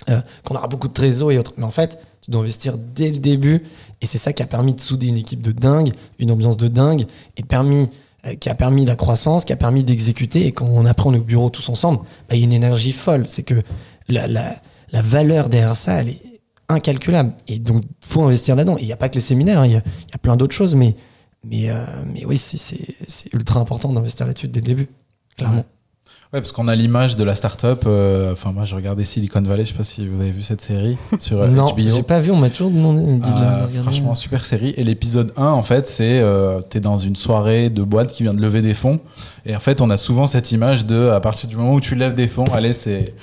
euh, 0.09 0.21
qu'on 0.45 0.55
aura 0.55 0.67
beaucoup 0.67 0.87
de 0.87 0.93
trésors 0.93 1.31
et 1.31 1.37
autres. 1.37 1.53
Mais 1.57 1.65
en 1.65 1.71
fait, 1.71 1.99
tu 2.21 2.31
dois 2.31 2.41
investir 2.41 2.75
dès 2.77 3.11
le 3.11 3.17
début, 3.17 3.63
et 4.01 4.05
c'est 4.05 4.17
ça 4.17 4.33
qui 4.33 4.43
a 4.43 4.47
permis 4.47 4.73
de 4.73 4.81
souder 4.81 5.07
une 5.07 5.17
équipe 5.17 5.41
de 5.41 5.51
dingue, 5.51 5.93
une 6.19 6.31
ambiance 6.31 6.57
de 6.57 6.67
dingue, 6.67 7.05
et 7.37 7.43
permis, 7.43 7.89
euh, 8.25 8.35
qui 8.35 8.49
a 8.49 8.55
permis 8.55 8.85
la 8.85 8.95
croissance, 8.95 9.45
qui 9.45 9.53
a 9.53 9.55
permis 9.55 9.83
d'exécuter. 9.83 10.45
Et 10.47 10.51
quand 10.51 10.67
on 10.67 10.85
apprend 10.85 11.11
on 11.11 11.13
est 11.13 11.19
au 11.19 11.23
bureau 11.23 11.49
tous 11.49 11.69
ensemble, 11.69 11.99
bah, 12.29 12.35
il 12.35 12.39
y 12.39 12.41
a 12.41 12.45
une 12.45 12.53
énergie 12.53 12.91
folle. 12.91 13.25
C'est 13.27 13.43
que 13.43 13.61
la, 14.07 14.27
la, 14.27 14.55
la 14.91 15.01
valeur 15.01 15.49
derrière 15.49 15.75
ça, 15.75 16.01
elle 16.01 16.09
est 16.09 16.21
incalculable. 16.69 17.33
Et 17.47 17.59
donc, 17.59 17.83
faut 18.01 18.23
investir 18.23 18.55
là-dedans. 18.55 18.77
Il 18.79 18.85
n'y 18.85 18.93
a 18.93 18.97
pas 18.97 19.09
que 19.09 19.15
les 19.15 19.21
séminaires, 19.21 19.59
hein, 19.59 19.67
il 19.67 19.73
y, 19.73 19.77
a, 19.77 20.17
plein 20.21 20.37
d'autres 20.37 20.55
choses, 20.55 20.75
mais, 20.75 20.95
mais, 21.43 21.69
euh, 21.69 21.85
mais 22.11 22.25
oui, 22.25 22.37
c'est 22.37 23.33
ultra 23.33 23.59
important 23.59 23.91
d'investir 23.93 24.25
là-dessus 24.25 24.47
dès 24.47 24.59
le 24.59 24.65
début, 24.65 24.87
clairement. 25.37 25.65
Ouais, 26.33 26.41
parce 26.41 26.51
qu'on 26.51 26.67
a 26.67 26.75
l'image 26.75 27.15
de 27.15 27.23
la 27.23 27.35
start-up. 27.35 27.83
euh, 27.87 28.33
Enfin, 28.33 28.51
moi, 28.51 28.65
je 28.65 28.75
regardais 28.75 29.05
Silicon 29.05 29.41
Valley, 29.41 29.63
je 29.63 29.71
sais 29.71 29.77
pas 29.77 29.83
si 29.85 30.05
vous 30.07 30.19
avez 30.19 30.31
vu 30.31 30.41
cette 30.43 30.61
série 30.61 30.97
sur 31.21 31.39
euh, 31.41 31.47
non, 31.47 31.65
HBO. 31.65 31.75
j'ai 31.87 32.03
pas 32.03 32.19
vu, 32.19 32.31
on 32.31 32.37
m'a 32.37 32.49
toujours 32.49 32.71
demandé. 32.71 33.01
dit 33.03 33.19
de 33.19 33.25
la 33.41 33.63
Ah, 33.63 33.67
franchement, 33.83 34.15
super 34.15 34.43
série. 34.45 34.73
Et 34.75 34.83
l'épisode 34.83 35.31
1, 35.37 35.45
en 35.45 35.61
fait, 35.61 35.87
c'est 35.87 36.19
euh, 36.19 36.59
t'es 36.61 36.79
dans 36.81 36.97
une 36.97 37.15
soirée 37.15 37.69
de 37.69 37.83
boîte 37.83 38.11
qui 38.11 38.23
vient 38.23 38.33
de 38.33 38.41
lever 38.41 38.61
des 38.61 38.73
fonds. 38.73 38.99
Et 39.45 39.55
en 39.55 39.59
fait, 39.59 39.79
on 39.81 39.89
a 39.89 39.97
souvent 39.97 40.27
cette 40.27 40.51
image 40.51 40.85
de 40.85 41.09
à 41.09 41.19
partir 41.21 41.47
du 41.47 41.55
moment 41.55 41.73
où 41.73 41.79
tu 41.81 41.95
lèves 41.95 42.15
des 42.15 42.27
fonds, 42.27 42.45
allez, 42.53 42.73
c'est. 42.73 43.13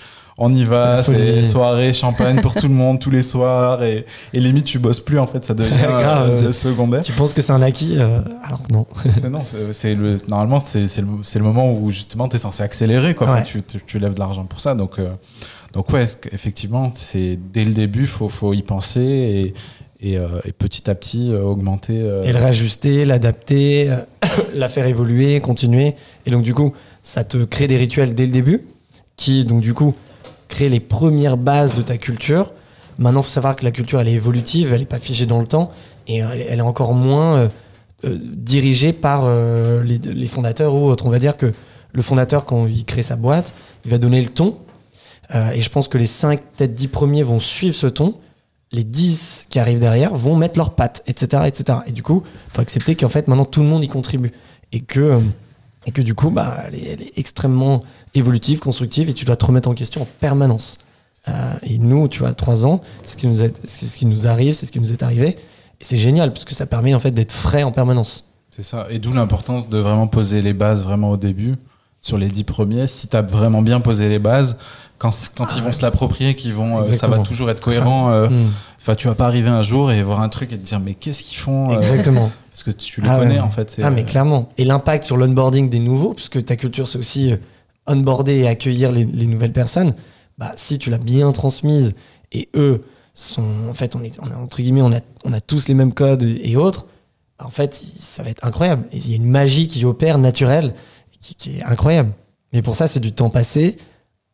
On 0.45 0.53
y 0.53 0.65
va, 0.65 1.05
C'est 1.05 1.45
soirée, 1.45 1.93
champagne 1.93 2.41
pour 2.41 2.53
tout 2.55 2.67
le 2.67 2.75
monde, 2.75 2.99
tous 2.99 3.11
les 3.11 3.23
soirs. 3.33 3.85
Et, 3.85 4.05
et 4.35 4.41
limite, 4.41 4.65
tu 4.65 4.81
bosses 4.81 4.99
plus, 4.99 5.21
en 5.21 5.27
fait, 5.29 5.45
ça 5.45 5.55
devient 5.55 5.71
Grave, 5.81 6.47
euh, 6.47 6.53
secondaire. 6.53 7.03
Tu 7.03 7.13
penses 7.13 7.33
que 7.33 7.41
c'est 7.41 7.53
un 7.53 7.63
acquis 7.63 7.95
euh, 7.97 8.23
Alors 8.43 8.61
non. 8.69 8.85
Non, 9.31 9.43
c'est 9.71 9.95
le, 9.95 10.17
normalement, 10.27 10.59
c'est 10.59 10.81
le, 11.01 11.07
le 11.07 11.45
moment 11.45 11.73
où 11.73 11.93
justement 11.93 12.29
tu 12.29 12.35
es 12.35 12.39
censé 12.41 12.65
accélérer. 12.65 13.15
Quoi. 13.15 13.29
Enfin, 13.29 13.43
tu, 13.43 13.63
tu, 13.63 13.81
tu 13.87 14.01
lèves 14.01 14.15
de 14.15 14.19
l'argent 14.19 14.45
pour 14.45 14.61
ça. 14.61 14.75
Donc, 14.75 14.99
euh, 14.99 15.11
donc 15.75 15.91
ouais, 15.93 16.07
effectivement, 16.33 16.91
c'est 16.93 17.39
dès 17.53 17.65
le 17.65 17.73
début, 17.73 18.01
il 18.01 18.07
faut, 18.09 18.29
faut 18.29 18.53
y 18.53 18.63
penser 18.63 19.01
et, 19.01 19.55
et, 20.11 20.19
euh, 20.19 20.27
et 20.45 20.51
petit 20.51 20.91
à 20.91 20.97
petit 20.97 21.31
euh, 21.31 21.45
augmenter. 21.45 21.95
et 21.95 22.33
le 22.33 22.39
réajuster, 22.39 23.05
l'adapter, 23.05 23.97
la 24.55 24.69
faire 24.69 24.87
évoluer, 24.87 25.39
continuer. 25.39 25.95
Et 26.27 26.33
donc, 26.33 26.43
du 26.43 26.53
coup, 26.53 26.73
ça 27.05 27.23
te 27.23 27.45
crée 27.45 27.69
des 27.69 27.77
rituels 27.77 28.17
dès 28.17 28.27
le 28.27 28.33
début 28.33 28.63
qui, 29.17 29.45
donc, 29.45 29.61
du 29.61 29.73
coup, 29.73 29.95
créent 30.53 30.69
les 30.69 30.81
premières 30.81 31.37
bases 31.37 31.75
de 31.75 31.83
ta 31.83 31.97
culture. 31.99 32.53
Maintenant, 32.99 33.21
il 33.21 33.25
faut 33.25 33.31
savoir 33.31 33.57
que 33.57 33.65
la 33.65 33.71
culture, 33.71 34.01
elle 34.01 34.09
est 34.09 34.13
évolutive, 34.13 34.73
elle 34.73 34.81
n'est 34.81 34.87
pas 34.87 34.99
figée 34.99 35.27
dans 35.27 35.41
le 35.41 35.47
temps 35.47 35.71
et 36.07 36.19
elle, 36.19 36.41
est- 36.41 36.47
elle 36.51 36.59
est 36.59 36.63
encore 36.63 36.93
moins 36.95 37.37
euh, 37.37 37.49
euh, 38.05 38.19
dirigée 38.23 38.93
par 38.93 39.23
euh, 39.25 39.83
les, 39.83 40.27
fondateurs 40.27 40.75
ou 40.75 40.87
autres. 40.89 41.07
On 41.07 41.11
va 41.11 41.19
dire 41.19 41.37
que 41.37 41.51
le 41.93 42.03
fondateur, 42.03 42.45
quand 42.45 42.67
il 42.67 42.85
crée 42.85 43.03
sa 43.03 43.17
boîte, 43.17 43.55
il 43.85 43.91
va 43.91 43.99
donner 43.99 44.21
le 44.21 44.29
ton. 44.29 44.57
Euh, 45.35 45.51
et 45.53 45.61
je 45.63 45.71
pense 45.71 45.89
que 45.89 45.97
les 45.99 46.07
5, 46.07 46.41
peut-être 46.57 46.75
10 46.75 46.89
premiers 46.89 47.23
vont 47.23 47.41
suivre 47.41 47.75
ce 47.75 47.87
ton. 47.87 48.15
Les 48.73 48.85
10 48.85 49.47
qui 49.51 49.59
arrivent 49.59 49.81
derrière 49.81 50.15
vont 50.15 50.37
mettre 50.37 50.59
leurs 50.59 50.75
pattes, 50.75 51.03
etc. 51.07 51.43
etc. 51.47 51.79
Et 51.87 51.93
du 51.93 52.03
coup, 52.03 52.23
il 52.49 52.53
faut 52.55 52.61
accepter 52.61 52.95
qu'en 52.95 53.09
fait, 53.09 53.27
maintenant, 53.29 53.45
tout 53.47 53.61
le 53.63 53.69
monde 53.69 53.85
y 53.85 53.89
contribue. 53.89 54.33
Et 54.73 54.81
que, 54.81 55.01
euh, 55.01 55.19
et 55.87 55.91
que 55.93 56.03
du 56.03 56.15
coup, 56.15 56.31
bah, 56.31 56.59
elle, 56.67 56.75
est, 56.75 56.85
elle 56.93 57.03
est 57.03 57.13
extrêmement 57.19 57.81
évolutive, 58.15 58.59
constructive, 58.61 59.09
et 59.09 59.15
tu 59.15 59.25
dois 59.25 59.37
te 59.37 59.45
remettre 59.45 59.69
en 59.69 59.75
question 59.75 60.03
en 60.03 60.09
permanence. 60.21 60.79
Euh, 61.29 61.53
et 61.63 61.79
nous, 61.79 62.09
tu 62.09 62.19
vois, 62.21 62.29
à 62.31 62.35
3 62.35 62.67
ans, 62.67 62.81
c'est 63.05 63.13
ce 63.13 63.17
qui 63.17 63.27
nous, 63.27 63.43
est- 63.43 63.67
ce 63.67 63.97
qui 63.99 64.07
nous 64.07 64.27
arrive, 64.27 64.55
c'est 64.55 64.67
ce 64.67 64.73
qui 64.73 64.81
nous 64.81 64.93
est 64.93 65.03
arrivé. 65.03 65.29
Et 65.81 65.85
c'est 65.85 65.97
génial, 65.97 66.33
parce 66.33 66.45
que 66.45 66.55
ça 66.55 66.67
permet 66.67 66.95
en 66.95 67.01
fait 67.01 67.11
d'être 67.13 67.33
frais 67.33 67.63
en 67.63 67.73
permanence. 67.73 68.29
C'est 68.51 68.63
ça. 68.65 68.87
Et 68.91 68.99
d'où 68.99 69.13
l'importance 69.13 69.69
de 69.69 69.79
vraiment 69.79 70.07
poser 70.09 70.43
les 70.43 70.53
bases 70.53 70.83
vraiment 70.85 71.11
au 71.11 71.17
début, 71.17 71.57
sur 72.01 72.19
les 72.19 72.29
dix 72.29 72.45
premiers. 72.45 72.87
Si 72.89 73.07
tu 73.09 73.17
as 73.17 73.23
vraiment 73.23 73.63
bien 73.63 73.81
posé 73.81 74.09
les 74.09 74.19
bases, 74.19 74.57
quand, 74.99 75.11
quand 75.37 75.57
ils 75.57 75.63
vont 75.63 75.73
se 75.73 75.83
l'approprier, 75.83 76.35
qu'ils 76.37 76.53
vont, 76.55 76.79
euh, 76.79 76.87
ça 76.89 77.07
va 77.09 77.19
toujours 77.25 77.51
être 77.51 77.61
cohérent. 77.63 78.11
euh, 78.11 78.29
Mm. 78.29 78.51
Enfin, 78.81 78.95
tu 78.97 79.07
vas 79.07 79.15
pas 79.15 79.27
arriver 79.27 79.49
un 79.49 79.63
jour 79.63 79.93
et 79.93 80.03
voir 80.03 80.21
un 80.21 80.29
truc 80.29 80.53
et 80.53 80.59
te 80.59 80.65
dire 80.65 80.81
mais 80.81 80.95
qu'est-ce 80.95 81.23
qu'ils 81.23 81.39
font 81.39 81.71
euh, 81.71 81.79
Exactement. 81.81 82.31
Parce 82.53 82.63
que 82.63 82.71
tu 82.71 83.01
les 83.01 83.09
Ah 83.09 83.19
connais 83.19 83.35
ouais. 83.35 83.41
en 83.41 83.51
fait. 83.51 83.81
Ah, 83.83 83.91
mais 83.91 84.03
euh, 84.03 84.07
clairement. 84.07 84.51
Et 84.59 84.65
l'impact 84.65 85.05
sur 85.05 85.17
l'onboarding 85.17 85.69
des 85.71 85.79
nouveaux, 85.81 86.13
puisque 86.13 86.45
ta 86.45 86.57
culture, 86.57 86.87
c'est 86.87 86.99
aussi 86.99 87.33
euh, 87.33 87.37
onboarder 87.87 88.35
et 88.41 88.47
accueillir 88.49 88.93
les, 88.93 89.05
les 89.05 89.27
nouvelles 89.27 89.53
personnes. 89.53 89.95
Bah, 90.39 90.53
si 90.55 90.79
tu 90.79 90.91
l'as 90.91 90.99
bien 90.99 91.33
transmise 91.33 91.95
et 92.31 92.49
eux 92.55 92.85
sont. 93.15 93.45
En 93.71 93.75
fait, 93.75 93.97
on 93.97 94.03
est, 94.03 94.19
on 94.21 94.27
est- 94.31 94.35
entre 94.35 94.59
guillemets, 94.63 94.83
on 94.83 94.93
a, 94.93 95.01
on 95.25 95.33
a 95.33 95.41
tous 95.41 95.67
les 95.69 95.75
mêmes 95.75 95.95
codes 95.95 96.23
et 96.23 96.57
autres. 96.57 96.87
bah, 97.39 97.47
en 97.47 97.51
fait, 97.51 97.83
ça 97.99 98.23
va 98.23 98.31
être 98.31 98.45
incroyable. 98.45 98.85
Il 98.93 99.09
y 99.11 99.13
a 99.15 99.17
une 99.17 99.25
magie 99.27 99.67
qui 99.69 99.85
opère 99.87 100.19
naturelle 100.19 100.75
qui, 101.21 101.35
qui 101.35 101.59
est 101.59 101.63
incroyable. 101.63 102.11
Mais 102.53 102.61
pour 102.63 102.77
ça, 102.77 102.87
c'est 102.87 103.01
du 103.01 103.13
temps 103.13 103.31
passé, 103.31 103.79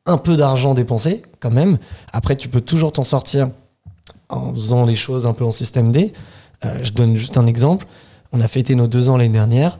un 0.06 0.18
peu 0.18 0.36
d'argent 0.36 0.74
dépensé 0.74 1.22
quand 1.38 1.50
même. 1.52 1.78
Après, 2.12 2.34
tu 2.34 2.48
peux 2.48 2.60
toujours 2.60 2.92
t'en 2.92 3.04
sortir 3.04 3.50
en 4.28 4.52
faisant 4.52 4.84
les 4.86 4.96
choses 4.96 5.24
un 5.26 5.34
peu 5.34 5.44
en 5.44 5.52
système 5.52 5.92
D. 5.92 6.12
Euh, 6.64 6.80
je 6.82 6.90
donne 6.92 7.14
juste 7.16 7.36
un 7.36 7.46
exemple. 7.46 7.86
On 8.32 8.40
a 8.40 8.48
fêté 8.48 8.74
nos 8.74 8.86
deux 8.86 9.08
ans 9.08 9.16
l'année 9.16 9.32
dernière. 9.32 9.78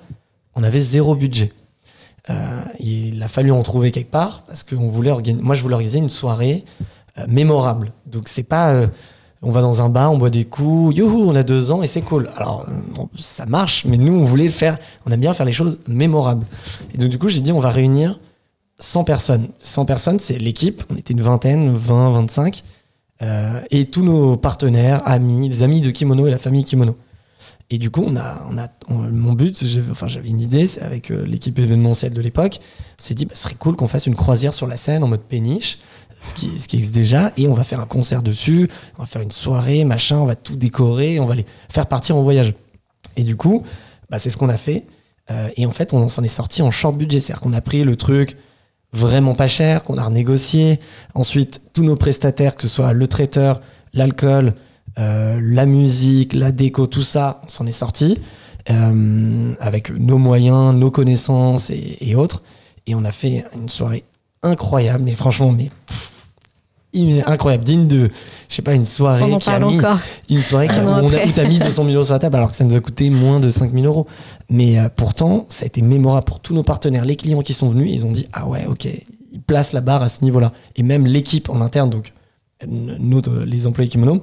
On 0.54 0.62
avait 0.62 0.80
zéro 0.80 1.14
budget. 1.14 1.52
Euh, 2.30 2.60
il 2.78 3.22
a 3.22 3.28
fallu 3.28 3.52
en 3.52 3.62
trouver 3.62 3.90
quelque 3.90 4.10
part 4.10 4.42
parce 4.46 4.62
que 4.62 4.74
on 4.74 4.88
voulait 4.88 5.12
moi 5.40 5.54
je 5.54 5.62
voulais 5.62 5.74
organiser 5.74 5.98
une 5.98 6.10
soirée 6.10 6.64
euh, 7.18 7.24
mémorable. 7.28 7.92
Donc 8.06 8.28
c'est 8.28 8.42
pas 8.42 8.70
euh, 8.70 8.86
on 9.40 9.50
va 9.50 9.62
dans 9.62 9.80
un 9.80 9.88
bar, 9.88 10.12
on 10.12 10.18
boit 10.18 10.30
des 10.30 10.44
coups, 10.44 10.96
youhou, 10.96 11.30
on 11.30 11.34
a 11.34 11.42
deux 11.42 11.70
ans 11.70 11.82
et 11.82 11.86
c'est 11.86 12.02
cool. 12.02 12.28
Alors 12.36 12.66
ça 13.18 13.46
marche, 13.46 13.84
mais 13.84 13.96
nous 13.96 14.12
on 14.12 14.24
voulait 14.24 14.48
faire, 14.48 14.78
on 15.06 15.12
aime 15.12 15.20
bien 15.20 15.32
faire 15.32 15.46
les 15.46 15.52
choses 15.52 15.80
mémorables. 15.86 16.44
Et 16.92 16.98
donc 16.98 17.08
du 17.08 17.18
coup 17.18 17.28
j'ai 17.28 17.40
dit 17.40 17.52
on 17.52 17.60
va 17.60 17.70
réunir 17.70 18.18
100 18.80 19.04
personnes. 19.04 19.48
100 19.58 19.84
personnes, 19.84 20.18
c'est 20.18 20.38
l'équipe, 20.38 20.82
on 20.90 20.96
était 20.96 21.12
une 21.12 21.20
vingtaine, 21.20 21.74
20, 21.74 22.10
25, 22.12 22.62
euh, 23.22 23.60
et 23.70 23.86
tous 23.86 24.02
nos 24.02 24.36
partenaires, 24.36 25.02
amis, 25.06 25.48
les 25.48 25.62
amis 25.62 25.80
de 25.80 25.90
Kimono 25.90 26.26
et 26.26 26.30
la 26.30 26.38
famille 26.38 26.64
Kimono. 26.64 26.96
Et 27.70 27.76
du 27.78 27.90
coup, 27.90 28.02
on 28.06 28.16
a, 28.16 28.46
on 28.50 28.56
a, 28.56 28.68
on- 28.88 28.94
mon 28.94 29.34
but, 29.34 29.62
enfin, 29.90 30.06
j'avais 30.06 30.28
une 30.28 30.40
idée 30.40 30.66
c'est 30.66 30.80
avec 30.82 31.10
euh, 31.10 31.24
l'équipe 31.26 31.58
événementielle 31.58 32.14
de 32.14 32.20
l'époque. 32.22 32.60
On 32.98 33.02
s'est 33.02 33.14
dit, 33.14 33.26
bah, 33.26 33.32
ce 33.34 33.42
serait 33.42 33.56
cool 33.56 33.76
qu'on 33.76 33.88
fasse 33.88 34.06
une 34.06 34.16
croisière 34.16 34.54
sur 34.54 34.66
la 34.66 34.76
scène 34.78 35.04
en 35.04 35.08
mode 35.08 35.20
péniche, 35.22 35.78
ce 36.22 36.32
qui, 36.34 36.58
ce 36.58 36.66
qui 36.66 36.76
existe 36.76 36.94
déjà, 36.94 37.32
et 37.36 37.46
on 37.46 37.54
va 37.54 37.64
faire 37.64 37.80
un 37.80 37.86
concert 37.86 38.22
dessus, 38.22 38.68
on 38.96 39.02
va 39.02 39.06
faire 39.06 39.20
une 39.22 39.32
soirée, 39.32 39.84
machin, 39.84 40.16
on 40.18 40.24
va 40.24 40.34
tout 40.34 40.56
décorer, 40.56 41.20
on 41.20 41.26
va 41.26 41.34
les 41.34 41.44
faire 41.68 41.86
partir 41.86 42.16
en 42.16 42.22
voyage. 42.22 42.54
Et 43.16 43.22
du 43.22 43.36
coup, 43.36 43.62
bah, 44.08 44.18
c'est 44.18 44.30
ce 44.30 44.36
qu'on 44.38 44.48
a 44.48 44.56
fait. 44.56 44.86
Euh, 45.30 45.50
et 45.58 45.66
en 45.66 45.70
fait, 45.70 45.92
on 45.92 46.08
s'en 46.08 46.22
est 46.24 46.28
sorti 46.28 46.62
en 46.62 46.70
short 46.70 46.96
budget. 46.96 47.20
C'est-à-dire 47.20 47.42
qu'on 47.42 47.52
a 47.52 47.60
pris 47.60 47.84
le 47.84 47.96
truc 47.96 48.36
vraiment 48.94 49.34
pas 49.34 49.46
cher, 49.46 49.84
qu'on 49.84 49.98
a 49.98 50.04
renégocié. 50.04 50.80
Ensuite, 51.14 51.60
tous 51.74 51.84
nos 51.84 51.96
prestataires, 51.96 52.56
que 52.56 52.62
ce 52.62 52.68
soit 52.68 52.94
le 52.94 53.06
traiteur, 53.06 53.60
l'alcool, 53.92 54.54
euh, 54.98 55.38
la 55.42 55.66
musique, 55.66 56.34
la 56.34 56.50
déco, 56.52 56.86
tout 56.86 57.02
ça, 57.02 57.40
on 57.44 57.48
s'en 57.48 57.66
est 57.66 57.72
sorti 57.72 58.18
euh, 58.70 59.52
avec 59.60 59.90
nos 59.90 60.18
moyens, 60.18 60.74
nos 60.74 60.90
connaissances 60.90 61.70
et, 61.70 61.98
et 62.00 62.14
autres. 62.14 62.42
Et 62.86 62.94
on 62.94 63.04
a 63.04 63.12
fait 63.12 63.44
une 63.54 63.68
soirée 63.68 64.04
incroyable, 64.42 65.04
mais 65.04 65.14
franchement, 65.14 65.52
mais 65.52 65.70
pff, 65.86 66.12
incroyable, 67.26 67.64
digne 67.64 67.86
de, 67.86 68.10
je 68.48 68.54
sais 68.54 68.62
pas, 68.62 68.74
une 68.74 68.86
soirée 68.86 69.22
On 69.22 69.34
en 69.34 69.38
qui 69.38 69.50
a 69.50 69.58
mis- 69.60 69.78
encore. 69.78 69.98
une 70.30 70.42
soirée 70.42 70.68
qui 70.68 70.78
a- 70.80 70.84
on 70.84 70.88
a- 70.94 70.98
après. 71.00 71.28
où 71.28 71.32
t'as 71.32 71.46
mis 71.46 71.58
200 71.58 71.84
000 71.84 71.94
euros 71.94 72.04
sur 72.04 72.14
la 72.14 72.18
table 72.18 72.36
alors 72.36 72.48
que 72.50 72.56
ça 72.56 72.64
nous 72.64 72.74
a 72.74 72.80
coûté 72.80 73.10
moins 73.10 73.40
de 73.40 73.50
5 73.50 73.72
000 73.72 73.84
euros. 73.86 74.06
Mais 74.50 74.78
euh, 74.78 74.88
pourtant, 74.94 75.46
ça 75.48 75.64
a 75.64 75.66
été 75.66 75.82
mémorable 75.82 76.24
pour 76.24 76.40
tous 76.40 76.54
nos 76.54 76.62
partenaires. 76.62 77.04
Les 77.04 77.16
clients 77.16 77.42
qui 77.42 77.52
sont 77.52 77.68
venus, 77.68 77.90
ils 77.92 78.06
ont 78.06 78.12
dit 78.12 78.26
Ah 78.32 78.46
ouais, 78.46 78.66
ok, 78.66 78.86
ils 79.32 79.40
placent 79.40 79.72
la 79.74 79.80
barre 79.82 80.02
à 80.02 80.08
ce 80.08 80.24
niveau-là. 80.24 80.52
Et 80.76 80.82
même 80.82 81.06
l'équipe 81.06 81.50
en 81.50 81.60
interne, 81.60 81.90
donc 81.90 82.12
nous, 82.66 83.22
les 83.44 83.66
employés 83.66 83.90
Kimono, 83.90 84.22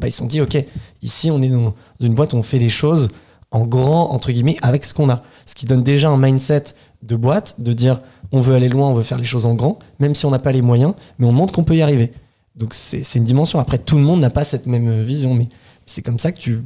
bah, 0.00 0.08
ils 0.08 0.12
se 0.12 0.18
sont 0.18 0.26
dit 0.26 0.40
Ok, 0.40 0.56
ici 1.02 1.30
on 1.30 1.42
est 1.42 1.48
dans 1.48 1.72
une 2.00 2.14
boîte 2.14 2.32
où 2.32 2.36
on 2.36 2.42
fait 2.42 2.58
les 2.58 2.68
choses 2.68 3.10
en 3.50 3.66
grand, 3.66 4.10
entre 4.12 4.32
guillemets, 4.32 4.56
avec 4.62 4.84
ce 4.84 4.94
qu'on 4.94 5.10
a. 5.10 5.22
Ce 5.46 5.54
qui 5.54 5.66
donne 5.66 5.82
déjà 5.82 6.08
un 6.08 6.16
mindset 6.16 6.64
de 7.02 7.16
boîte, 7.16 7.60
de 7.60 7.72
dire 7.72 8.00
on 8.32 8.40
veut 8.40 8.54
aller 8.54 8.68
loin, 8.68 8.88
on 8.88 8.94
veut 8.94 9.02
faire 9.02 9.18
les 9.18 9.24
choses 9.24 9.44
en 9.44 9.54
grand, 9.54 9.78
même 9.98 10.14
si 10.14 10.24
on 10.24 10.30
n'a 10.30 10.38
pas 10.38 10.52
les 10.52 10.62
moyens, 10.62 10.94
mais 11.18 11.26
on 11.26 11.32
montre 11.32 11.52
qu'on 11.52 11.64
peut 11.64 11.76
y 11.76 11.82
arriver. 11.82 12.12
Donc 12.56 12.74
c'est 12.74 13.14
une 13.14 13.24
dimension. 13.24 13.58
Après, 13.58 13.78
tout 13.78 13.96
le 13.96 14.02
monde 14.02 14.20
n'a 14.20 14.30
pas 14.30 14.44
cette 14.44 14.66
même 14.66 15.02
vision, 15.02 15.34
mais 15.34 15.48
c'est 15.86 16.02
comme 16.02 16.18
ça 16.18 16.32
que 16.32 16.38
tu, 16.38 16.62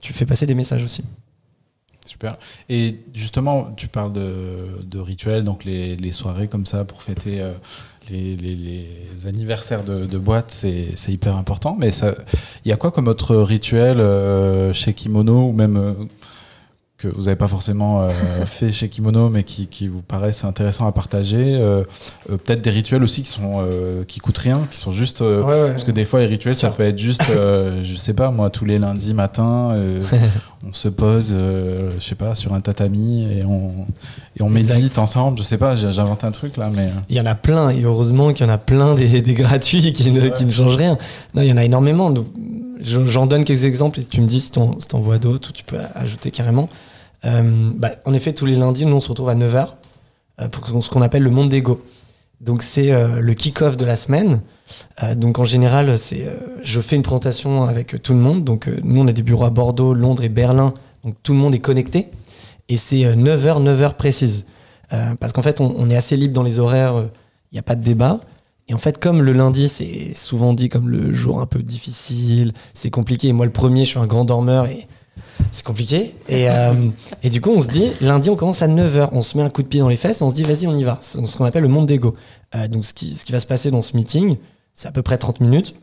tu 0.00 0.12
fais 0.12 0.26
passer 0.26 0.46
des 0.46 0.54
messages 0.54 0.84
aussi. 0.84 1.04
Super. 2.06 2.36
Et 2.68 3.00
justement, 3.14 3.72
tu 3.76 3.86
parles 3.86 4.12
de, 4.12 4.66
de 4.84 4.98
rituels, 4.98 5.44
donc 5.44 5.64
les, 5.64 5.96
les 5.96 6.12
soirées 6.12 6.48
comme 6.48 6.66
ça 6.66 6.84
pour 6.84 7.02
fêter 7.02 7.40
euh, 7.40 7.52
les, 8.10 8.86
anniversaires 9.26 9.84
de, 9.84 10.18
boîte, 10.18 10.50
c'est 10.50 11.12
hyper 11.12 11.36
important. 11.36 11.76
Mais 11.78 11.90
il 12.64 12.68
y 12.68 12.72
a 12.72 12.76
quoi 12.76 12.90
comme 12.90 13.08
autre 13.08 13.36
rituel 13.36 14.00
euh, 14.00 14.72
chez 14.72 14.94
Kimono 14.94 15.48
ou 15.48 15.52
même 15.52 15.76
euh, 15.76 15.92
que 17.00 17.08
vous 17.08 17.24
n'avez 17.24 17.36
pas 17.36 17.48
forcément 17.48 18.02
euh, 18.02 18.08
fait 18.46 18.72
chez 18.72 18.88
Kimono, 18.88 19.28
mais 19.30 19.42
qui, 19.42 19.66
qui 19.66 19.88
vous 19.88 20.02
paraissent 20.02 20.44
intéressants 20.44 20.86
à 20.86 20.92
partager 20.92 21.36
euh, 21.56 21.82
euh, 22.30 22.36
Peut-être 22.36 22.62
des 22.62 22.70
rituels 22.70 23.02
aussi 23.02 23.22
qui 23.22 23.30
sont 23.30 23.64
qui 24.06 24.20
coûtent 24.20 24.38
rien, 24.38 24.60
qui 24.70 24.76
sont 24.78 24.92
juste 24.92 25.22
parce 25.22 25.84
que 25.84 25.90
des 25.90 26.04
fois, 26.04 26.20
les 26.20 26.26
rituels, 26.26 26.54
ça 26.54 26.70
peut 26.70 26.82
être 26.84 26.98
juste, 26.98 27.22
je 27.82 27.96
sais 27.96 28.14
pas, 28.14 28.30
moi, 28.30 28.50
tous 28.50 28.64
les 28.64 28.78
lundis 28.78 29.14
matin, 29.14 29.76
on 30.66 30.72
se 30.74 30.88
pose, 30.88 31.34
je 31.36 32.04
sais 32.04 32.14
pas, 32.14 32.34
sur 32.34 32.54
un 32.54 32.60
tatami 32.60 33.24
et 33.32 33.44
on, 33.44 33.86
et 34.38 34.42
on 34.42 34.54
Exact. 34.54 34.76
médite 34.76 34.98
ensemble. 34.98 35.38
Je 35.38 35.42
sais 35.42 35.58
pas, 35.58 35.74
inventé 35.74 36.26
un 36.26 36.32
truc 36.32 36.56
là, 36.56 36.70
mais. 36.74 36.90
Il 37.08 37.16
y 37.16 37.20
en 37.20 37.26
a 37.26 37.34
plein, 37.34 37.70
et 37.70 37.82
heureusement 37.82 38.32
qu'il 38.32 38.46
y 38.46 38.48
en 38.48 38.52
a 38.52 38.58
plein 38.58 38.94
des, 38.94 39.22
des 39.22 39.34
gratuits 39.34 39.92
qui 39.92 40.10
ne, 40.10 40.28
qui 40.28 40.44
ne 40.44 40.50
changent 40.50 40.76
rien. 40.76 40.96
Non, 41.34 41.42
il 41.42 41.48
y 41.48 41.52
en 41.52 41.56
a 41.56 41.64
énormément. 41.64 42.10
Donc, 42.10 42.26
je- 42.82 43.04
J'en 43.06 43.26
donne 43.26 43.44
quelques 43.44 43.64
exemples 43.64 44.00
et 44.00 44.04
tu 44.04 44.20
me 44.20 44.26
dis 44.26 44.40
si 44.40 44.50
t'en 44.52 44.70
si 44.78 44.86
vois 45.02 45.18
d'autres 45.18 45.50
ou 45.50 45.52
tu 45.52 45.64
peux 45.64 45.78
ajouter 45.94 46.30
carrément. 46.30 46.68
Euh, 47.24 47.70
bah, 47.74 47.92
en 48.04 48.14
effet, 48.14 48.32
tous 48.32 48.46
les 48.46 48.56
lundis, 48.56 48.86
nous 48.86 48.96
on 48.96 49.00
se 49.00 49.08
retrouve 49.08 49.28
à 49.28 49.34
9h 49.34 49.74
pour 50.52 50.82
ce 50.82 50.88
qu'on 50.88 51.02
appelle 51.02 51.22
le 51.22 51.30
monde 51.30 51.50
d'ego. 51.50 51.82
Donc 52.40 52.62
c'est 52.62 52.90
euh, 52.90 53.20
le 53.20 53.34
kick-off 53.34 53.76
de 53.76 53.84
la 53.84 53.96
semaine. 53.96 54.42
Euh, 55.02 55.14
donc 55.14 55.38
en 55.38 55.44
général, 55.44 55.98
c'est 55.98 56.26
euh, 56.26 56.36
je 56.62 56.80
fais 56.80 56.96
une 56.96 57.02
présentation 57.02 57.64
avec 57.64 57.94
euh, 57.94 57.98
tout 57.98 58.14
le 58.14 58.18
monde. 58.18 58.44
Donc 58.44 58.66
euh, 58.66 58.80
nous 58.82 59.00
on 59.00 59.06
a 59.06 59.12
des 59.12 59.22
bureaux 59.22 59.44
à 59.44 59.50
Bordeaux, 59.50 59.92
Londres 59.92 60.24
et 60.24 60.28
Berlin. 60.30 60.72
Donc 61.04 61.16
tout 61.22 61.32
le 61.32 61.38
monde 61.38 61.54
est 61.54 61.60
connecté. 61.60 62.08
Et 62.68 62.76
c'est 62.76 63.04
euh, 63.04 63.14
9h, 63.14 63.62
9h 63.62 63.94
précise. 63.94 64.46
Euh, 64.92 65.14
parce 65.20 65.32
qu'en 65.32 65.42
fait, 65.42 65.60
on, 65.60 65.88
est 65.88 65.96
assez 65.96 66.16
libre 66.16 66.34
dans 66.34 66.42
les 66.42 66.58
horaires, 66.58 66.96
euh, 66.96 67.06
il 67.52 67.54
n'y 67.54 67.58
a 67.60 67.62
pas 67.62 67.76
de 67.76 67.82
débat. 67.82 68.20
Et 68.68 68.74
en 68.74 68.78
fait, 68.78 68.98
comme 68.98 69.22
le 69.22 69.32
lundi, 69.32 69.68
c'est 69.68 70.14
souvent 70.14 70.52
dit 70.52 70.68
comme 70.68 70.88
le 70.88 71.12
jour 71.12 71.40
un 71.40 71.46
peu 71.46 71.62
difficile, 71.62 72.52
c'est 72.74 72.90
compliqué. 72.90 73.28
Et 73.28 73.32
moi, 73.32 73.46
le 73.46 73.52
premier, 73.52 73.84
je 73.84 73.90
suis 73.90 73.98
un 73.98 74.06
grand 74.06 74.24
dormeur 74.24 74.66
et 74.66 74.86
c'est 75.52 75.64
compliqué. 75.64 76.14
Et, 76.28 76.48
euh, 76.50 76.88
et 77.22 77.30
du 77.30 77.40
coup, 77.40 77.50
on 77.50 77.60
se 77.60 77.68
dit, 77.68 77.92
lundi, 78.00 78.30
on 78.30 78.36
commence 78.36 78.62
à 78.62 78.68
9h. 78.68 79.10
On 79.12 79.22
se 79.22 79.36
met 79.36 79.42
un 79.42 79.50
coup 79.50 79.62
de 79.62 79.68
pied 79.68 79.80
dans 79.80 79.88
les 79.88 79.96
fesses, 79.96 80.22
on 80.22 80.30
se 80.30 80.34
dit, 80.34 80.42
vas-y, 80.42 80.66
on 80.66 80.76
y 80.76 80.84
va. 80.84 80.98
C'est 81.02 81.24
ce 81.24 81.36
qu'on 81.36 81.44
appelle 81.44 81.62
le 81.62 81.68
monde 81.68 81.86
d'ego. 81.86 82.14
Euh, 82.54 82.68
donc, 82.68 82.84
ce 82.84 82.92
qui, 82.92 83.14
ce 83.14 83.24
qui 83.24 83.32
va 83.32 83.40
se 83.40 83.46
passer 83.46 83.70
dans 83.70 83.82
ce 83.82 83.96
meeting, 83.96 84.36
c'est 84.74 84.88
à 84.88 84.92
peu 84.92 85.02
près 85.02 85.18
30 85.18 85.40
minutes. 85.40 85.74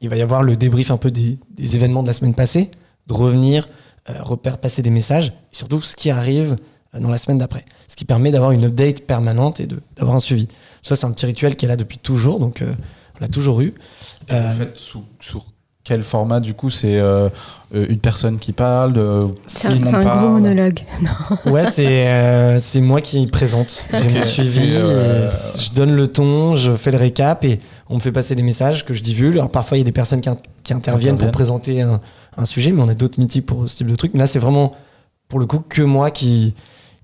Il 0.00 0.08
va 0.08 0.16
y 0.16 0.22
avoir 0.22 0.42
le 0.42 0.56
débrief 0.56 0.90
un 0.90 0.96
peu 0.96 1.10
des, 1.10 1.38
des 1.50 1.76
événements 1.76 2.02
de 2.02 2.08
la 2.08 2.12
semaine 2.12 2.34
passée, 2.34 2.70
de 3.06 3.12
revenir, 3.12 3.68
euh, 4.10 4.14
repère, 4.20 4.58
passer 4.58 4.82
des 4.82 4.90
messages, 4.90 5.28
et 5.28 5.56
surtout 5.56 5.82
ce 5.82 5.94
qui 5.94 6.10
arrive 6.10 6.56
euh, 6.94 7.00
dans 7.00 7.10
la 7.10 7.18
semaine 7.18 7.38
d'après. 7.38 7.64
Ce 7.88 7.96
qui 7.96 8.04
permet 8.04 8.30
d'avoir 8.30 8.52
une 8.52 8.64
update 8.64 9.06
permanente 9.06 9.60
et 9.60 9.68
d'avoir 9.96 10.16
un 10.16 10.20
suivi. 10.20 10.48
Ça, 10.82 10.96
c'est 10.96 11.06
un 11.06 11.12
petit 11.12 11.26
rituel 11.26 11.56
qui 11.56 11.66
est 11.66 11.68
là 11.68 11.76
depuis 11.76 11.98
toujours, 11.98 12.40
donc 12.40 12.64
on 12.64 13.20
l'a 13.20 13.28
toujours 13.28 13.60
eu. 13.60 13.74
Vous 14.28 14.52
faites 14.52 14.76
sous, 14.76 15.04
sur 15.20 15.51
quel 15.84 16.02
format 16.02 16.40
du 16.40 16.54
coup 16.54 16.70
C'est 16.70 16.98
euh, 16.98 17.28
euh, 17.74 17.86
une 17.88 17.98
personne 17.98 18.36
qui 18.38 18.52
parle 18.52 18.96
euh, 18.98 19.22
C'est 19.46 19.68
un, 19.68 19.74
monde 19.76 19.86
c'est 19.86 19.94
un 19.94 20.04
gros 20.16 20.28
monologue. 20.28 20.80
Ouais, 21.46 21.64
c'est 21.70 22.06
euh, 22.08 22.58
c'est 22.58 22.80
moi 22.80 23.00
qui 23.00 23.26
présente. 23.26 23.86
J'ai 23.92 24.08
mon 24.10 24.24
suivi, 24.24 24.60
euh, 24.74 25.26
je 25.28 25.70
donne 25.74 25.94
le 25.96 26.06
ton, 26.08 26.54
je 26.56 26.72
fais 26.76 26.90
le 26.92 26.98
récap 26.98 27.44
et 27.44 27.58
on 27.88 27.96
me 27.96 28.00
fait 28.00 28.12
passer 28.12 28.34
des 28.34 28.42
messages 28.42 28.84
que 28.84 28.94
je 28.94 29.02
divulgue. 29.02 29.34
Alors 29.38 29.50
parfois 29.50 29.76
il 29.76 29.80
y 29.80 29.82
a 29.82 29.84
des 29.84 29.92
personnes 29.92 30.20
qui, 30.20 30.28
in- 30.28 30.36
qui 30.62 30.72
interviennent 30.72 31.18
pour 31.18 31.30
présenter 31.32 31.82
un, 31.82 32.00
un 32.36 32.44
sujet, 32.44 32.70
mais 32.72 32.82
on 32.82 32.88
a 32.88 32.94
d'autres 32.94 33.18
meetings 33.18 33.42
pour 33.42 33.68
ce 33.68 33.76
type 33.76 33.88
de 33.88 33.96
truc. 33.96 34.12
Mais 34.14 34.20
là 34.20 34.26
c'est 34.28 34.38
vraiment 34.38 34.72
pour 35.28 35.38
le 35.40 35.46
coup 35.46 35.62
que 35.68 35.82
moi 35.82 36.10
qui 36.10 36.54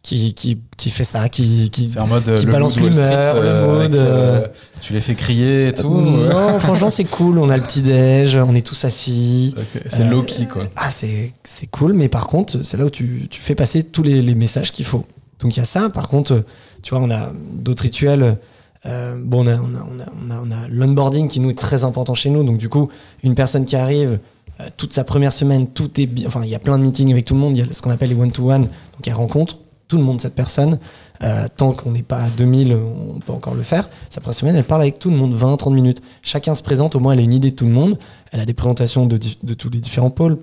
qui, 0.09 0.33
qui, 0.33 0.59
qui 0.79 0.89
fait 0.91 1.05
ça, 1.05 1.29
qui, 1.29 1.69
qui... 1.71 1.91
C'est 1.91 2.01
en 2.01 2.07
mode 2.07 2.35
qui 2.35 2.47
le 2.47 2.53
balance 2.53 2.79
l'humeur, 2.79 3.35
le 3.35 3.47
euh, 3.47 3.83
mood, 3.83 3.95
euh, 3.95 4.41
euh, 4.41 4.47
tu 4.81 4.95
les 4.95 5.03
fais 5.03 5.15
crier 5.15 5.69
et 5.69 5.73
tout. 5.75 6.01
Non, 6.01 6.59
franchement 6.61 6.89
c'est 6.89 7.05
cool. 7.05 7.39
On 7.39 7.51
a 7.51 7.57
le 7.57 7.63
petit 7.63 7.83
déj, 7.83 8.37
on 8.37 8.55
est 8.55 8.67
tous 8.67 8.85
assis. 8.87 9.55
C'est 9.87 10.03
Euh, 10.03 10.11
low-key 10.11 10.47
quoi. 10.47 10.65
Ah, 10.77 10.91
c'est 10.91 11.35
cool, 11.71 11.93
mais 11.93 12.09
par 12.09 12.27
contre, 12.27 12.63
c'est 12.65 12.79
là 12.79 12.87
où 12.87 12.91
tu, 12.91 13.27
tu 13.31 13.43
fais 13.43 13.55
passer 13.55 13.83
tous 13.83 14.03
les, 14.03 14.23
les 14.23 14.35
messages 14.35 14.73
qu'il 14.73 14.87
faut. 14.87 15.05
Donc 15.41 15.57
il 15.57 15.61
y 15.61 15.63
a 15.63 15.67
ça. 15.67 15.91
Par 15.91 16.09
contre, 16.09 16.45
tu 16.83 16.95
vois, 16.95 17.05
on 17.05 17.11
a 17.11 17.31
d'autres 17.53 17.83
rituels. 17.83 18.39
Euh, 18.87 19.15
bon, 19.23 19.45
on 19.45 19.47
a, 19.47 19.57
on 19.57 19.75
a, 19.75 19.87
on 19.91 20.01
a, 20.01 20.07
on 20.25 20.31
a, 20.31 20.43
on 20.43 20.65
a 20.65 20.69
l'onboarding 20.71 21.29
qui 21.29 21.41
nous 21.41 21.51
est 21.51 21.59
très 21.59 21.85
important 21.85 22.15
chez 22.15 22.31
nous. 22.31 22.45
Donc 22.45 22.57
du 22.57 22.71
coup, 22.71 22.89
une 23.25 23.35
personne 23.35 23.67
qui 23.67 23.77
arrive, 23.77 24.21
euh, 24.61 24.69
toute 24.79 24.95
sa 24.95 25.05
première 25.05 25.35
semaine, 25.35 25.67
tout 25.67 26.01
est 26.01 26.07
bien. 26.07 26.29
Enfin, 26.29 26.41
il 26.45 26.49
y 26.51 26.55
a 26.55 26.59
plein 26.59 26.79
de 26.79 26.83
meetings 26.85 27.13
avec 27.13 27.27
tout 27.27 27.35
le 27.35 27.41
monde. 27.41 27.57
Il 27.57 27.67
y 27.67 27.69
a 27.69 27.73
ce 27.73 27.83
qu'on 27.83 27.91
appelle 27.91 28.09
les 28.09 28.15
one-to-one. 28.15 28.63
Donc 28.63 29.07
elle 29.07 29.15
rencontre 29.15 29.59
tout 29.89 29.97
le 29.97 30.05
monde, 30.05 30.21
cette 30.21 30.35
personne. 30.35 30.79
Euh, 31.23 31.49
tant 31.55 31.73
qu'on 31.73 31.91
n'est 31.91 32.03
pas 32.03 32.19
à 32.19 32.29
2000, 32.29 32.75
on 32.75 33.19
peut 33.19 33.33
encore 33.33 33.55
le 33.55 33.63
faire. 33.63 33.89
Sa 34.11 34.21
première 34.21 34.37
semaine, 34.37 34.57
elle 34.57 34.65
parle 34.65 34.83
avec 34.83 34.99
tout 34.99 35.11
le 35.11 35.17
monde, 35.17 35.35
20-30 35.35 35.75
minutes. 35.75 36.03
Chacun 36.23 36.55
se 36.55 36.63
présente, 36.63 36.95
au 36.95 37.01
moins 37.01 37.15
elle 37.15 37.19
a 37.19 37.23
une 37.23 37.33
idée 37.33 37.51
de 37.51 37.57
tout 37.57 37.65
le 37.65 37.73
monde. 37.73 37.99
Elle 38.31 38.41
a 38.41 38.45
des 38.45 38.55
présentations 38.55 39.07
de, 39.07 39.17
tous 39.17 39.71
les 39.71 39.81
différents 39.81 40.11
pôles, 40.11 40.39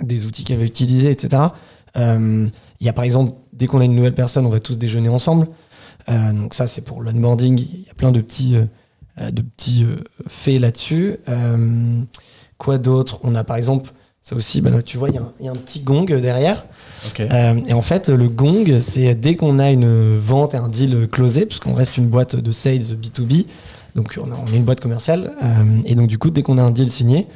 des 0.00 0.24
outils 0.24 0.42
qu'elle 0.42 0.58
va 0.58 0.64
utiliser, 0.64 1.10
etc. 1.10 1.42
Euh, 1.96 2.48
Il 2.80 2.86
y 2.86 2.88
a 2.88 2.92
par 2.92 3.04
exemple, 3.04 3.34
dès 3.52 3.66
qu'on 3.66 3.80
a 3.80 3.84
une 3.84 3.94
nouvelle 3.94 4.14
personne, 4.14 4.46
on 4.46 4.50
va 4.50 4.60
tous 4.60 4.78
déjeuner 4.78 5.08
ensemble. 5.08 5.46
Euh, 6.08 6.32
donc 6.32 6.54
ça, 6.54 6.66
c'est 6.66 6.84
pour 6.84 7.02
l'onboarding. 7.02 7.60
Il 7.60 7.86
y 7.86 7.90
a 7.90 7.94
plein 7.94 8.10
de 8.10 8.20
petits, 8.20 8.56
de 9.18 9.42
petits 9.42 9.86
faits 10.26 10.60
là-dessus. 10.60 11.18
Quoi 12.58 12.78
d'autre? 12.78 13.20
On 13.22 13.34
a 13.34 13.44
par 13.44 13.56
exemple, 13.56 13.92
ça 14.28 14.34
aussi, 14.34 14.60
bah 14.60 14.70
là, 14.70 14.82
tu 14.82 14.98
vois, 14.98 15.08
il 15.10 15.14
y 15.14 15.18
a 15.18 15.22
un- 15.22 15.32
il 15.38 15.46
y, 15.46 15.48
a 15.48 15.52
un 15.52 15.54
petit 15.54 15.80
gong 15.80 16.04
derrière. 16.06 16.66
Ok. 17.06 17.20
Euh, 17.20 17.60
et 17.68 17.72
en 17.72 17.80
fait, 17.80 18.08
le 18.08 18.26
gong, 18.28 18.80
c'est 18.80 19.14
dès 19.14 19.36
qu'on 19.36 19.60
a 19.60 19.70
une 19.70 20.18
vente 20.18 20.52
et 20.54 20.56
un 20.56 20.68
deal 20.68 21.06
closé, 21.08 21.46
parce 21.46 21.60
qu'on 21.60 21.74
reste 21.74 21.96
une 21.96 22.08
boîte 22.08 22.34
de 22.34 22.50
sales 22.50 22.80
B2B, 23.00 23.46
donc 23.94 24.18
on, 24.20 24.32
a- 24.32 24.36
on 24.44 24.52
est 24.52 24.56
une 24.56 24.64
boîte 24.64 24.80
commerciale, 24.80 25.32
euh, 25.44 25.80
et 25.84 25.94
donc 25.94 26.08
du 26.08 26.18
coup, 26.18 26.30
dès 26.30 26.42
qu'on 26.42 26.58
a 26.58 26.62
un 26.62 26.72
deal 26.72 26.90
signé, 26.90 27.28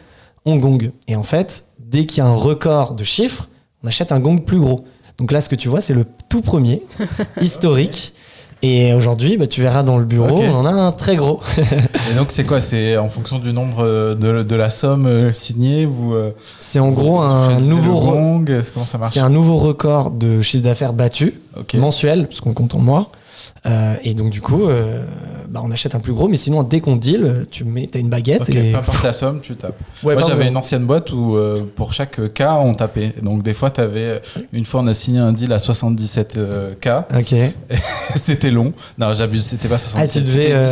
on 0.45 0.57
gong. 0.57 0.91
Et 1.07 1.15
en 1.15 1.23
fait, 1.23 1.67
dès 1.79 2.07
qu'il 2.07 2.19
y 2.19 2.21
a 2.23 2.27
un 2.27 2.35
record 2.35 2.95
de 2.97 3.05
chiffres, 3.05 3.49
on 3.85 3.87
achète 3.87 4.11
un 4.11 4.19
gong 4.19 4.39
plus 4.39 4.59
gros. 4.59 4.85
Donc 5.17 5.31
là, 5.31 5.41
ce 5.41 5.49
que 5.49 5.55
tu 5.55 5.69
vois, 5.69 5.83
c'est 5.83 5.95
le 5.95 6.05
tout 6.29 6.41
premier, 6.41 6.83
historique. 7.41 8.15
Et 8.63 8.93
aujourd'hui, 8.93 9.39
bah, 9.39 9.47
tu 9.47 9.63
verras 9.63 9.83
dans 9.83 9.97
le 9.97 10.05
bureau, 10.05 10.29
on 10.39 10.55
en 10.55 10.67
a 10.67 10.71
un 10.71 10.93
très 10.93 11.17
gros. 11.17 11.41
Et 11.59 12.15
donc 12.15 12.27
c'est 12.29 12.45
quoi 12.45 12.61
C'est 12.61 12.99
en 12.99 13.09
fonction 13.09 13.39
du 13.39 13.53
nombre 13.55 13.85
euh, 13.85 14.15
de, 14.15 14.43
de 14.43 14.57
la 14.57 14.69
somme 14.69 15.07
euh, 15.07 15.33
signée 15.33 15.87
vous 15.87 16.13
euh, 16.15 16.33
C'est 16.59 16.79
en 16.79 16.91
gros 16.91 17.21
un 17.21 17.59
nouveau, 17.59 17.93
le 17.93 17.99
re- 17.99 18.13
gong, 18.45 18.51
est-ce- 18.51 18.71
comment 18.73 18.85
ça 18.85 18.99
marche 18.99 19.15
c'est 19.15 19.21
un 19.21 19.31
nouveau 19.31 19.57
record 19.57 20.11
de 20.11 20.43
chiffre 20.43 20.63
d'affaires 20.65 20.93
battu. 20.93 21.41
Mensuel, 21.79 22.27
parce 22.27 22.41
qu'on 22.43 22.53
compte 22.53 22.75
en 22.75 22.81
mois. 22.81 23.11
Euh, 23.67 23.95
et 24.03 24.15
donc, 24.15 24.31
du 24.31 24.41
coup, 24.41 24.69
euh, 24.69 25.05
bah, 25.49 25.61
on 25.63 25.71
achète 25.71 25.95
un 25.95 26.01
plus 26.01 26.13
gros, 26.13 26.29
mais 26.29 26.37
sinon, 26.37 26.63
dès 26.63 26.81
qu'on 26.81 26.97
deal, 26.97 27.25
euh, 27.25 27.45
tu 27.51 27.65
mets, 27.65 27.91
as 27.95 27.99
une 27.99 28.09
baguette 28.09 28.49
et. 28.49 28.73
peu 28.73 28.79
importe 28.79 29.03
la 29.03 29.13
somme, 29.13 29.41
tu 29.41 29.55
tapes. 29.57 29.79
Ouais, 30.03 30.15
Moi, 30.15 30.27
j'avais 30.27 30.49
une 30.49 30.57
ancienne 30.57 30.85
boîte 30.85 31.13
où 31.13 31.37
euh, 31.37 31.65
pour 31.77 31.93
chaque 31.93 32.33
cas, 32.33 32.55
on 32.55 32.75
tapait. 32.75 33.15
Donc, 33.23 33.43
des 33.43 33.55
fois, 33.55 33.71
t'avais, 33.71 34.23
une 34.53 34.65
fois, 34.65 34.81
on 34.81 34.87
a 34.87 34.95
signé 34.95 35.19
un 35.19 35.33
deal 35.33 35.53
à 35.53 35.59
77 35.59 36.37
euh, 36.37 36.71
cas. 36.81 37.07
Ok. 37.15 37.35
c'était 38.17 38.51
long. 38.51 38.73
Non, 38.99 39.13
j'abuse, 39.13 39.45
c'était 39.45 39.69
pas 39.69 39.79
77. 39.79 40.01
Ah, 40.03 40.27
tu 40.27 40.27
devais. 40.27 40.63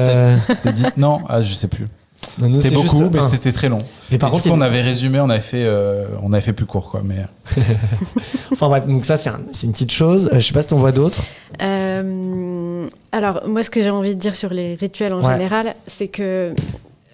c'était 0.46 0.72
17. 0.72 0.86
euh, 0.86 0.90
Non, 0.96 1.18
ah, 1.28 1.42
je 1.42 1.52
sais 1.52 1.68
plus. 1.68 1.86
C'était 2.20 2.70
beaucoup, 2.70 2.98
juste 2.98 3.12
mais 3.12 3.20
c'était 3.30 3.52
très 3.52 3.68
long. 3.68 3.78
Mais 4.10 4.18
par 4.18 4.28
Et 4.28 4.32
contre, 4.32 4.44
du 4.44 4.48
coup, 4.50 4.54
il- 4.56 4.58
on 4.58 4.62
avait 4.62 4.80
résumé, 4.80 5.20
on 5.20 5.28
avait 5.30 5.40
fait, 5.40 5.64
euh, 5.64 6.06
on 6.22 6.32
avait 6.32 6.42
fait 6.42 6.52
plus 6.52 6.66
court, 6.66 6.90
quoi. 6.90 7.02
Mais 7.04 7.16
enfin 8.52 8.68
bref, 8.68 8.86
donc 8.86 9.04
ça, 9.04 9.16
c'est 9.16 9.30
un- 9.30 9.40
c'est 9.52 9.66
une 9.66 9.72
petite 9.72 9.90
chose. 9.92 10.28
Euh, 10.32 10.40
je 10.40 10.46
sais 10.46 10.52
pas 10.52 10.62
si 10.62 10.68
t'en 10.68 10.78
vois 10.78 10.92
d'autres. 10.92 11.22
Euh, 11.62 12.86
alors, 13.12 13.42
moi, 13.46 13.62
ce 13.62 13.70
que 13.70 13.82
j'ai 13.82 13.90
envie 13.90 14.14
de 14.14 14.20
dire 14.20 14.34
sur 14.34 14.52
les 14.52 14.74
rituels 14.74 15.12
en 15.14 15.22
Ouais. 15.24 15.32
général, 15.32 15.74
c'est 15.86 16.08
que 16.08 16.54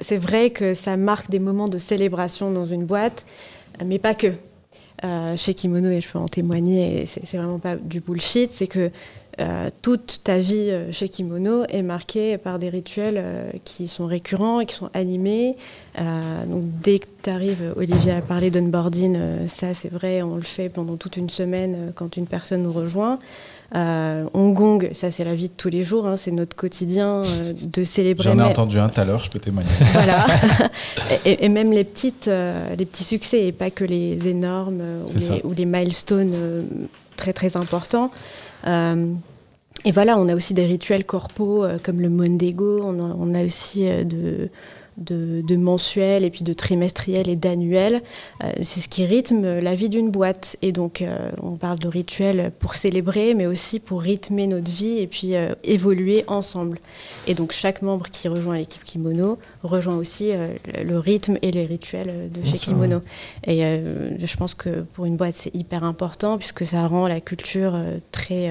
c'est 0.01 0.17
vrai 0.17 0.51
que 0.51 0.75
ça 0.75 0.97
marque 0.97 1.31
des 1.31 1.39
moments 1.39 1.69
de 1.69 1.79
célébration 1.79 2.51
dans 2.51 2.65
une 2.65 2.85
boîte, 2.85 3.25
mais 3.85 3.99
pas 3.99 4.15
que. 4.15 4.29
Euh, 5.05 5.37
chez 5.37 5.53
Kimono, 5.55 5.91
et 5.91 6.01
je 6.01 6.09
peux 6.09 6.19
en 6.19 6.29
témoigner, 6.29 7.05
c'est 7.07 7.37
vraiment 7.37 7.59
pas 7.59 7.77
du 7.77 8.01
bullshit, 8.01 8.51
c'est 8.53 8.69
que 8.69 8.91
euh, 9.41 9.71
toute 9.83 10.21
ta 10.25 10.39
vie 10.39 10.69
euh, 10.71 10.93
chez 10.93 11.09
Kimono 11.09 11.65
est 11.69 11.83
marquée 11.83 12.39
par 12.39 12.59
des 12.59 12.69
rituels 12.69 13.17
euh, 13.19 13.51
qui 13.65 13.89
sont 13.89 14.07
récurrents 14.07 14.61
et 14.61 14.67
qui 14.67 14.75
sont 14.75 14.91
animés. 14.95 15.57
Euh, 15.99 16.03
donc 16.47 16.63
dès 16.83 16.99
que 17.01 17.07
tu 17.23 17.31
arrives, 17.31 17.73
Olivier 17.77 18.13
a 18.13 18.21
parlé 18.21 18.51
d'onboarding, 18.51 19.19
ça 19.49 19.75
c'est 19.75 19.91
vrai, 19.93 20.23
on 20.23 20.37
le 20.37 20.43
fait 20.43 20.69
pendant 20.69 20.97
toute 20.97 21.17
une 21.17 21.31
semaine 21.31 21.93
quand 21.95 22.17
une 22.17 22.27
personne 22.27 22.63
nous 22.63 22.73
rejoint. 22.73 23.19
On 23.75 24.51
gong, 24.51 24.89
ça 24.93 25.11
c'est 25.11 25.25
la 25.25 25.35
vie 25.35 25.49
de 25.49 25.55
tous 25.57 25.69
les 25.69 25.83
jours, 25.85 26.07
hein, 26.07 26.17
c'est 26.17 26.31
notre 26.31 26.55
quotidien 26.55 27.23
de 27.61 27.83
célébrer. 27.85 28.25
j'en 28.25 28.35
ai 28.35 28.37
mais- 28.37 28.43
entendu 28.45 28.79
un 28.79 28.89
tout 28.89 29.01
à 29.01 29.05
l'heure, 29.05 29.21
je 29.21 29.31
peux 29.31 29.41
témoigner. 29.41 29.69
voilà. 29.93 30.27
et, 31.25 31.45
et 31.45 31.49
même 31.49 31.73
les, 31.73 31.83
petites, 31.85 32.31
les 32.79 32.85
petits 32.87 33.05
succès, 33.05 33.47
et 33.47 33.53
pas 33.53 33.71
que 33.71 33.85
les 33.85 34.29
énormes 34.29 34.83
ou 35.09 35.19
les, 35.19 35.41
ou 35.45 35.53
les 35.53 35.65
milestones 35.67 36.67
très 37.17 37.33
très 37.33 37.57
importants. 37.57 38.11
Euh, 38.67 39.15
et 39.85 39.93
voilà, 39.93 40.19
on 40.19 40.29
a 40.29 40.35
aussi 40.35 40.55
des 40.55 40.67
rituels 40.67 41.05
corpaux 41.05 41.65
euh, 41.65 41.79
comme 41.83 42.01
le 42.01 42.09
Mondego, 42.09 42.81
on 42.85 42.99
a, 42.99 43.15
on 43.19 43.35
a 43.35 43.45
aussi 43.45 43.89
euh, 43.89 44.05
de, 44.05 44.49
de, 44.97 45.43
de 45.43 45.57
mensuels 45.57 46.25
et 46.25 46.31
puis 46.31 46.45
de 46.45 46.53
trimestriels 46.53 47.29
et 47.29 47.37
d'annuels. 47.37 48.03
Euh, 48.43 48.53
c'est 48.63 48.81
ce 48.81 48.89
qui 48.89 49.05
rythme 49.05 49.61
la 49.61 49.75
vie 49.75 49.89
d'une 49.89 50.11
boîte. 50.11 50.57
Et 50.63 50.73
donc, 50.73 51.03
euh, 51.03 51.31
on 51.43 51.57
parle 51.57 51.79
de 51.79 51.89
rituels 51.89 52.53
pour 52.59 52.75
célébrer, 52.75 53.35
mais 53.35 53.47
aussi 53.47 53.81
pour 53.81 54.03
rythmer 54.03 54.47
notre 54.47 54.71
vie 54.71 54.99
et 54.99 55.07
puis 55.07 55.35
euh, 55.35 55.55
évoluer 55.65 56.25
ensemble. 56.27 56.79
Et 57.27 57.35
donc, 57.35 57.53
chaque 57.53 57.83
membre 57.83 58.09
qui 58.11 58.29
rejoint 58.29 58.57
l'équipe 58.57 58.85
Kimono 58.85 59.39
rejoint 59.63 59.97
aussi 59.97 60.31
euh, 60.33 60.49
le, 60.85 60.99
rythme 60.99 61.39
et 61.43 61.51
les 61.51 61.65
rituels 61.67 62.31
de 62.33 62.41
Bien 62.41 62.51
chez 62.51 62.59
Kimono. 62.59 63.03
Et 63.47 63.61
je 63.61 64.37
pense 64.37 64.55
que 64.55 64.83
pour 64.95 65.07
une 65.07 65.17
boîte, 65.17 65.37
c'est 65.37 65.55
hyper 65.55 65.85
important 65.85 66.39
puisque 66.39 66.67
ça 66.67 66.87
rend 66.87 67.09
la 67.09 67.21
culture 67.21 67.75
très. 68.13 68.51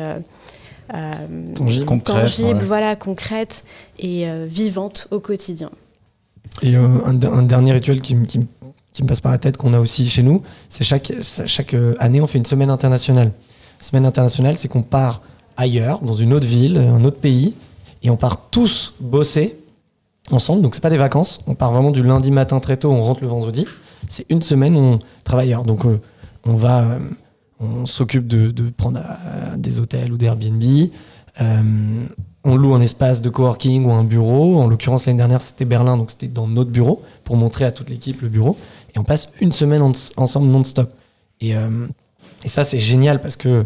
euh, 0.94 1.20
Tangible. 1.56 1.86
Concrète, 1.86 2.16
tangible, 2.16 2.60
ouais. 2.60 2.66
voilà, 2.66 2.96
concrète 2.96 3.64
et 4.00 4.28
euh, 4.28 4.46
vivante 4.50 5.08
au 5.12 5.20
quotidien. 5.20 5.70
Et 6.62 6.76
euh, 6.76 7.04
un, 7.06 7.44
dernier 7.44 7.74
rituel 7.74 8.02
qui, 8.02 8.16
me- 8.16 8.26
passe 9.08 9.22
par 9.22 9.32
la 9.32 9.38
tête 9.38 9.58
qu'on 9.58 9.74
a 9.74 9.80
aussi 9.80 10.08
chez 10.08 10.24
nous, 10.24 10.44
c'est 10.70 10.84
chaque, 10.84 11.12
euh, 11.74 11.96
année, 12.00 12.22
on 12.22 12.28
fait 12.28 12.38
une 12.38 12.46
semaine 12.46 12.70
internationale. 12.70 13.32
Semaine 13.82 14.06
internationale, 14.06 14.56
c'est 14.56 14.68
qu'on 14.68 14.84
part 14.84 15.22
ailleurs, 15.58 16.00
dans 16.00 16.13
une 16.13 16.34
autre 16.34 16.48
ville, 16.48 16.78
un 16.78 17.04
autre 17.04 17.18
pays, 17.18 17.54
et 18.02 18.10
on 18.10 18.18
part 18.18 18.50
tous 18.50 18.94
bosser 19.00 19.58
ensemble. 20.32 20.62
Donc, 20.62 20.76
c'est 20.76 20.82
pas 20.82 20.89
des 20.89 20.98
vacances. 20.98 21.42
On 21.48 21.56
part 21.56 21.72
vraiment 21.72 21.92
du 21.92 22.04
lundi 22.04 22.32
matin 22.32 22.60
très 22.60 22.78
tôt, 22.78 22.92
on 22.92 23.02
rentre 23.04 23.22
le 23.22 23.28
vendredi. 23.28 23.66
C'est 24.08 24.26
une 24.30 24.42
semaine 24.42 24.76
on 24.76 25.00
travaille 25.24 25.48
ailleurs. 25.48 25.63
Donc, 25.63 25.86
euh, 25.86 26.00
on 26.46 26.56
va, 26.56 26.82
euh, 26.82 27.00
on 27.60 27.86
s'occupe 27.86 28.28
de, 28.28 28.52
de 28.52 28.70
prendre 28.70 29.00
euh, 29.02 29.56
des 29.58 29.80
hôtels 29.80 30.12
ou 30.13 30.18
des 30.18 30.28
Airbnb. 30.28 30.63
On 32.46 32.56
loue 32.58 32.74
un 32.76 32.82
espace 32.82 33.22
de 33.22 33.30
coworking 33.30 33.86
ou 33.86 33.92
un 33.92 34.04
bureau. 34.04 34.60
En 34.60 34.68
l'occurrence, 34.68 35.06
l'année 35.06 35.18
dernière, 35.18 35.42
c'était 35.42 35.66
Berlin, 35.66 35.96
donc 35.98 36.12
c'était 36.12 36.28
dans 36.28 36.48
notre 36.48 36.72
bureau 36.72 37.02
pour 37.24 37.38
montrer 37.38 37.64
à 37.66 37.72
toute 37.72 37.90
l'équipe 37.90 38.22
le 38.22 38.28
bureau. 38.28 38.58
Et 38.96 39.00
on 39.00 39.04
passe 39.04 39.30
une 39.40 39.54
semaine 39.54 39.82
en- 39.82 39.94
ensemble 40.18 40.48
non-stop. 40.48 40.92
Et, 41.40 41.56
euh, 41.56 41.88
et 42.44 42.50
ça, 42.50 42.64
c'est 42.64 42.80
génial 42.80 43.22
parce 43.22 43.38
que 43.38 43.66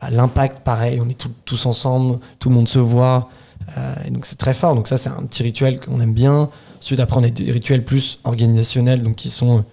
bah, 0.00 0.08
l'impact, 0.10 0.60
pareil, 0.60 1.00
on 1.04 1.08
est 1.08 1.26
tous 1.44 1.66
ensemble, 1.66 2.18
tout 2.38 2.48
le 2.48 2.54
monde 2.54 2.68
se 2.68 2.78
voit. 2.78 3.28
euh, 3.76 3.94
et 4.06 4.10
donc, 4.10 4.24
c'est 4.26 4.36
très 4.38 4.54
fort. 4.54 4.74
Donc, 4.74 4.86
ça, 4.88 4.98
c'est 4.98 5.08
un 5.10 5.22
petit 5.24 5.42
rituel 5.42 5.78
qu'on 5.80 6.00
aime 6.00 6.14
bien. 6.14 6.48
Ensuite, 6.78 7.00
après, 7.00 7.16
on 7.20 7.22
a 7.24 7.28
des 7.28 7.50
rituels 7.52 7.84
plus 7.84 8.18
organisationnels, 8.24 9.02
donc 9.02 9.16
qui 9.16 9.30
sont 9.30 9.64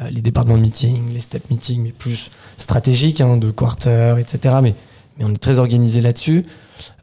euh, 0.00 0.10
les 0.10 0.20
départements 0.20 0.56
de 0.56 0.62
meeting, 0.62 1.12
les 1.12 1.20
step 1.20 1.48
meetings, 1.50 1.82
mais 1.82 1.92
plus 1.92 2.30
stratégiques, 2.58 3.20
hein, 3.20 3.36
de 3.36 3.50
quarter, 3.50 4.16
etc. 4.20 4.56
Mais, 4.62 4.74
mais 5.18 5.24
on 5.24 5.30
est 5.32 5.38
très 5.38 5.58
organisé 5.58 6.00
là-dessus. 6.00 6.44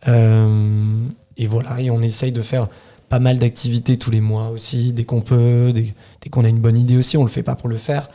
Euh, 0.08 1.08
et 1.38 1.48
voilà, 1.48 1.80
et 1.82 1.90
on 1.90 2.02
essaye 2.02 2.32
de 2.32 2.42
faire 2.42 2.68
pas 3.10 3.20
mal 3.20 3.38
d'activités 3.40 3.98
tous 3.98 4.12
les 4.12 4.22
mois 4.22 4.50
aussi, 4.50 4.94
dès 4.94 5.04
qu'on 5.04 5.22
peut, 5.22 5.72
dès, 5.74 5.94
dès 6.22 6.30
qu'on 6.30 6.44
a 6.46 6.50
une 6.50 6.60
bonne 6.60 6.78
idée 6.78 6.98
aussi, 6.98 7.18
on 7.18 7.24
le 7.24 7.30
fait 7.30 7.44
pas 7.44 7.56
pour 7.56 7.70
le 7.70 7.78
faire. 7.78 8.10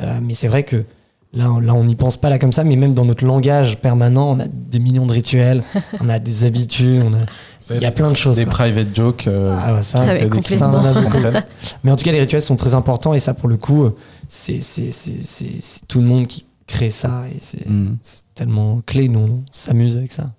Euh, 0.00 0.18
mais 0.22 0.34
c'est 0.34 0.48
vrai 0.48 0.62
que 0.62 0.84
là, 1.32 1.50
on- 1.50 1.60
là 1.60 1.74
on 1.74 1.84
n'y 1.84 1.94
pense 1.94 2.16
pas 2.16 2.28
là 2.28 2.38
comme 2.38 2.52
ça, 2.52 2.64
mais 2.64 2.76
même 2.76 2.92
dans 2.94 3.04
notre 3.04 3.24
langage 3.24 3.78
permanent, 3.78 4.30
on 4.30 4.40
a 4.40 4.46
des 4.48 4.78
millions 4.78 5.06
de 5.06 5.12
rituels, 5.12 5.62
on 6.00 6.08
a 6.08 6.18
des 6.18 6.44
habitudes, 6.44 7.02
on 7.06 7.14
a, 7.14 7.74
il 7.74 7.80
y 7.80 7.86
a 7.86 7.92
plein 7.92 8.10
de 8.10 8.16
choses. 8.16 8.36
Des 8.38 8.44
quoi. 8.44 8.52
private 8.52 8.94
jokes. 8.94 9.26
euh, 9.26 9.56
Ah, 9.58 9.72
bah, 9.74 9.82
ça, 9.82 10.02
Ah 10.02 10.06
ouais, 10.14 10.28
des 10.28 10.42
ça, 10.42 10.68
on 10.70 11.24
a. 11.36 11.42
Mais 11.84 11.90
en 11.90 11.96
tout 11.96 12.04
cas, 12.04 12.12
les 12.12 12.20
rituels 12.20 12.42
sont 12.42 12.56
très 12.56 12.74
importants 12.74 13.14
et 13.14 13.18
ça, 13.20 13.32
pour 13.34 13.48
le 13.48 13.56
coup, 13.56 13.88
c'est 14.28 14.60
c'est- 14.60 14.90
c'est- 14.90 15.22
c'est- 15.22 15.60
c'est 15.62 15.86
tout 15.88 15.98
le 16.00 16.06
monde 16.06 16.26
qui 16.26 16.44
crée 16.66 16.90
ça 16.90 17.24
et 17.34 17.36
c'est 17.40 17.66
c'est 18.02 18.22
tellement 18.34 18.80
clé. 18.84 19.08
Nous, 19.08 19.20
on 19.20 19.44
s'amuse 19.52 19.96
avec 19.96 20.12
ça. 20.12 20.32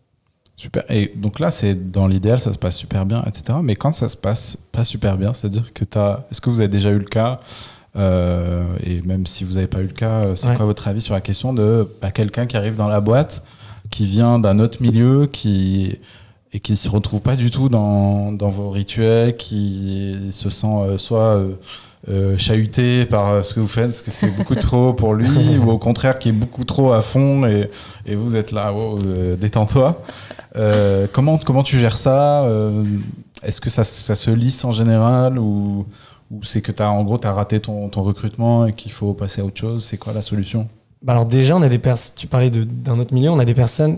Super. 0.63 0.83
Et 0.89 1.11
donc 1.15 1.39
là, 1.41 1.51
c'est 1.51 1.91
dans 1.91 2.07
l'idéal, 2.07 2.39
ça 2.39 2.53
se 2.53 2.57
passe 2.57 2.77
super 2.77 3.05
bien, 3.05 3.21
etc. 3.27 3.59
Mais 3.61 3.75
quand 3.75 3.91
ça 3.91 4.07
se 4.07 4.15
passe 4.15 4.57
pas 4.71 4.85
super 4.85 5.17
bien, 5.17 5.33
c'est-à-dire 5.33 5.73
que 5.73 5.83
tu 5.83 5.97
as. 5.97 6.25
Est-ce 6.31 6.39
que 6.39 6.49
vous 6.49 6.61
avez 6.61 6.69
déjà 6.69 6.89
eu 6.91 6.99
le 6.99 7.03
cas 7.05 7.41
euh, 7.97 8.63
Et 8.85 9.01
même 9.01 9.25
si 9.27 9.43
vous 9.43 9.53
n'avez 9.55 9.67
pas 9.67 9.79
eu 9.79 9.87
le 9.87 9.89
cas, 9.89 10.23
euh, 10.23 10.35
c'est 10.35 10.47
Ouais. 10.47 10.55
quoi 10.55 10.65
votre 10.65 10.87
avis 10.87 11.01
sur 11.01 11.13
la 11.13 11.19
question 11.21 11.53
de 11.53 11.85
bah, 12.01 12.11
quelqu'un 12.11 12.45
qui 12.45 12.55
arrive 12.55 12.75
dans 12.75 12.87
la 12.87 13.01
boîte, 13.01 13.43
qui 13.91 14.05
vient 14.05 14.39
d'un 14.39 14.59
autre 14.59 14.81
milieu, 14.81 15.27
qui 15.27 15.97
et 16.55 16.59
qui 16.59 16.77
se 16.77 16.87
retrouve 16.87 17.19
pas 17.21 17.35
du 17.35 17.49
tout 17.51 17.67
dans, 17.67 18.31
dans 18.31 18.49
vos 18.49 18.69
rituels, 18.69 19.35
qui 19.35 20.29
se 20.31 20.49
sent 20.49 20.67
euh, 20.67 20.97
soit 20.97 21.35
euh, 21.35 21.55
euh, 22.09 22.37
chahuté 22.37 23.05
par 23.05 23.29
euh, 23.29 23.41
ce 23.43 23.53
que 23.53 23.59
vous 23.59 23.67
faites, 23.67 23.87
parce 23.87 24.01
que 24.01 24.11
c'est 24.11 24.29
beaucoup 24.29 24.55
trop 24.69 24.93
pour 24.93 25.13
lui, 25.13 25.57
ou 25.57 25.69
au 25.71 25.77
contraire 25.77 26.19
qui 26.19 26.29
est 26.29 26.33
beaucoup 26.33 26.65
trop 26.65 26.91
à 26.91 27.01
fond 27.01 27.45
et, 27.45 27.69
et 28.05 28.15
vous 28.15 28.35
êtes 28.35 28.51
là, 28.51 28.73
euh, 28.73 29.35
détends-toi. 29.35 30.01
Euh, 30.55 31.07
comment, 31.11 31.37
comment 31.37 31.63
tu 31.63 31.79
gères 31.79 31.97
ça 31.97 32.43
Euh, 32.43 32.83
Est-ce 33.43 33.61
que 33.61 33.69
ça, 33.69 33.83
ça 33.83 34.15
se 34.15 34.31
lisse 34.31 34.63
en 34.65 34.71
général 34.71 35.39
ou, 35.39 35.85
ou 36.31 36.43
c'est 36.43 36.61
que 36.61 36.71
as, 36.81 36.91
en 36.91 37.03
gros 37.03 37.17
tu 37.17 37.27
as 37.27 37.33
raté 37.33 37.59
ton, 37.59 37.89
ton 37.89 38.03
recrutement 38.03 38.67
et 38.67 38.73
qu'il 38.73 38.91
faut 38.91 39.13
passer 39.13 39.41
à 39.41 39.45
autre 39.45 39.59
chose 39.59 39.85
C'est 39.85 39.97
quoi 39.97 40.13
la 40.13 40.21
solution? 40.21 40.67
Bah 41.01 41.13
alors 41.13 41.25
déjà, 41.25 41.55
on 41.57 41.61
a 41.61 41.69
des. 41.69 41.81
Tu 42.15 42.27
parlais 42.27 42.49
d'un 42.49 42.99
autre 42.99 43.13
milieu, 43.13 43.29
on 43.29 43.39
a 43.39 43.45
des 43.45 43.53
personnes 43.53 43.97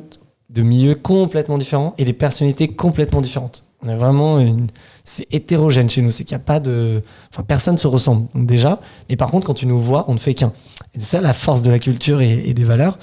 de 0.49 0.61
milieux 0.61 0.95
complètement 0.95 1.57
différents 1.57 1.93
et 1.97 2.05
des 2.05 2.13
personnalités 2.13 2.69
complètement 2.69 3.21
différentes. 3.21 3.63
On 3.83 3.89
a 3.89 3.95
vraiment 3.95 4.39
une. 4.39 4.67
C'est 5.07 5.27
hétérogène 5.31 5.89
chez 5.89 6.01
nous, 6.01 6.09
c'est 6.09 6.23
qu'il 6.23 6.35
n'y 6.35 6.41
a 6.41 6.45
pas 6.45 6.59
de. 6.59 7.03
Enfin, 7.31 7.43
personne 7.43 7.77
se 7.77 7.85
ressemble, 7.87 8.27
déjà. 8.33 8.81
Mais 9.07 9.15
par 9.15 9.29
contre, 9.29 9.45
quand 9.45 9.53
tu 9.53 9.67
nous 9.67 9.79
vois, 9.79 10.03
on 10.07 10.15
ne 10.15 10.19
fait 10.19 10.33
qu'un. 10.33 10.51
C'est 10.95 11.01
ça 11.03 11.21
la 11.21 11.33
force 11.33 11.61
de 11.61 11.69
la 11.69 11.77
culture 11.79 12.21
et, 12.21 12.49
et 12.49 12.53
des 12.55 12.63
valeurs. 12.63 12.97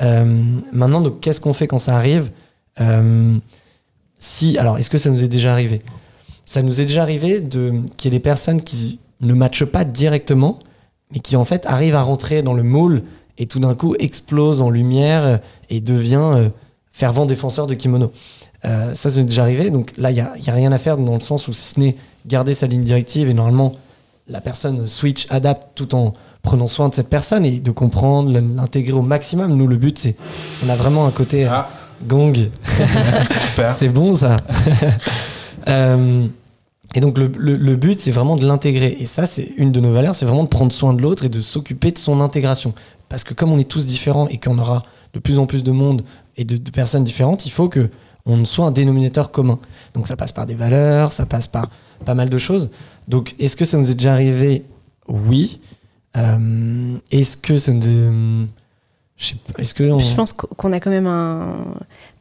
Euh, 0.00 0.24
maintenant, 0.72 1.00
donc, 1.00 1.18
qu'est-ce 1.20 1.40
qu'on 1.40 1.54
fait 1.54 1.66
quand 1.66 1.78
ça 1.78 1.96
arrive? 1.96 2.30
Euh, 2.80 3.36
Si. 4.16 4.56
Alors, 4.56 4.78
est-ce 4.78 4.88
que 4.88 4.98
ça 4.98 5.10
nous 5.10 5.22
est 5.24 5.28
déjà 5.28 5.52
arrivé? 5.52 5.82
Ça 6.46 6.62
nous 6.62 6.80
est 6.80 6.86
déjà 6.86 7.02
arrivé 7.02 7.40
de 7.40 7.82
qu'il 7.96 8.12
y 8.12 8.14
ait 8.14 8.18
des 8.18 8.22
personnes 8.22 8.62
qui 8.62 9.00
ne 9.20 9.34
matchent 9.34 9.64
pas 9.64 9.84
directement, 9.84 10.60
mais 11.12 11.18
qui 11.18 11.34
en 11.36 11.44
fait 11.44 11.66
arrivent 11.66 11.96
à 11.96 12.02
rentrer 12.02 12.42
dans 12.42 12.54
le 12.54 12.62
moule 12.62 13.02
et 13.36 13.46
tout 13.46 13.58
d'un 13.58 13.74
coup 13.74 13.96
explose 13.98 14.62
en 14.62 14.70
lumière 14.70 15.40
et 15.70 15.80
devient 15.80 16.30
euh, 16.34 16.48
fervent 16.92 17.26
défenseur 17.26 17.66
de 17.66 17.74
kimono. 17.74 18.12
Euh, 18.64 18.92
ça, 18.94 19.08
c'est 19.10 19.24
déjà 19.24 19.42
arrivé. 19.42 19.70
Donc 19.70 19.92
là, 19.96 20.10
il 20.10 20.14
n'y 20.14 20.20
a, 20.20 20.32
rien 20.52 20.72
à 20.72 20.78
faire 20.78 20.96
dans 20.98 21.14
le 21.14 21.20
sens 21.20 21.48
où 21.48 21.52
si 21.52 21.74
ce 21.74 21.80
n'est 21.80 21.96
garder 22.26 22.54
sa 22.54 22.66
ligne 22.66 22.84
directive 22.84 23.28
et 23.30 23.34
normalement 23.34 23.72
la 24.28 24.40
personne 24.40 24.86
switch, 24.86 25.26
adapte 25.30 25.68
tout 25.74 25.94
en 25.94 26.12
prenant 26.42 26.66
soin 26.68 26.88
de 26.88 26.94
cette 26.94 27.08
personne 27.08 27.46
et 27.46 27.60
de 27.60 27.70
comprendre, 27.70 28.30
l'intégrer 28.30 28.92
au 28.92 29.02
maximum. 29.02 29.56
Nous, 29.56 29.66
le 29.66 29.76
but, 29.76 29.98
c'est 29.98 30.16
on 30.64 30.68
a 30.68 30.76
vraiment 30.76 31.06
un 31.06 31.10
côté 31.10 31.46
euh, 31.46 31.50
Ah, 31.50 31.68
gong. 32.06 32.34
C'est 33.70 33.88
bon 33.88 34.14
ça. 34.14 34.36
Euh, 35.66 36.26
et 36.94 37.00
donc 37.00 37.18
le, 37.18 37.30
le- 37.36 37.56
le 37.56 37.76
but, 37.76 38.00
c'est 38.00 38.10
vraiment 38.10 38.36
de 38.36 38.46
l'intégrer. 38.46 38.96
Et 39.00 39.04
ça, 39.04 39.26
c'est 39.26 39.50
une 39.58 39.70
de 39.72 39.80
nos 39.80 39.92
valeurs, 39.92 40.14
c'est 40.14 40.24
vraiment 40.24 40.44
de 40.44 40.48
prendre 40.48 40.72
soin 40.72 40.94
de 40.94 41.02
l'autre 41.02 41.24
et 41.26 41.28
de 41.28 41.40
s'occuper 41.42 41.90
de 41.92 41.98
son 41.98 42.22
intégration. 42.22 42.72
Parce 43.10 43.22
que 43.24 43.34
comme 43.34 43.52
on 43.52 43.58
est 43.58 43.68
tous 43.68 43.84
différents 43.84 44.28
et 44.28 44.38
qu'on 44.38 44.58
aura 44.58 44.82
de 45.12 45.18
plus 45.18 45.38
en 45.38 45.44
plus 45.44 45.62
de 45.64 45.70
monde 45.72 46.04
et 46.38 46.44
de, 46.44 46.56
de 46.56 46.70
personnes 46.70 47.04
différentes, 47.04 47.44
il 47.44 47.50
faut 47.50 47.68
que 47.68 47.90
on 48.28 48.44
soit 48.44 48.66
un 48.66 48.70
dénominateur 48.70 49.30
commun. 49.32 49.58
Donc 49.94 50.06
ça 50.06 50.14
passe 50.16 50.30
par 50.32 50.46
des 50.46 50.54
valeurs, 50.54 51.12
ça 51.12 51.26
passe 51.26 51.46
par 51.48 51.68
pas 52.04 52.14
mal 52.14 52.28
de 52.28 52.38
choses. 52.38 52.70
Donc 53.08 53.34
est-ce 53.40 53.56
que 53.56 53.64
ça 53.64 53.76
nous 53.78 53.90
est 53.90 53.94
déjà 53.94 54.12
arrivé 54.12 54.64
Oui. 55.08 55.60
Euh, 56.16 56.96
est-ce 57.10 57.36
que 57.36 57.56
ça 57.58 57.72
nous 57.72 57.82
est... 57.88 58.46
Je 59.16 59.26
sais 59.26 59.34
pas, 59.34 59.60
est-ce 59.60 59.74
que 59.74 59.82
on- 59.82 59.98
Je 59.98 60.14
pense 60.14 60.32
qu'on 60.32 60.72
a 60.72 60.78
quand 60.78 60.90
même 60.90 61.08
un, 61.08 61.56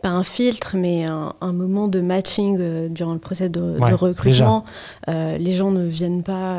pas 0.01 0.09
un 0.09 0.23
filtre, 0.23 0.75
mais 0.75 1.05
un, 1.05 1.31
un 1.41 1.53
moment 1.53 1.87
de 1.87 2.01
matching 2.01 2.57
euh, 2.59 2.89
durant 2.89 3.13
le 3.13 3.19
process 3.19 3.51
de, 3.51 3.77
recrutement. 3.93 4.65
Euh, 5.07 5.37
les 5.37 5.51
gens 5.53 5.69
ne 5.69 5.85
viennent 5.85 6.23
pas 6.23 6.55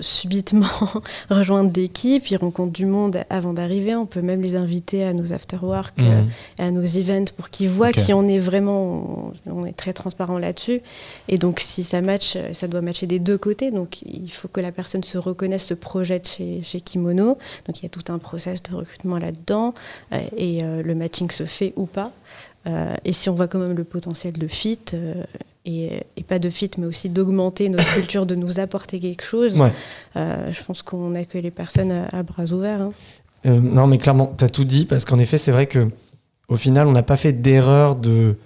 subitement 0.00 0.66
rejoindre 1.30 1.70
d'équipe, 1.70 2.30
ils 2.30 2.36
rencontrent 2.36 2.72
du 2.72 2.86
monde 2.86 3.18
avant 3.30 3.52
d'arriver. 3.52 3.94
On 3.94 4.06
peut 4.06 4.22
même 4.22 4.40
les 4.42 4.56
inviter 4.56 5.04
à 5.04 5.12
nos 5.12 5.32
after-work, 5.32 5.94
euh, 6.00 6.02
Mhm. 6.22 6.28
et 6.58 6.62
à 6.62 6.70
nos 6.70 6.84
events 6.84 7.32
pour 7.36 7.50
qu'ils 7.50 7.68
voient 7.68 7.92
qui 7.92 8.12
on 8.12 8.26
est 8.28 8.38
vraiment. 8.38 9.32
On, 9.46 9.52
on 9.60 9.64
est 9.66 9.72
très 9.76 9.92
transparent 9.92 10.38
là-dessus. 10.38 10.80
Et 11.28 11.38
donc, 11.38 11.60
si 11.60 11.84
ça 11.84 12.00
match, 12.00 12.34
euh, 12.36 12.52
ça 12.52 12.68
doit 12.68 12.80
matcher 12.80 13.06
des 13.06 13.18
deux 13.18 13.38
côtés. 13.38 13.70
Donc, 13.70 14.02
il 14.02 14.30
faut 14.30 14.48
que 14.48 14.60
la 14.60 14.72
personne 14.72 15.04
se 15.04 15.18
reconnaisse, 15.18 15.64
se 15.64 15.74
projette 15.74 16.28
chez, 16.28 16.60
chez 16.62 16.80
Kimono. 16.80 17.38
Donc, 17.66 17.78
il 17.80 17.82
y 17.82 17.86
a 17.86 17.88
tout 17.90 18.12
un 18.12 18.18
process 18.18 18.62
de 18.62 18.74
recrutement 18.74 19.18
là-dedans. 19.18 19.74
euh, 20.12 20.18
et 20.36 20.62
euh, 20.64 20.82
le 20.82 20.94
matching 20.94 21.30
se 21.30 21.44
fait 21.44 21.72
ou 21.76 21.86
pas. 21.86 22.10
Euh, 22.66 22.94
et 23.04 23.12
si 23.12 23.30
on 23.30 23.34
voit 23.34 23.48
quand 23.48 23.58
même 23.58 23.76
le 23.76 23.84
potentiel 23.84 24.34
de 24.34 24.46
fit, 24.48 24.78
euh, 24.94 25.14
et, 25.68 26.02
et 26.16 26.22
pas 26.22 26.38
de 26.38 26.48
fit, 26.50 26.70
mais 26.78 26.86
aussi 26.86 27.08
d'augmenter 27.10 27.68
notre 27.68 27.92
culture, 27.94 28.24
de 28.26 28.34
nous 28.34 28.58
apporter 28.58 28.98
quelque 29.00 29.22
chose, 29.24 29.54
Ouais. 29.56 29.70
euh, 30.16 30.50
je 30.50 30.62
pense 30.64 30.82
qu'on 30.82 31.14
accueille 31.14 31.42
les 31.42 31.50
personnes 31.50 31.92
à, 31.92 32.06
à 32.18 32.22
bras 32.22 32.44
ouverts. 32.52 32.82
hein. 32.82 32.92
Euh, 33.46 33.60
non, 33.60 33.86
mais 33.86 33.98
clairement, 33.98 34.34
tu 34.36 34.44
as 34.44 34.48
tout 34.48 34.64
dit 34.64 34.84
parce 34.84 35.04
qu'en 35.04 35.18
effet, 35.18 35.38
c'est 35.38 35.52
vrai 35.52 35.66
que 35.66 35.88
au 36.48 36.56
final, 36.56 36.86
on 36.86 36.92
n'a 36.92 37.02
pas 37.02 37.16
fait 37.16 37.32
d'erreur 37.34 37.94
de, 37.94 38.36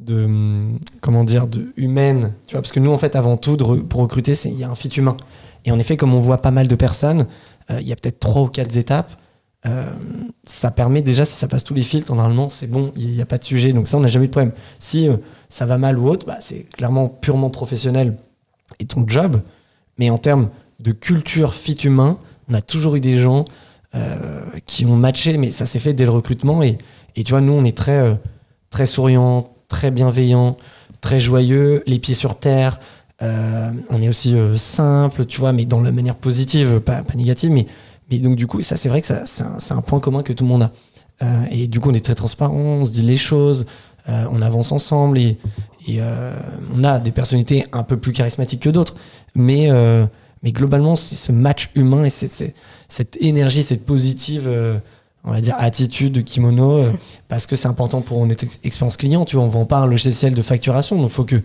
de 0.00 0.24
hum, 0.24 0.78
comment 1.00 1.24
dire, 1.24 1.46
de 1.46 1.72
humaine. 1.76 2.34
Tu 2.46 2.52
vois, 2.54 2.62
parce 2.62 2.72
que 2.72 2.80
nous, 2.80 2.90
en 2.90 2.98
fait, 2.98 3.14
avant 3.16 3.36
tout, 3.36 3.56
de 3.56 3.64
pour 3.64 4.00
recruter, 4.00 4.32
il 4.44 4.58
y 4.58 4.64
a 4.64 4.68
un 4.70 4.74
fit 4.74 4.88
humain. 4.88 5.16
Et 5.64 5.70
en 5.70 5.78
effet, 5.78 5.96
comme 5.96 6.12
on 6.12 6.20
voit 6.20 6.38
pas 6.42 6.50
mal 6.50 6.66
de 6.68 6.74
personnes, 6.74 7.26
euh, 7.70 7.80
il 7.80 7.86
y 7.88 7.92
a 7.92 7.96
peut-être 7.96 8.18
trois 8.20 8.42
ou 8.42 8.48
quatre 8.48 8.76
étapes. 8.76 9.12
Ça 10.44 10.70
permet 10.70 11.02
déjà, 11.02 11.24
si 11.24 11.34
ça 11.34 11.46
passe 11.46 11.64
tous 11.64 11.74
les 11.74 11.82
filtres, 11.82 12.12
normalement, 12.14 12.48
c'est 12.48 12.66
bon, 12.66 12.92
il 12.96 13.10
n'y 13.10 13.22
a 13.22 13.26
pas 13.26 13.38
de 13.38 13.44
sujet. 13.44 13.72
Donc 13.72 13.86
ça, 13.86 13.96
on 13.96 14.00
n'a 14.00 14.08
jamais 14.08 14.24
eu 14.24 14.28
de 14.28 14.32
problème. 14.32 14.52
Si 14.78 15.08
euh, 15.08 15.16
ça 15.48 15.66
va 15.66 15.78
mal 15.78 15.98
ou 15.98 16.08
autre, 16.08 16.26
bah, 16.26 16.38
c'est 16.40 16.68
clairement 16.70 17.08
purement 17.08 17.50
professionnel 17.50 18.16
et 18.80 18.86
ton 18.86 19.04
job. 19.06 19.40
Mais 19.98 20.10
en 20.10 20.18
termes 20.18 20.48
de 20.80 20.90
culture 20.92 21.54
fit 21.54 21.74
humain, 21.74 22.18
on 22.48 22.54
a 22.54 22.60
toujours 22.60 22.96
eu 22.96 23.00
des 23.00 23.18
gens 23.18 23.44
euh, 23.94 24.40
qui 24.66 24.84
ont 24.84 24.96
matché, 24.96 25.36
mais 25.36 25.52
ça 25.52 25.64
s'est 25.64 25.78
fait 25.78 25.92
dès 25.92 26.04
le 26.04 26.10
recrutement. 26.10 26.62
Et, 26.62 26.78
et 27.14 27.22
tu 27.22 27.30
vois, 27.30 27.40
nous, 27.40 27.52
on 27.52 27.64
est 27.64 27.76
très, 27.76 27.98
euh, 27.98 28.14
très 28.70 28.86
souriant, 28.86 29.52
très 29.68 29.92
bienveillant, 29.92 30.56
très 31.00 31.20
joyeux, 31.20 31.84
les 31.86 32.00
pieds 32.00 32.16
sur 32.16 32.38
terre. 32.38 32.80
On 33.20 34.02
est 34.02 34.08
aussi 34.08 34.34
simple, 34.56 35.26
tu 35.26 35.38
vois, 35.38 35.52
mais 35.52 35.64
dans 35.64 35.80
la 35.80 35.92
manière 35.92 36.16
positive, 36.16 36.80
pas, 36.80 37.02
pas 37.04 37.14
négative. 37.14 37.52
Mais, 37.52 37.68
mais 38.12 38.18
donc, 38.18 38.36
du 38.36 38.46
coup, 38.46 38.60
ça, 38.60 38.76
c'est 38.76 38.90
vrai 38.90 39.00
que 39.00 39.06
c'est 39.24 39.72
un, 39.72 39.80
point 39.80 39.98
commun 39.98 40.22
que 40.22 40.34
tout 40.34 40.44
le 40.44 40.48
monde 40.48 40.64
a. 40.64 40.72
Euh, 41.22 41.44
et 41.50 41.66
du 41.66 41.80
coup, 41.80 41.88
on 41.90 41.94
est 41.94 42.04
très 42.04 42.14
transparent, 42.14 42.54
on 42.54 42.84
se 42.84 42.90
dit 42.90 43.00
les 43.00 43.16
choses, 43.16 43.64
euh, 44.08 44.26
on 44.30 44.42
avance 44.42 44.70
ensemble 44.70 45.18
et, 45.18 45.38
et 45.86 46.00
euh, 46.00 46.34
on 46.76 46.84
a 46.84 46.98
des 46.98 47.10
personnalités 47.10 47.64
un 47.72 47.84
peu 47.84 47.96
plus 47.96 48.12
charismatiques 48.12 48.60
que 48.60 48.68
d'autres. 48.70 48.96
Mais, 49.34 49.70
mais 50.42 50.52
globalement, 50.52 50.94
c'est 50.94 51.14
ce 51.14 51.32
match 51.32 51.70
humain 51.74 52.04
et 52.04 52.10
c'est, 52.10 52.54
cette 52.90 53.16
énergie, 53.22 53.62
cette 53.62 53.86
positive, 53.86 54.46
on 55.24 55.30
va 55.30 55.40
dire, 55.40 55.54
attitude 55.58 56.12
de 56.12 56.20
kimono, 56.20 56.80
parce 57.28 57.46
que 57.46 57.56
c'est 57.56 57.68
important 57.68 58.02
pour 58.02 58.26
notre 58.26 58.44
ex- 58.44 58.58
expérience 58.62 58.98
client. 58.98 59.24
Tu 59.24 59.36
vois, 59.36 59.44
on 59.46 59.48
vend 59.48 59.64
pas 59.64 59.78
un 59.78 59.86
logiciel 59.86 60.34
de 60.34 60.42
facturation, 60.42 60.96
donc 60.96 61.10
il 61.10 61.14
faut 61.14 61.24
que 61.24 61.36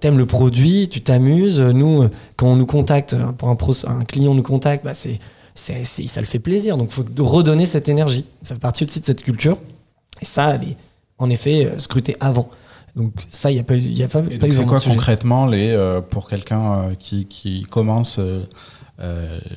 tu 0.00 0.06
aimes 0.08 0.18
le 0.18 0.26
produit, 0.26 0.88
tu 0.88 1.02
t'amuses. 1.02 1.60
Nous, 1.60 2.08
quand 2.34 2.48
on 2.48 2.56
nous 2.56 2.66
contacte, 2.66 3.14
euh, 3.14 3.26
pour 3.30 3.48
un, 3.48 3.54
pros- 3.54 3.86
un 3.86 4.04
client 4.04 4.34
nous 4.34 4.42
contacte, 4.42 4.84
bah, 4.84 4.94
c'est, 4.94 5.20
c'est, 5.60 5.84
ça 5.84 6.20
le 6.20 6.26
fait 6.26 6.38
plaisir. 6.38 6.76
Donc 6.76 6.90
il 6.90 6.94
faut 6.94 7.24
redonner 7.24 7.66
cette 7.66 7.88
énergie. 7.88 8.24
Ça 8.42 8.54
fait 8.54 8.60
partie 8.60 8.84
aussi 8.84 9.00
de 9.00 9.04
cette 9.04 9.22
culture. 9.22 9.58
Et 10.20 10.24
ça, 10.24 10.54
elle 10.54 10.70
est 10.70 10.76
en 11.18 11.28
effet 11.30 11.66
euh, 11.66 11.78
scrutée 11.78 12.16
avant. 12.20 12.48
Donc 12.96 13.12
ça, 13.30 13.50
il 13.50 13.54
n'y 13.54 13.60
a 13.60 13.64
pas, 13.64 13.76
y 13.76 14.02
a 14.02 14.08
pas, 14.08 14.22
Et 14.30 14.38
pas 14.38 14.48
eu 14.48 14.52
c'est 14.52 14.64
quoi 14.64 14.78
sujet. 14.80 14.94
concrètement 14.94 15.46
les, 15.46 15.70
euh, 15.70 16.00
pour 16.00 16.28
quelqu'un 16.28 16.72
euh, 16.72 16.94
qui, 16.98 17.26
qui 17.26 17.62
commence, 17.62 18.18
euh, 18.18 18.42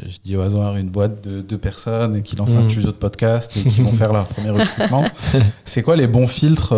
je 0.07 0.17
dis 0.23 0.37
au 0.37 0.41
hasard, 0.41 0.77
une 0.77 0.89
boîte 0.89 1.23
de 1.27 1.41
deux 1.41 1.57
personnes 1.57 2.15
et 2.17 2.21
qui 2.21 2.35
lance 2.35 2.55
un 2.55 2.59
Mhm. 2.61 2.69
studio 2.69 2.91
de 2.91 2.95
podcast 2.95 3.57
et 3.57 3.61
qui 3.67 3.81
vont 3.81 3.91
faire 3.91 4.13
leur 4.13 4.27
premier 4.27 4.51
recrutement 4.51 5.03
C'est 5.65 5.81
quoi 5.81 5.95
les 5.95 6.07
bons 6.07 6.27
filtres 6.27 6.73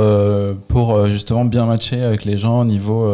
pour 0.70 1.06
justement 1.08 1.46
bien 1.46 1.66
matcher 1.66 2.02
avec 2.02 2.24
les 2.26 2.38
gens 2.38 2.62
au 2.62 2.66
niveau 2.66 3.12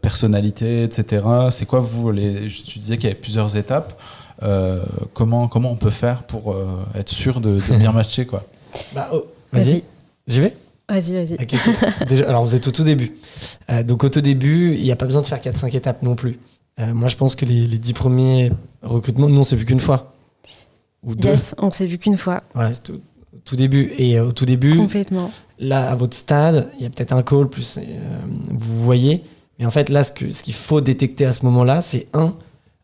personnalité, 0.00 0.82
etc. 0.84 1.24
C'est 1.50 1.66
quoi 1.66 1.80
vous 1.80 2.10
les 2.10 2.48
Tu 2.48 2.78
disais 2.78 2.96
qu'il 2.96 3.04
y 3.08 3.12
avait 3.12 3.20
plusieurs 3.20 3.56
étapes. 3.56 4.00
Euh, 4.42 4.82
comment 5.14 5.46
comment 5.48 5.70
on 5.70 5.76
peut 5.76 5.90
faire 5.90 6.24
pour 6.24 6.52
euh, 6.52 6.66
être 6.94 7.08
sûr 7.10 7.40
de, 7.40 7.56
de 7.58 7.76
bien 7.78 7.92
matcher 7.98 8.26
quoi 8.26 8.44
Bah, 8.94 9.08
oh, 9.12 9.24
vas-y. 9.52 9.84
J'y 10.26 10.40
vais 10.40 10.56
vas-y, 10.88 11.12
vas-y. 11.14 11.36
Déjà, 12.08 12.28
alors 12.28 12.44
vous 12.44 12.54
êtes 12.54 12.66
au 12.66 12.70
tout 12.72 12.84
début. 12.84 13.14
Euh, 13.70 13.82
donc 13.82 14.04
au 14.04 14.08
tout 14.08 14.20
début, 14.20 14.74
il 14.74 14.82
n'y 14.82 14.90
a 14.92 14.96
pas 14.96 15.06
besoin 15.06 15.22
de 15.22 15.26
faire 15.26 15.40
4-5 15.40 15.74
étapes 15.76 16.02
non 16.02 16.14
plus. 16.16 16.38
Euh, 16.80 16.92
moi, 16.94 17.08
je 17.08 17.16
pense 17.16 17.34
que 17.34 17.44
les, 17.44 17.66
les 17.66 17.78
10 17.78 17.92
premiers 17.92 18.52
recrutements, 18.82 19.28
nous, 19.28 19.40
on 19.40 19.44
s'est 19.44 19.56
vu 19.56 19.64
qu'une 19.64 19.80
fois. 19.80 20.12
Ou 21.02 21.14
deux. 21.14 21.28
Yes, 21.30 21.54
on 21.58 21.70
s'est 21.70 21.86
vu 21.86 21.98
qu'une 21.98 22.16
fois, 22.16 22.42
Voilà, 22.54 22.72
c'est 22.74 22.90
au, 22.90 22.94
au 22.94 23.38
tout 23.44 23.56
début. 23.56 23.92
Et 23.98 24.18
euh, 24.18 24.26
au 24.26 24.32
tout 24.32 24.44
début, 24.44 24.76
complètement. 24.76 25.30
là, 25.58 25.90
à 25.90 25.94
votre 25.94 26.16
stade, 26.16 26.68
il 26.78 26.82
y 26.82 26.86
a 26.86 26.90
peut-être 26.90 27.12
un 27.12 27.22
call, 27.22 27.48
plus 27.48 27.78
euh, 27.78 27.82
vous 28.50 28.84
voyez. 28.84 29.22
Mais 29.58 29.66
en 29.66 29.70
fait, 29.70 29.88
là, 29.88 30.02
ce 30.02 30.12
qu'il 30.12 30.54
faut 30.54 30.80
détecter 30.80 31.24
à 31.26 31.32
ce 31.32 31.44
moment-là, 31.44 31.80
c'est 31.80 32.06
un. 32.14 32.34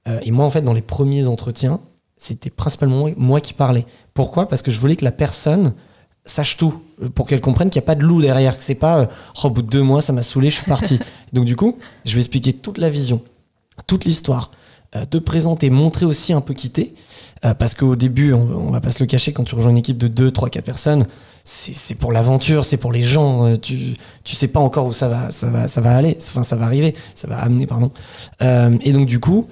Euh, 0.08 0.20
et 0.22 0.30
moi, 0.30 0.44
en 0.44 0.50
fait, 0.50 0.62
dans 0.62 0.74
les 0.74 0.82
premiers 0.82 1.26
entretiens, 1.26 1.80
c'était 2.16 2.50
principalement 2.50 3.06
moi 3.16 3.40
qui 3.40 3.52
parlais. 3.52 3.86
Pourquoi? 4.14 4.48
Parce 4.48 4.62
que 4.62 4.70
je 4.70 4.80
voulais 4.80 4.96
que 4.96 5.04
la 5.04 5.12
personne 5.12 5.74
sache 6.26 6.56
tout, 6.56 6.74
euh, 7.02 7.08
pour 7.08 7.26
qu'elle 7.26 7.40
comprenne 7.40 7.70
qu'il 7.70 7.80
n'y 7.80 7.84
a 7.84 7.86
pas 7.86 7.94
de 7.94 8.02
loup 8.02 8.20
derrière, 8.20 8.56
que 8.56 8.62
c'est 8.62 8.74
pas 8.74 8.98
euh, 8.98 9.06
Oh, 9.42 9.46
au 9.46 9.50
bout 9.50 9.62
de 9.62 9.70
deux 9.70 9.82
mois, 9.82 10.02
ça 10.02 10.12
m'a 10.12 10.22
saoulé, 10.22 10.50
je 10.50 10.56
suis 10.56 10.66
parti. 10.66 10.98
Donc, 11.32 11.44
du 11.44 11.56
coup, 11.56 11.78
je 12.04 12.14
vais 12.14 12.20
expliquer 12.20 12.52
toute 12.52 12.78
la 12.78 12.90
vision, 12.90 13.22
toute 13.86 14.04
l'histoire, 14.04 14.50
euh, 14.96 15.04
te 15.04 15.18
présenter, 15.18 15.70
montrer 15.70 16.06
aussi 16.06 16.32
un 16.32 16.40
peu 16.40 16.54
quitter. 16.54 16.94
Euh, 17.44 17.54
parce 17.54 17.74
qu'au 17.74 17.96
début, 17.96 18.32
on, 18.32 18.68
on 18.68 18.70
va 18.70 18.80
pas 18.80 18.90
se 18.90 19.02
le 19.02 19.06
cacher, 19.06 19.32
quand 19.32 19.44
tu 19.44 19.54
rejoins 19.54 19.70
une 19.70 19.78
équipe 19.78 19.98
de 19.98 20.08
2, 20.08 20.30
3, 20.30 20.50
4 20.50 20.64
personnes, 20.64 21.06
c'est 21.44 21.94
pour 21.94 22.12
l'aventure, 22.12 22.66
c'est 22.66 22.76
pour 22.76 22.92
les 22.92 23.00
gens. 23.00 23.56
tu, 23.56 23.94
tu 24.22 24.36
sais 24.36 24.48
pas 24.48 24.60
encore 24.60 24.84
où 24.84 24.92
ça 24.92 25.08
va, 25.08 25.30
ça 25.30 25.48
va, 25.48 25.66
ça 25.66 25.80
va 25.80 25.96
aller, 25.96 26.18
enfin 26.20 26.42
ça 26.42 26.56
va 26.56 26.66
arriver, 26.66 26.94
ça 27.14 27.26
va 27.26 27.38
amener, 27.38 27.66
pardon. 27.66 27.90
Et 28.42 28.92
donc 28.92 29.06
du 29.06 29.18
coup, 29.18 29.46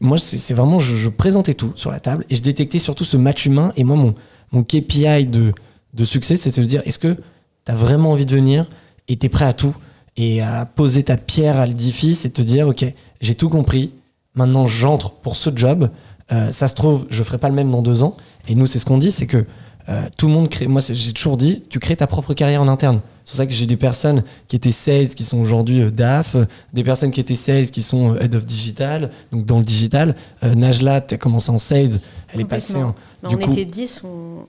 moi 0.00 0.18
c'est 0.18 0.54
vraiment, 0.54 0.80
je, 0.80 1.08
présentais 1.08 1.54
tout 1.54 1.72
sur 1.76 1.90
la 1.90 2.00
table 2.00 2.24
et 2.30 2.34
je 2.34 2.42
détectais 2.42 2.78
surtout 2.78 3.04
ce 3.04 3.16
match 3.16 3.46
humain. 3.46 3.72
Et 3.76 3.84
moi, 3.84 3.96
mon, 3.96 4.62
KPI 4.62 5.26
de, 5.26 6.04
succès, 6.04 6.36
c'est 6.36 6.50
de 6.50 6.54
se 6.54 6.60
dire, 6.62 6.82
est-ce 6.86 6.98
que 6.98 7.14
tu 7.14 7.72
as 7.72 7.74
vraiment 7.74 8.12
envie 8.12 8.26
de 8.26 8.34
venir 8.34 8.66
et 9.08 9.16
tu 9.16 9.26
es 9.26 9.28
prêt 9.28 9.44
à 9.44 9.52
tout 9.52 9.74
et 10.16 10.42
à 10.42 10.64
poser 10.64 11.04
ta 11.04 11.16
pierre 11.16 11.58
à 11.58 11.66
l'édifice 11.66 12.24
et 12.24 12.30
te 12.30 12.42
dire, 12.42 12.68
ok, 12.68 12.84
j'ai 13.20 13.34
tout 13.34 13.48
compris, 13.48 13.92
maintenant 14.34 14.66
j'entre 14.66 15.10
pour 15.10 15.36
ce 15.36 15.50
job. 15.54 15.90
Euh, 16.32 16.50
ça 16.50 16.68
se 16.68 16.74
trouve, 16.74 17.06
je 17.10 17.22
ferai 17.22 17.38
pas 17.38 17.48
le 17.48 17.54
même 17.54 17.70
dans 17.70 17.82
deux 17.82 18.02
ans. 18.02 18.16
Et 18.48 18.54
nous, 18.54 18.66
c'est 18.66 18.78
ce 18.78 18.84
qu'on 18.84 18.98
dit, 18.98 19.12
c'est 19.12 19.26
que 19.26 19.44
euh, 19.88 20.02
tout 20.16 20.28
le 20.28 20.32
monde 20.32 20.48
crée. 20.48 20.66
Moi, 20.66 20.80
j'ai 20.80 21.12
toujours 21.12 21.36
dit, 21.36 21.62
tu 21.68 21.78
crées 21.78 21.96
ta 21.96 22.06
propre 22.06 22.34
carrière 22.34 22.62
en 22.62 22.68
interne. 22.68 23.00
C'est 23.30 23.36
pour 23.36 23.44
ça 23.44 23.46
que 23.46 23.52
j'ai 23.52 23.66
des 23.66 23.76
personnes 23.76 24.24
qui 24.48 24.56
étaient 24.56 24.72
sales, 24.72 25.06
qui 25.06 25.22
sont 25.22 25.38
aujourd'hui 25.38 25.82
euh, 25.82 25.90
DAF, 25.92 26.34
euh, 26.34 26.46
des 26.72 26.82
personnes 26.82 27.12
qui 27.12 27.20
étaient 27.20 27.36
sales, 27.36 27.70
qui 27.70 27.80
sont 27.80 28.14
euh, 28.16 28.20
head 28.20 28.34
of 28.34 28.44
digital, 28.44 29.10
donc 29.30 29.46
dans 29.46 29.58
le 29.58 29.64
digital. 29.64 30.16
Euh, 30.42 30.56
Najla, 30.56 31.00
tu 31.00 31.14
as 31.14 31.16
commencé 31.16 31.48
en 31.52 31.60
sales, 31.60 32.00
elle 32.34 32.40
est 32.40 32.44
passée 32.44 32.74
en. 32.82 32.92
Bah, 33.22 33.28
du 33.28 33.36
on 33.36 33.38
coup- 33.38 33.52
était 33.52 33.64
10, 33.66 34.02
on- 34.04 34.46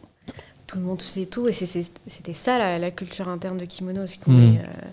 tout 0.66 0.80
le 0.80 0.84
monde 0.84 1.00
faisait 1.00 1.28
tout, 1.28 1.48
et 1.48 1.52
c'était 1.52 2.34
ça 2.34 2.58
la, 2.58 2.80
la 2.80 2.90
culture 2.90 3.28
interne 3.30 3.58
de 3.60 3.66
Kimono, 3.66 4.02
c'est 4.08 4.20
qu'on 4.20 4.32
Mm. 4.32 4.56
est, 4.56 4.58
euh, 4.58 4.88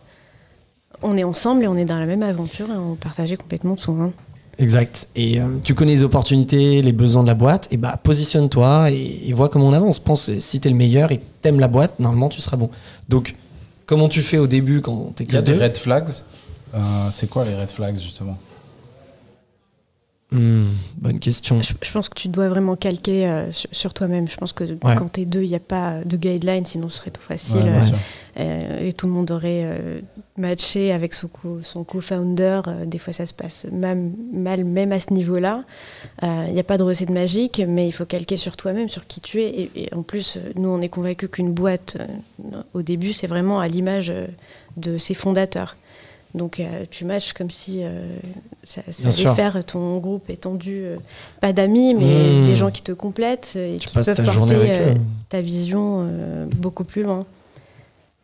on 1.00 1.16
est 1.16 1.24
ensemble 1.24 1.62
et 1.64 1.66
on 1.66 1.76
est 1.78 1.86
dans 1.86 1.98
la 1.98 2.04
même 2.06 2.22
aventure 2.22 2.68
et 2.70 2.76
on 2.76 2.94
partageait 2.94 3.36
complètement 3.38 3.74
tout. 3.76 3.92
hein. 3.98 4.10
Exact. 4.58 5.08
Et 5.16 5.40
euh, 5.40 5.46
tu 5.64 5.74
connais 5.74 5.92
les 5.92 6.02
opportunités, 6.02 6.82
les 6.82 6.92
besoins 6.92 7.22
de 7.22 7.28
la 7.28 7.34
boîte, 7.34 7.68
et 7.70 7.78
bah 7.78 7.98
positionne-toi 8.02 8.90
et, 8.90 9.22
et 9.28 9.32
vois 9.32 9.48
comment 9.48 9.68
on 9.68 9.72
avance. 9.72 9.98
Pense 9.98 10.36
si 10.40 10.60
t'es 10.60 10.68
le 10.68 10.74
meilleur 10.74 11.10
et 11.12 11.20
t'aimes 11.40 11.60
la 11.60 11.68
boîte, 11.68 12.00
normalement 12.00 12.28
tu 12.28 12.40
seras 12.42 12.56
bon. 12.58 12.68
Donc, 13.08 13.34
comment 13.88 14.08
tu 14.08 14.22
fais 14.22 14.38
au 14.38 14.46
début 14.46 14.80
quand 14.80 15.12
t'es 15.16 15.24
Il 15.24 15.32
y 15.32 15.36
a 15.36 15.40
que 15.40 15.46
des 15.46 15.54
deux 15.54 15.60
red 15.60 15.76
flags. 15.76 16.10
Euh, 16.74 16.78
c'est 17.10 17.28
quoi 17.28 17.44
les 17.44 17.56
red 17.56 17.70
flags 17.70 17.96
justement? 17.96 18.38
Hmm, 20.30 20.66
bonne 20.98 21.18
question. 21.20 21.62
Je, 21.62 21.72
je 21.82 21.90
pense 21.90 22.10
que 22.10 22.14
tu 22.14 22.28
dois 22.28 22.50
vraiment 22.50 22.76
calquer 22.76 23.26
euh, 23.26 23.50
sur, 23.50 23.70
sur 23.72 23.94
toi-même. 23.94 24.28
Je 24.28 24.36
pense 24.36 24.52
que 24.52 24.64
Ouais. 24.64 24.94
quand 24.94 25.10
t'es 25.12 25.24
deux, 25.24 25.40
il 25.42 25.48
n'y 25.48 25.54
a 25.54 25.58
pas 25.60 26.00
de 26.04 26.18
guideline, 26.18 26.66
sinon 26.66 26.90
ce 26.90 26.98
serait 26.98 27.10
tout 27.10 27.22
facile. 27.22 27.62
Ouais, 27.62 27.78
euh, 28.36 28.40
euh, 28.40 28.88
et 28.88 28.92
tout 28.92 29.06
le 29.06 29.12
monde 29.14 29.30
aurait 29.30 29.62
euh, 29.64 30.00
matché 30.36 30.92
avec 30.92 31.14
son 31.14 31.28
co- 31.28 31.60
son 31.62 31.82
co-founder. 31.82 32.60
Des 32.84 32.98
fois, 32.98 33.14
ça 33.14 33.24
se 33.24 33.32
passe 33.32 33.64
même, 33.72 34.12
mal, 34.30 34.64
même 34.64 34.92
à 34.92 35.00
ce 35.00 35.14
niveau-là. 35.14 35.64
Il 36.22 36.52
n'y 36.52 36.60
a 36.60 36.64
pas 36.64 36.76
de 36.76 36.82
recette 36.82 37.08
magique, 37.10 37.62
mais 37.66 37.88
il 37.88 37.92
faut 37.92 38.04
calquer 38.04 38.36
sur 38.36 38.54
toi-même, 38.54 38.90
sur 38.90 39.06
qui 39.06 39.22
tu 39.22 39.40
es. 39.40 39.48
Et, 39.48 39.70
et 39.84 39.94
en 39.94 40.02
plus, 40.02 40.36
nous, 40.56 40.68
on 40.68 40.82
est 40.82 40.90
convaincus 40.90 41.30
qu'une 41.32 41.52
boîte, 41.52 41.96
au 42.74 42.82
début, 42.82 43.14
c'est 43.14 43.26
vraiment 43.28 43.60
à 43.60 43.66
l'image 43.68 44.12
de 44.76 44.98
ses 44.98 45.14
fondateurs. 45.14 45.76
Donc, 46.38 46.60
euh, 46.60 46.84
tu 46.90 47.04
matches 47.04 47.32
comme 47.34 47.50
si 47.50 47.80
euh, 47.82 48.06
ça, 48.64 48.80
ça 48.88 49.02
allait 49.08 49.12
sûr. 49.12 49.34
faire 49.34 49.62
ton 49.64 49.98
groupe 49.98 50.30
étendu, 50.30 50.80
euh, 50.84 50.96
pas 51.40 51.52
d'amis, 51.52 51.92
mais 51.94 52.30
Mmh. 52.40 52.44
des 52.44 52.54
gens 52.56 52.70
qui 52.70 52.82
te 52.82 52.92
complètent 52.92 53.56
et 53.56 53.76
Tu 53.80 53.88
qui 53.88 53.94
peuvent 53.94 54.04
ta 54.06 54.22
porter 54.22 54.54
euh, 54.56 54.94
ta 55.28 55.40
vision 55.42 56.06
euh, 56.08 56.46
beaucoup 56.56 56.84
plus 56.84 57.02
loin. 57.02 57.26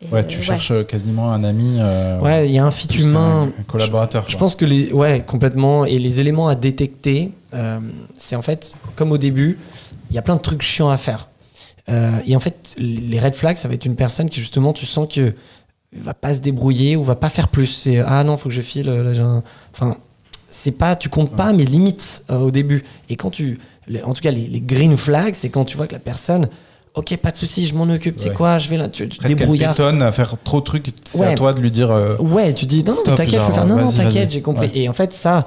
Et, 0.01 0.07
Ouais, 0.13 0.25
tu 0.27 0.39
euh, 0.39 0.41
cherches 0.41 0.73
quasiment 0.87 1.31
un 1.31 1.43
ami. 1.43 1.77
euh, 1.79 2.19
Ouais, 2.19 2.47
il 2.47 2.51
y 2.53 2.57
a 2.57 2.65
un 2.65 2.71
fit 2.71 2.87
humain. 2.99 3.51
Un 3.59 3.63
collaborateur. 3.63 4.25
Je 4.27 4.37
pense 4.37 4.55
que 4.55 4.65
les. 4.65 4.91
Ouais, 4.91 5.23
complètement. 5.25 5.85
Et 5.85 5.99
les 5.99 6.19
éléments 6.19 6.47
à 6.47 6.55
détecter, 6.55 7.31
euh, 7.53 7.79
c'est 8.17 8.35
en 8.35 8.41
fait, 8.41 8.73
comme 8.95 9.11
au 9.11 9.17
début, 9.17 9.57
il 10.09 10.15
y 10.15 10.19
a 10.19 10.21
plein 10.21 10.35
de 10.35 10.41
trucs 10.41 10.61
chiants 10.63 10.89
à 10.89 10.97
faire. 10.97 11.27
Euh, 11.87 12.19
et 12.25 12.35
en 12.35 12.39
fait, 12.39 12.75
les 12.77 13.19
red 13.19 13.35
flags, 13.35 13.57
ça 13.57 13.67
va 13.67 13.75
être 13.75 13.85
une 13.85 13.95
personne 13.95 14.29
qui, 14.29 14.41
justement, 14.41 14.73
tu 14.73 14.85
sens 14.85 15.07
que 15.13 15.33
va 16.01 16.13
pas 16.13 16.33
se 16.35 16.39
débrouiller 16.39 16.95
ou 16.95 17.03
va 17.03 17.15
pas 17.15 17.29
faire 17.29 17.47
plus. 17.47 17.67
C'est 17.67 17.99
ah 17.99 18.23
non, 18.23 18.37
faut 18.37 18.49
que 18.49 18.55
je 18.55 18.61
file. 18.61 18.87
là, 18.87 19.21
un- 19.21 19.43
Enfin, 19.73 19.97
c'est 20.49 20.71
pas, 20.71 20.95
tu 20.95 21.09
comptes 21.09 21.31
pas, 21.35 21.51
mais 21.53 21.65
limite 21.65 22.23
euh, 22.29 22.39
au 22.39 22.51
début. 22.51 22.83
Et 23.09 23.15
quand 23.15 23.29
tu. 23.31 23.59
En 24.03 24.13
tout 24.13 24.21
cas, 24.21 24.31
les, 24.31 24.47
les 24.47 24.61
green 24.61 24.97
flags, 24.97 25.35
c'est 25.35 25.49
quand 25.49 25.65
tu 25.65 25.77
vois 25.77 25.87
que 25.87 25.93
la 25.93 25.99
personne. 25.99 26.49
Ok, 26.95 27.15
pas 27.17 27.31
de 27.31 27.35
souci, 27.37 27.65
je 27.67 27.75
m'en 27.75 27.83
occupe. 27.93 28.15
C'est 28.21 28.29
Ouais. 28.29 28.35
quoi 28.35 28.57
Je 28.57 28.69
vais 28.69 28.77
là. 28.77 28.87
Tu, 28.87 29.09
tu 29.09 29.17
Presque 29.19 29.31
elle 29.41 30.01
à 30.01 30.11
faire 30.13 30.35
trop 30.43 30.59
de 30.61 30.65
trucs. 30.65 30.93
C'est 31.03 31.19
Ouais. 31.19 31.27
à 31.33 31.35
toi 31.35 31.53
de 31.53 31.59
lui 31.59 31.69
dire. 31.71 31.91
euh, 31.91 32.15
Ouais, 32.19 32.53
tu 32.53 32.65
dis 32.65 32.83
non, 32.85 32.93
non, 32.95 33.15
t'inquiète, 33.15 33.41
je 33.41 33.45
peux 33.47 33.51
faire. 33.53 33.65
Non, 33.67 33.75
non, 33.77 33.91
t'inquiète, 33.91 34.31
j'ai 34.31 34.41
compris. 34.41 34.67
Ouais. 34.67 34.77
Et 34.79 34.87
en 34.89 34.93
fait, 34.93 35.11
ça, 35.11 35.45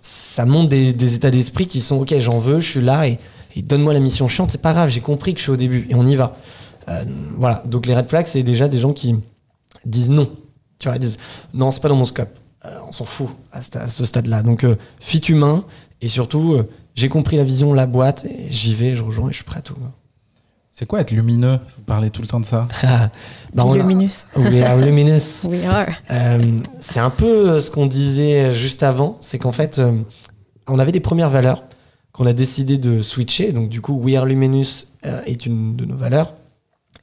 ça 0.00 0.46
montre 0.46 0.70
des, 0.70 0.92
des 0.94 1.14
états 1.14 1.30
d'esprit 1.30 1.66
qui 1.66 1.80
sont 1.82 1.96
ok, 2.00 2.14
j'en 2.18 2.38
veux, 2.38 2.60
je 2.60 2.66
suis 2.70 2.80
là 2.80 3.06
et, 3.08 3.18
et 3.56 3.62
donne-moi 3.62 3.92
la 3.92 4.00
mission 4.00 4.26
chiante, 4.28 4.50
c'est 4.50 4.60
pas 4.62 4.72
grave, 4.72 4.88
j'ai 4.88 5.00
compris 5.00 5.32
que 5.34 5.38
je 5.38 5.42
suis 5.44 5.52
au 5.52 5.56
début 5.56 5.86
et 5.90 5.94
on 5.94 6.06
y 6.06 6.14
va. 6.16 6.36
Euh, 6.88 7.04
voilà, 7.36 7.62
donc 7.66 7.86
les 7.86 7.94
red 7.94 8.08
flags, 8.08 8.26
c'est 8.26 8.42
déjà 8.42 8.68
des 8.68 8.78
gens 8.78 8.92
qui 8.92 9.16
disent 9.90 10.10
non. 10.10 10.28
Tu 10.78 10.88
vois, 10.88 10.96
ils 10.96 11.00
disent 11.00 11.18
non, 11.54 11.70
c'est 11.70 11.80
pas 11.80 11.88
dans 11.88 11.96
mon 11.96 12.04
scope. 12.04 12.36
Euh, 12.64 12.78
on 12.88 12.92
s'en 12.92 13.04
fout 13.04 13.28
à 13.52 13.62
ce, 13.62 13.78
à 13.78 13.88
ce 13.88 14.04
stade-là. 14.04 14.42
Donc, 14.42 14.64
euh, 14.64 14.76
fit 15.00 15.18
humain 15.18 15.64
et 16.00 16.08
surtout, 16.08 16.54
euh, 16.54 16.68
j'ai 16.94 17.08
compris 17.08 17.36
la 17.36 17.44
vision, 17.44 17.72
la 17.74 17.86
boîte, 17.86 18.24
et 18.24 18.46
j'y 18.50 18.74
vais, 18.74 18.96
je 18.96 19.02
rejoins 19.02 19.28
et 19.28 19.32
je 19.32 19.36
suis 19.36 19.44
prêt 19.44 19.58
à 19.58 19.62
tout. 19.62 19.74
C'est 20.72 20.84
quoi 20.86 21.00
être 21.00 21.10
lumineux? 21.12 21.58
Vous 21.76 21.82
parlez 21.84 22.10
tout 22.10 22.20
le 22.22 22.28
temps 22.28 22.40
de 22.40 22.44
ça. 22.44 22.68
Bah, 23.54 23.64
on 23.64 23.72
a- 23.72 23.76
Luminous. 23.78 24.24
We 24.36 24.62
are 24.62 24.76
luminous. 24.76 25.44
We 25.48 25.64
are. 25.64 25.86
Euh, 26.10 26.58
c'est 26.80 27.00
un 27.00 27.08
peu 27.08 27.58
ce 27.60 27.70
qu'on 27.70 27.86
disait 27.86 28.52
juste 28.52 28.82
avant, 28.82 29.16
c'est 29.22 29.38
qu'en 29.38 29.52
fait, 29.52 29.78
euh, 29.78 29.98
on 30.66 30.78
avait 30.78 30.92
des 30.92 31.00
premières 31.00 31.30
valeurs 31.30 31.62
qu'on 32.12 32.26
a 32.26 32.34
décidé 32.34 32.76
de 32.76 33.00
switcher. 33.00 33.52
Donc 33.52 33.70
du 33.70 33.80
coup, 33.80 33.94
We 33.94 34.16
Are 34.16 34.26
Luminous 34.26 34.86
euh, 35.06 35.22
est 35.24 35.46
une 35.46 35.76
de 35.76 35.86
nos 35.86 35.96
valeurs. 35.96 36.34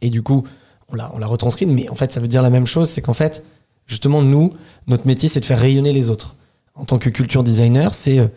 Et 0.01 0.11
du 0.11 0.21
coup, 0.21 0.43
on 0.89 0.95
l'a, 0.95 1.11
on 1.13 1.17
l'a 1.17 1.27
retranscrite, 1.27 1.69
mais 1.69 1.89
en 1.89 1.95
fait, 1.95 2.11
ça 2.11 2.19
veut 2.19 2.27
dire 2.27 2.41
la 2.41 2.49
même 2.49 2.67
chose. 2.67 2.89
C'est 2.89 3.01
qu'en 3.01 3.13
fait, 3.13 3.43
justement, 3.87 4.21
nous, 4.21 4.53
notre 4.87 5.07
métier, 5.07 5.29
c'est 5.29 5.39
de 5.39 5.45
faire 5.45 5.59
rayonner 5.59 5.91
les 5.91 6.09
autres. 6.09 6.35
En 6.75 6.85
tant 6.85 6.97
que 6.97 7.09
culture 7.09 7.43
designer, 7.43 7.93
c'est 7.93 8.19
euh, 8.19 8.27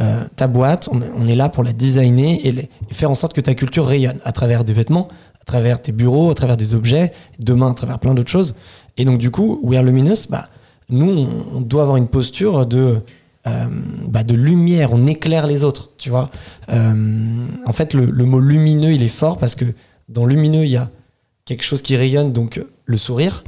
euh, 0.00 0.24
ta 0.36 0.48
boîte, 0.48 0.88
on, 0.90 1.28
est 1.28 1.36
là 1.36 1.48
pour 1.48 1.62
la 1.62 1.72
designer 1.72 2.40
et, 2.44 2.68
faire 2.90 3.10
en 3.10 3.14
sorte 3.14 3.32
que 3.32 3.40
ta 3.40 3.54
culture 3.54 3.86
rayonne 3.86 4.18
à 4.24 4.32
travers 4.32 4.64
des 4.64 4.72
vêtements, 4.72 5.08
à 5.40 5.44
travers 5.44 5.80
tes 5.80 5.92
bureaux, 5.92 6.30
à 6.30 6.34
travers 6.34 6.56
des 6.56 6.74
objets, 6.74 7.12
demain 7.38 7.70
à 7.70 7.74
travers 7.74 7.98
plein 8.00 8.14
d'autres 8.14 8.30
choses. 8.30 8.56
Et 8.96 9.04
donc, 9.04 9.18
du 9.18 9.30
coup, 9.30 9.60
We 9.62 9.78
Are 9.78 9.84
Luminous, 9.84 10.26
bah, 10.28 10.48
nous, 10.88 11.28
on, 11.54 11.60
doit 11.60 11.82
avoir 11.82 11.96
une 11.96 12.08
posture 12.08 12.66
de, 12.66 13.00
euh, 13.46 13.66
bah, 14.08 14.24
de 14.24 14.34
lumière, 14.34 14.92
on 14.92 15.06
éclaire 15.06 15.46
les 15.46 15.62
autres, 15.62 15.90
tu 15.96 16.10
vois. 16.10 16.30
En 16.68 17.72
fait, 17.72 17.94
le 17.94 18.24
mot 18.24 18.40
lumineux, 18.40 18.92
il 18.92 19.02
est 19.02 19.08
fort 19.08 19.38
parce 19.38 19.54
que 19.54 19.66
dans 20.08 20.26
lumineux, 20.26 20.64
il 20.64 20.70
y 20.70 20.76
a 20.76 20.90
quelque 21.44 21.64
chose 21.64 21.82
qui 21.82 21.96
rayonne, 21.96 22.32
donc 22.32 22.58
euh, 22.58 22.70
le 22.86 22.96
sourire, 22.96 23.44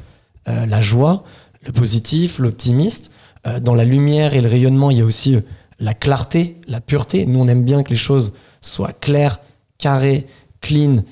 euh, 0.49 0.67
la 0.67 0.81
joie, 0.81 1.25
le 1.65 1.73
positif, 1.73 2.39
l'optimiste. 2.39 3.11
Euh, 3.47 3.61
dans 3.61 3.75
la 3.75 3.85
lumière 3.85 4.35
et 4.35 4.41
le 4.41 4.49
rayonnement, 4.49 4.91
il 4.91 4.99
y 4.99 5.01
a 5.01 5.05
aussi 5.05 5.37
la 5.79 5.95
clarté, 5.95 6.57
la 6.69 6.81
pureté. 6.81 7.27
Nous, 7.27 7.39
on 7.39 7.49
aime 7.49 7.65
bien 7.65 7.83
que 7.83 7.91
les 7.91 7.97
choses 7.97 8.33
soient 8.61 8.93
claires, 8.93 9.41
carrées, 9.79 10.27
clean. 10.61 11.03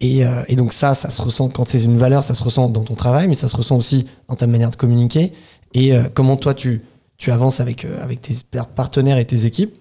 Et, 0.00 0.24
donc 0.56 0.72
ça, 0.72 0.94
ça 0.94 1.10
se 1.10 1.22
ressent 1.22 1.48
quand 1.48 1.68
c'est 1.68 1.84
une 1.84 1.96
valeur, 1.96 2.24
ça 2.24 2.34
se 2.34 2.42
ressent 2.42 2.68
dans 2.68 2.82
ton 2.82 2.96
travail, 2.96 3.28
mais 3.28 3.36
ça 3.36 3.46
se 3.46 3.56
ressent 3.56 3.76
aussi 3.76 4.08
dans 4.26 4.34
ta 4.34 4.48
manière 4.48 4.72
de 4.72 4.76
communiquer 4.76 5.32
et 5.74 5.92
comment 6.12 6.36
toi 6.36 6.54
tu, 6.54 6.82
tu 7.18 7.30
avances 7.30 7.60
avec, 7.60 7.84
avec 8.02 8.20
tes 8.20 8.34
partenaires 8.74 9.16
et 9.16 9.24
tes 9.24 9.44
équipes. 9.44 9.72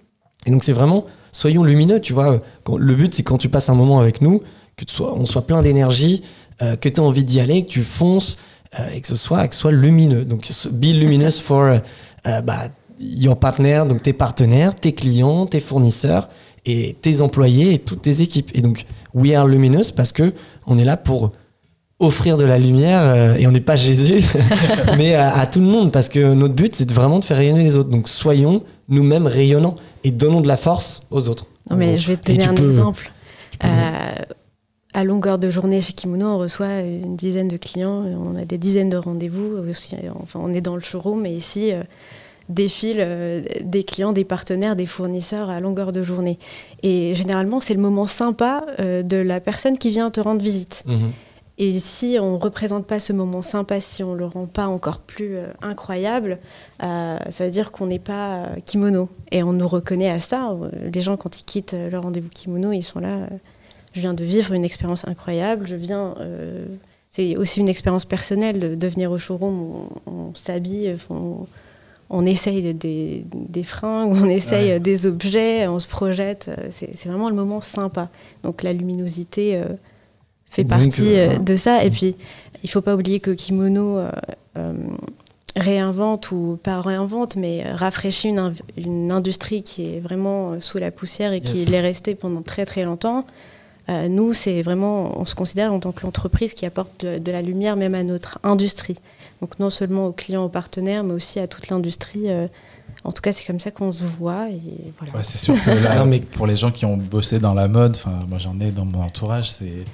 Et 0.45 0.51
donc 0.51 0.63
c'est 0.63 0.73
vraiment, 0.73 1.05
soyons 1.31 1.63
lumineux, 1.63 1.99
tu 2.01 2.13
vois. 2.13 2.39
le 2.77 2.93
but 2.93 3.15
c'est 3.15 3.23
quand 3.23 3.39
tu 3.39 3.49
passes 3.49 3.69
un 3.69 3.73
moment 3.73 3.99
avec 3.99 4.21
nous, 4.21 4.43
que 4.77 4.85
tu 4.85 4.93
sois, 4.93 5.13
on 5.15 5.25
soit 5.25 5.45
plein 5.45 5.61
d'énergie, 5.61 6.21
euh, 6.61 6.75
que 6.75 6.87
tu 6.87 7.01
as 7.01 7.03
envie 7.03 7.23
d'y 7.23 7.39
aller, 7.39 7.65
que 7.65 7.69
tu 7.69 7.83
fonces 7.83 8.37
euh, 8.79 8.89
et 8.95 9.01
que 9.01 9.07
ce 9.07 9.15
soit, 9.15 9.47
que 9.47 9.55
ce 9.55 9.61
soit 9.61 9.71
lumineux. 9.71 10.23
Donc 10.23 10.47
be 10.71 10.85
luminous 10.93 11.39
for 11.41 11.63
euh, 11.63 12.41
bah, 12.41 12.65
your 12.99 13.37
partner, 13.37 13.83
donc 13.89 14.03
tes 14.03 14.13
partenaires, 14.13 14.75
tes 14.75 14.93
clients, 14.93 15.47
tes 15.47 15.59
fournisseurs 15.59 16.29
et 16.65 16.95
tes 17.01 17.21
employés 17.21 17.73
et 17.73 17.79
toutes 17.79 18.03
tes 18.03 18.21
équipes. 18.21 18.51
Et 18.53 18.61
donc 18.61 18.85
we 19.13 19.33
are 19.33 19.47
luminous 19.47 19.91
parce 19.95 20.11
que 20.11 20.33
on 20.67 20.77
est 20.77 20.85
là 20.85 20.95
pour 20.95 21.31
offrir 21.99 22.37
de 22.37 22.45
la 22.45 22.59
lumière 22.59 23.35
et 23.37 23.47
on 23.47 23.51
n'est 23.51 23.59
pas 23.59 23.75
Jésus 23.75 24.23
mais 24.99 25.15
à, 25.15 25.35
à 25.35 25.47
tout 25.47 25.59
le 25.59 25.65
monde 25.65 25.91
parce 25.91 26.09
que 26.09 26.33
notre 26.35 26.53
but 26.53 26.75
c'est 26.75 26.91
vraiment 26.91 27.17
de 27.17 27.25
faire 27.25 27.37
rayonner 27.37 27.63
les 27.63 27.75
autres 27.75 27.89
donc 27.89 28.07
soyons 28.07 28.61
nous-mêmes 28.87 29.25
rayonnants 29.25 29.73
et 30.03 30.11
donnons 30.11 30.41
de 30.41 30.47
la 30.47 30.57
force 30.57 31.07
aux 31.09 31.27
autres 31.27 31.47
Non, 31.71 31.75
mais 31.75 31.97
je 31.97 32.09
vais 32.09 32.17
te 32.17 32.31
donner 32.31 32.43
un 32.45 32.53
peux- 32.53 32.65
exemple. 32.65 33.11
Euh, 33.63 34.11
à 34.97 35.03
longueur 35.03 35.37
de 35.37 35.51
journée 35.51 35.79
chez 35.83 35.93
Kimono, 35.93 36.25
on 36.25 36.37
reçoit 36.39 36.79
une 36.79 37.15
dizaine 37.15 37.47
de 37.47 37.57
clients, 37.57 38.03
on 38.03 38.35
a 38.35 38.45
des 38.45 38.57
dizaines 38.57 38.89
de 38.89 38.97
rendez-vous. 38.97 39.57
Enfin, 40.23 40.39
on 40.41 40.53
est 40.55 40.61
dans 40.61 40.73
le 40.73 40.81
showroom, 40.81 41.23
et 41.27 41.31
ici 41.31 41.71
euh, 41.71 41.83
défilent 42.49 42.97
euh, 43.01 43.43
des 43.61 43.83
clients, 43.83 44.11
des 44.11 44.25
partenaires, 44.25 44.75
des 44.75 44.87
fournisseurs 44.87 45.51
à 45.51 45.59
longueur 45.59 45.91
de 45.91 46.01
journée. 46.01 46.39
Et 46.81 47.13
généralement, 47.13 47.59
c'est 47.59 47.75
le 47.75 47.79
moment 47.79 48.05
sympa 48.05 48.65
euh, 48.79 49.03
de 49.03 49.17
la 49.17 49.39
personne 49.39 49.77
qui 49.77 49.91
vient 49.91 50.09
te 50.09 50.19
rendre 50.19 50.41
visite. 50.41 50.83
Mhm. 50.87 51.11
Et 51.59 51.79
si 51.79 52.17
on 52.21 52.33
ne 52.33 52.37
représente 52.37 52.85
pas 52.85 52.99
ce 52.99 53.13
moment 53.13 53.41
sympa, 53.41 53.79
si 53.79 54.03
on 54.03 54.13
ne 54.13 54.19
le 54.19 54.25
rend 54.25 54.45
pas 54.45 54.67
encore 54.67 54.99
plus 54.99 55.37
euh, 55.37 55.47
incroyable, 55.61 56.37
euh, 56.83 57.17
ça 57.31 57.45
veut 57.45 57.51
dire 57.51 57.71
qu'on 57.71 57.87
n'est 57.87 57.97
pas 57.97 58.35
euh, 58.35 58.55
kimono. 58.65 59.09
Et 59.31 59.41
on 59.41 59.53
nous 59.53 59.67
reconnaît 59.67 60.09
à 60.09 60.19
ça. 60.19 60.55
Les 60.93 61.01
gens, 61.01 61.17
quand 61.17 61.39
ils 61.39 61.45
quittent 61.45 61.75
leur 61.91 62.03
rendez-vous 62.03 62.29
kimono, 62.29 62.71
ils 62.71 62.83
sont 62.83 62.99
là. 62.99 63.27
Euh, 63.97 64.01
je 64.01 64.01
viens 64.01 64.13
de 64.13 64.23
vivre 64.23 64.53
une 64.53 64.65
expérience 64.65 65.07
incroyable. 65.07 65.67
Je 65.67 65.75
viens. 65.75 66.15
euh, 66.19 66.65
c'est 67.09 67.37
aussi 67.37 67.59
une 67.61 67.69
expérience 67.69 68.05
personnelle 68.05 68.77
de, 68.77 68.87
venir 68.87 69.11
au 69.11 69.17
showroom. 69.17 69.87
On, 70.05 70.11
on 70.11 70.33
s'habille, 70.35 70.95
on, 71.09 71.47
on 72.09 72.25
essaye 72.25 72.61
de- 72.61 72.71
des, 72.73 73.23
des 73.33 73.63
fringues, 73.63 74.11
on 74.13 74.29
essaye 74.29 74.67
Ouais. 74.69 74.75
euh, 74.75 74.79
des 74.79 75.07
objets, 75.07 75.67
on 75.67 75.79
se 75.79 75.87
projette. 75.87 76.49
euh, 76.49 76.67
C'est 76.71 77.05
vraiment 77.07 77.29
le 77.29 77.35
moment 77.35 77.61
sympa. 77.61 78.09
Donc 78.43 78.63
la 78.63 78.73
luminosité 78.73 79.55
euh, 79.57 79.65
fait 80.45 80.63
Donc, 80.63 80.69
partie 80.69 81.15
euh, 81.15 81.31
euh, 81.31 81.37
de 81.39 81.55
ça. 81.55 81.83
Et 81.83 81.89
puis, 81.89 82.15
il 82.63 82.69
faut 82.69 82.81
pas 82.81 82.93
oublier 82.95 83.19
que 83.19 83.31
Kimono 83.31 83.97
euh, 83.97 84.11
euh, 84.57 84.73
réinvente, 85.55 86.31
ou 86.31 86.59
pas 86.61 86.81
réinvente, 86.81 87.35
mais 87.35 87.63
rafraîchit 87.71 88.29
une, 88.29 89.11
industrie 89.11 89.63
qui 89.63 89.95
est 89.95 89.99
vraiment 89.99 90.51
euh, 90.51 90.59
sous 90.59 90.77
la 90.77 90.91
poussière 90.91 91.33
et 91.33 91.41
qui 91.41 91.65
l'est 91.65 91.81
restée 91.81 92.15
pendant 92.15 92.41
très 92.41 92.65
très 92.65 92.83
longtemps. 92.83 93.25
Euh, 93.89 94.09
nous, 94.09 94.33
c'est 94.33 94.61
vraiment, 94.61 95.17
on 95.19 95.25
se 95.25 95.33
considère 95.35 95.71
en 95.73 95.79
tant 95.79 95.91
qu'entreprise 95.93 96.53
qui 96.53 96.65
apporte 96.65 97.05
de, 97.05 97.19
de 97.19 97.31
la 97.31 97.41
lumière 97.41 97.75
même 97.77 97.95
à 97.95 98.03
notre 98.03 98.39
industrie. 98.43 98.97
Donc 99.41 99.59
non 99.59 99.69
seulement 99.69 100.07
aux 100.07 100.11
clients, 100.11 100.43
aux 100.43 100.49
partenaires, 100.49 101.03
mais 101.03 101.13
aussi 101.13 101.39
à 101.39 101.47
toute 101.47 101.69
l'industrie. 101.69 102.23
euh, 102.29 102.47
en 103.03 103.11
tout 103.11 103.21
cas, 103.21 103.31
c'est 103.31 103.45
comme 103.45 103.59
ça 103.59 103.71
qu'on 103.71 103.91
se 103.93 104.03
voit. 104.03 104.49
Et 104.49 104.61
voilà. 104.97 105.15
Ouais, 105.15 105.23
c'est 105.23 105.37
sûr 105.37 105.55
que 105.63 105.69
là, 105.69 106.03
mais- 106.05 106.19
pour 106.19 106.47
les 106.47 106.55
gens 106.57 106.71
qui 106.71 106.85
ont 106.85 106.97
bossé 106.97 107.39
dans 107.39 107.53
la 107.53 107.67
mode, 107.67 107.95
enfin, 107.95 108.25
moi 108.27 108.37
j'en 108.39 108.59
ai 108.59 108.71
dans 108.71 108.85
mon 108.85 109.01
entourage, 109.01 109.51
c'est 109.51 109.85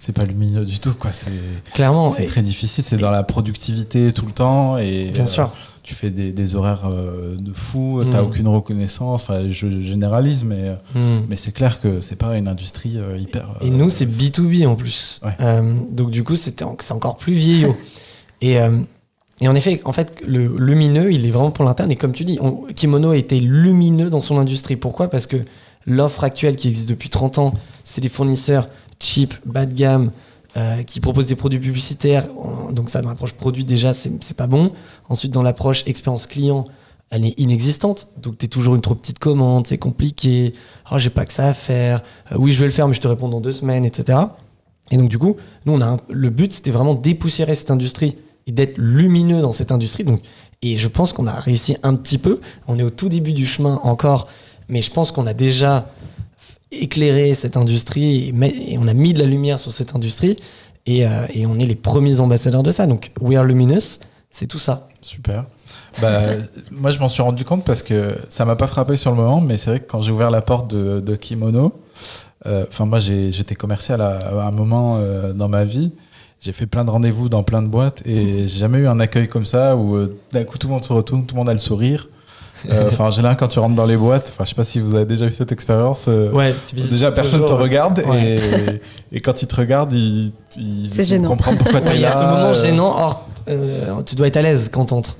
c'est 0.00 0.12
pas 0.12 0.24
lumineux 0.24 0.64
du 0.64 0.78
tout, 0.78 0.94
quoi. 0.94 1.10
C'est 1.12 1.30
clairement 1.74 2.10
c'est 2.10 2.26
très 2.26 2.42
difficile. 2.42 2.84
C'est 2.84 2.98
dans 2.98 3.10
la 3.10 3.22
productivité 3.24 4.12
tout 4.12 4.26
le 4.26 4.32
temps 4.32 4.76
et 4.78 5.06
bien 5.06 5.24
euh, 5.24 5.26
sûr 5.26 5.50
tu 5.88 5.94
fais 5.94 6.10
des, 6.10 6.32
des 6.32 6.54
horaires 6.54 6.82
euh, 6.92 7.34
de 7.36 7.52
fou. 7.52 8.02
T'as 8.10 8.22
Mm. 8.22 8.26
aucune 8.26 8.48
reconnaissance. 8.48 9.22
Enfin, 9.22 9.48
je 9.48 9.80
généralise, 9.80 10.44
mais 10.44 10.68
euh, 10.68 10.74
Mhm. 10.94 11.26
mais 11.28 11.36
c'est 11.36 11.52
clair 11.52 11.80
que 11.80 12.00
c'est 12.00 12.16
pas 12.16 12.36
une 12.36 12.46
industrie 12.48 12.98
euh, 12.98 13.16
hyper. 13.16 13.56
Et 13.62 13.70
nous, 13.70 13.88
c'est 13.90 14.06
B2B 14.06 14.66
en 14.66 14.74
plus. 14.76 15.20
Ouais. 15.24 15.62
Donc, 15.90 16.10
du 16.10 16.24
coup, 16.24 16.36
c'est 16.36 16.62
encore 16.62 17.16
plus 17.16 17.32
vieillot. 17.34 17.76
et, 18.42 18.56
Et 19.40 19.46
en 19.46 19.54
effet, 19.54 19.80
en 19.84 19.92
fait, 19.92 20.20
le 20.26 20.56
lumineux, 20.58 21.12
il 21.12 21.24
est 21.24 21.30
vraiment 21.30 21.52
pour 21.52 21.64
l'interne. 21.64 21.90
Et 21.92 21.96
comme 21.96 22.10
tu 22.12 22.24
dis, 22.24 22.38
on- 22.40 22.64
Kimono 22.74 23.12
était 23.12 23.38
lumineux 23.38 24.10
dans 24.10 24.20
son 24.20 24.36
industrie. 24.38 24.74
Pourquoi? 24.76 25.08
Parce 25.08 25.26
que 25.28 25.36
l'offre 25.86 26.24
actuelle 26.24 26.56
qui 26.56 26.66
existe 26.68 26.88
depuis 26.88 27.08
30 27.08 27.38
ans, 27.38 27.54
c'est 27.84 28.00
des 28.00 28.08
fournisseurs 28.08 28.68
cheap, 29.00 29.34
bas 29.46 29.64
de 29.64 29.72
gamme, 29.74 30.10
euh, 30.58 30.82
qui 30.82 30.98
proposent 30.98 31.26
des 31.26 31.36
produits 31.36 31.60
publicitaires. 31.60 32.26
Donc 32.72 32.90
ça, 32.90 33.00
dans 33.00 33.10
l'approche 33.10 33.32
produit, 33.32 33.64
déjà, 33.64 33.92
c'est 33.92 34.36
pas 34.36 34.48
bon. 34.48 34.72
Ensuite, 35.08 35.32
dans 35.32 35.42
l'approche 35.42 35.84
expérience 35.86 36.26
client, 36.26 36.64
elle 37.10 37.24
est 37.24 37.38
inexistante. 37.38 38.08
Donc 38.20 38.38
tu 38.38 38.48
toujours 38.48 38.74
une 38.74 38.80
trop 38.80 38.96
petite 38.96 39.20
commande, 39.20 39.68
c'est 39.68 39.78
compliqué. 39.78 40.54
Oh, 40.90 40.98
j'ai 40.98 41.10
pas 41.10 41.24
que 41.24 41.32
ça 41.32 41.48
à 41.48 41.54
faire. 41.54 42.02
Euh, 42.32 42.36
oui, 42.38 42.50
je 42.50 42.58
vais 42.58 42.66
le 42.66 42.72
faire, 42.72 42.88
mais 42.88 42.94
je 42.94 43.00
te 43.00 43.06
réponds 43.06 43.28
dans 43.28 43.40
deux 43.40 43.52
semaines, 43.52 43.84
etc. 43.84 44.18
Et 44.90 44.96
donc, 44.96 45.08
du 45.08 45.18
coup, 45.18 45.36
nous, 45.64 45.74
on 45.74 45.80
a 45.80 45.98
le 46.10 46.30
but, 46.30 46.52
c'était 46.52 46.72
vraiment 46.72 46.94
dépoussiérer 46.94 47.54
cette 47.54 47.70
industrie 47.70 48.16
et 48.48 48.52
d'être 48.52 48.78
lumineux 48.78 49.42
dans 49.42 49.52
cette 49.52 49.70
industrie. 49.70 50.04
Et 50.62 50.76
je 50.76 50.88
pense 50.88 51.12
qu'on 51.12 51.28
a 51.28 51.34
réussi 51.34 51.76
un 51.84 51.94
petit 51.94 52.18
peu. 52.18 52.40
On 52.66 52.80
est 52.80 52.82
au 52.82 52.90
tout 52.90 53.08
début 53.08 53.32
du 53.32 53.46
chemin 53.46 53.78
encore, 53.84 54.26
mais 54.68 54.82
je 54.82 54.90
pense 54.90 55.12
qu'on 55.12 55.26
a 55.26 55.34
déjà 55.34 55.88
éclairé 56.72 57.34
cette 57.34 57.56
industrie 57.56 58.32
et, 58.42 58.78
on 58.78 58.88
a 58.88 58.94
mis 58.94 59.14
de 59.14 59.18
la 59.18 59.26
lumière 59.26 59.58
sur 59.58 59.72
cette 59.72 59.94
industrie 59.94 60.36
et, 60.86 61.06
euh, 61.06 61.26
et 61.32 61.46
on 61.46 61.58
est 61.58 61.66
les 61.66 61.74
premiers 61.74 62.20
ambassadeurs 62.20 62.62
de 62.62 62.70
ça. 62.70 62.86
Donc, 62.86 63.12
We 63.20 63.36
Are 63.36 63.44
Luminous, 63.44 64.00
c'est 64.30 64.46
tout 64.46 64.58
ça. 64.58 64.88
Super. 65.00 65.44
Bah, 66.00 66.20
moi, 66.70 66.90
je 66.90 66.98
m'en 66.98 67.08
suis 67.08 67.22
rendu 67.22 67.44
compte 67.44 67.64
parce 67.64 67.82
que 67.82 68.14
ça 68.30 68.44
m'a 68.44 68.56
pas 68.56 68.66
frappé 68.66 68.96
sur 68.96 69.10
le 69.10 69.16
moment, 69.16 69.40
mais 69.40 69.56
c'est 69.56 69.70
vrai 69.70 69.80
que 69.80 69.90
quand 69.90 70.02
j'ai 70.02 70.12
ouvert 70.12 70.30
la 70.30 70.42
porte 70.42 70.70
de, 70.70 71.00
de 71.00 71.16
Kimono, 71.16 71.72
euh, 72.46 72.64
enfin, 72.68 72.86
moi, 72.86 73.00
j'étais 73.00 73.54
commercial 73.54 74.00
à, 74.00 74.18
à 74.18 74.46
un 74.46 74.50
moment 74.50 74.96
euh, 74.98 75.32
dans 75.32 75.48
ma 75.48 75.64
vie. 75.64 75.92
J'ai 76.40 76.52
fait 76.52 76.66
plein 76.66 76.84
de 76.84 76.90
rendez-vous 76.90 77.28
dans 77.28 77.42
plein 77.42 77.62
de 77.62 77.68
boîtes 77.68 78.02
et 78.06 78.48
j'ai 78.48 78.58
jamais 78.58 78.78
eu 78.78 78.86
un 78.86 79.00
accueil 79.00 79.28
comme 79.28 79.46
ça 79.46 79.76
où 79.76 80.06
d'un 80.32 80.44
coup 80.44 80.58
tout 80.58 80.68
le 80.68 80.74
monde 80.74 80.84
se 80.84 80.92
retourne, 80.92 81.26
tout 81.26 81.34
le 81.34 81.38
monde 81.40 81.48
a 81.48 81.52
le 81.52 81.58
sourire. 81.58 82.08
Euh, 82.70 82.88
Enfin, 82.88 83.04
en 83.06 83.10
général, 83.10 83.36
quand 83.36 83.48
tu 83.48 83.58
rentres 83.58 83.74
dans 83.74 83.84
les 83.86 83.96
boîtes, 83.96 84.30
enfin, 84.34 84.44
je 84.44 84.50
sais 84.50 84.54
pas 84.54 84.64
si 84.64 84.80
vous 84.80 84.94
avez 84.94 85.04
déjà 85.06 85.26
eu 85.26 85.32
cette 85.32 85.52
expérience. 85.52 86.06
euh, 86.08 86.30
Ouais, 86.32 86.54
c'est 86.60 86.74
bizarre. 86.74 86.90
Déjà, 86.92 87.12
personne 87.12 87.40
te 87.40 87.44
Toujours- 87.46 87.60
regarde 87.60 88.02
Ouais. 88.08 88.78
et, 89.12 89.16
et 89.16 89.20
quand 89.20 89.42
ils 89.42 89.46
te 89.48 89.56
regardent, 89.56 89.92
ils, 89.92 90.32
ils 90.56 90.88
C'est 90.88 91.02
essaient 91.02 91.02
de 91.02 91.08
gênant. 91.18 91.28
comprendre 91.30 91.58
pourquoi 91.58 91.80
tu 91.80 91.86
Ouais, 91.88 91.92
es 91.94 91.96
Il 91.96 92.00
y 92.00 92.02
là. 92.02 92.10
a 92.16 92.20
ce 92.20 92.24
moment 92.26 92.48
euh, 92.48 92.62
gênant. 92.62 92.96
Or, 92.98 93.28
euh, 93.48 94.02
tu 94.04 94.14
dois 94.16 94.26
être 94.26 94.36
à 94.36 94.42
l'aise 94.42 94.70
quand 94.72 94.86
t'entres. 94.86 95.16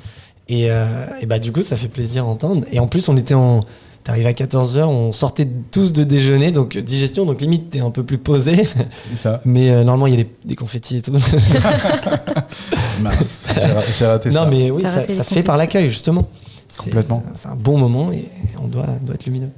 Et, 0.49 0.71
euh, 0.71 0.87
et 1.21 1.27
bah, 1.27 1.39
du 1.39 1.53
coup, 1.53 1.63
ça 1.63 1.77
fait 1.77 1.89
plaisir 1.89 2.25
à 2.25 2.27
entendre. 2.27 2.65
Et 2.73 2.79
en 2.81 2.87
plus, 2.87 3.09
on 3.09 3.17
était 3.17 3.35
en. 3.35 3.61
T'arrives 4.05 4.27
à 4.27 4.33
14h, 4.33 4.85
on 4.85 5.13
sortait 5.13 5.47
tous 5.71 5.93
de 5.93 6.03
déjeuner, 6.03 6.51
donc 6.51 6.79
digestion, 6.79 7.27
donc 7.27 7.43
limite, 7.43 7.69
t'es 7.69 7.81
un 7.81 7.91
peu 7.91 8.05
plus 8.05 8.17
posé. 8.17 8.67
ça. 9.15 9.43
Mais 9.45 9.69
euh, 9.69 9.85
normalement, 9.85 10.07
il 10.07 10.13
y 10.17 10.21
a 10.21 10.25
des, 10.25 10.31
des 10.47 10.55
confettis 10.57 10.97
et 10.99 11.03
tout. 11.03 11.13
Mince, 13.03 13.49
j'ai 13.55 13.61
ra- 13.61 13.83
j'ai 13.93 14.07
raté 14.07 14.33
ça. 14.33 14.45
non, 14.45 14.51
mais 14.51 14.71
oui, 14.71 14.83
ça, 14.83 15.07
se 15.23 15.35
fait 15.35 15.43
par 15.43 15.57
l'accueil, 15.57 15.89
justement. 15.91 16.27
C'est- 16.69 16.85
Complètement. 16.85 17.23
C'est 17.35 17.43
c'est 17.43 17.49
un 17.49 17.57
bon 17.57 17.79
moment 17.79 18.13
et 18.13 18.29
on 18.63 18.69
doit, 18.69 18.87
doit 19.03 19.15
être 19.15 19.27
lumineux. 19.27 19.51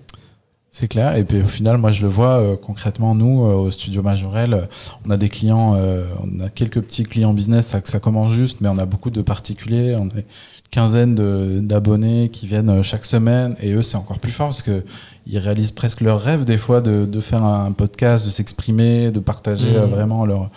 C'est 0.72 0.86
clair. 0.86 1.16
Et 1.16 1.24
puis 1.24 1.40
au 1.40 1.48
final, 1.48 1.78
moi, 1.78 1.90
je 1.90 2.00
le 2.02 2.06
vois 2.06 2.38
euh, 2.38 2.54
concrètement, 2.56 3.16
nous, 3.16 3.44
euh, 3.44 3.54
au 3.54 3.70
studio 3.72 4.02
Majorel, 4.02 4.54
euh, 4.54 4.66
on 5.04 5.10
a 5.10 5.16
des 5.16 5.28
clients, 5.28 5.74
euh, 5.74 6.04
on 6.22 6.38
a 6.44 6.48
quelques 6.48 6.80
petits 6.80 7.02
clients 7.02 7.32
business, 7.34 7.66
ça, 7.66 7.80
ça 7.82 7.98
commence 7.98 8.32
juste, 8.32 8.58
mais 8.60 8.68
on 8.68 8.78
a 8.78 8.86
beaucoup 8.86 9.10
de 9.10 9.20
particuliers. 9.20 9.96
On 9.96 10.02
a 10.06 10.14
une 10.18 10.22
quinzaine 10.70 11.16
de- 11.16 11.58
d'abonnés 11.60 12.28
qui 12.28 12.46
viennent 12.46 12.84
chaque 12.84 13.04
semaine. 13.04 13.56
Et 13.60 13.72
eux, 13.72 13.82
c'est 13.82 13.96
encore 13.96 14.18
plus 14.20 14.30
fort 14.30 14.46
parce 14.50 14.62
que 14.62 14.84
ils 15.26 15.38
réalisent 15.38 15.72
presque 15.72 16.02
leur 16.02 16.20
rêve, 16.20 16.44
des 16.44 16.58
fois, 16.58 16.80
de, 16.80 17.04
de 17.04 17.20
faire 17.20 17.42
un 17.42 17.72
podcast, 17.72 18.24
de 18.24 18.30
s'exprimer, 18.30 19.10
de 19.10 19.18
partager 19.18 19.74
euh, 19.76 19.86
vraiment 19.86 20.24
leur, 20.24 20.50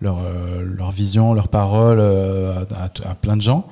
leur, 0.00 0.18
euh, 0.18 0.64
leur 0.64 0.90
vision, 0.90 1.32
leurs 1.32 1.46
paroles 1.48 2.00
euh, 2.00 2.64
à, 2.74 2.86
à- 2.86 3.10
à 3.12 3.14
plein 3.14 3.36
de 3.36 3.42
gens. 3.42 3.68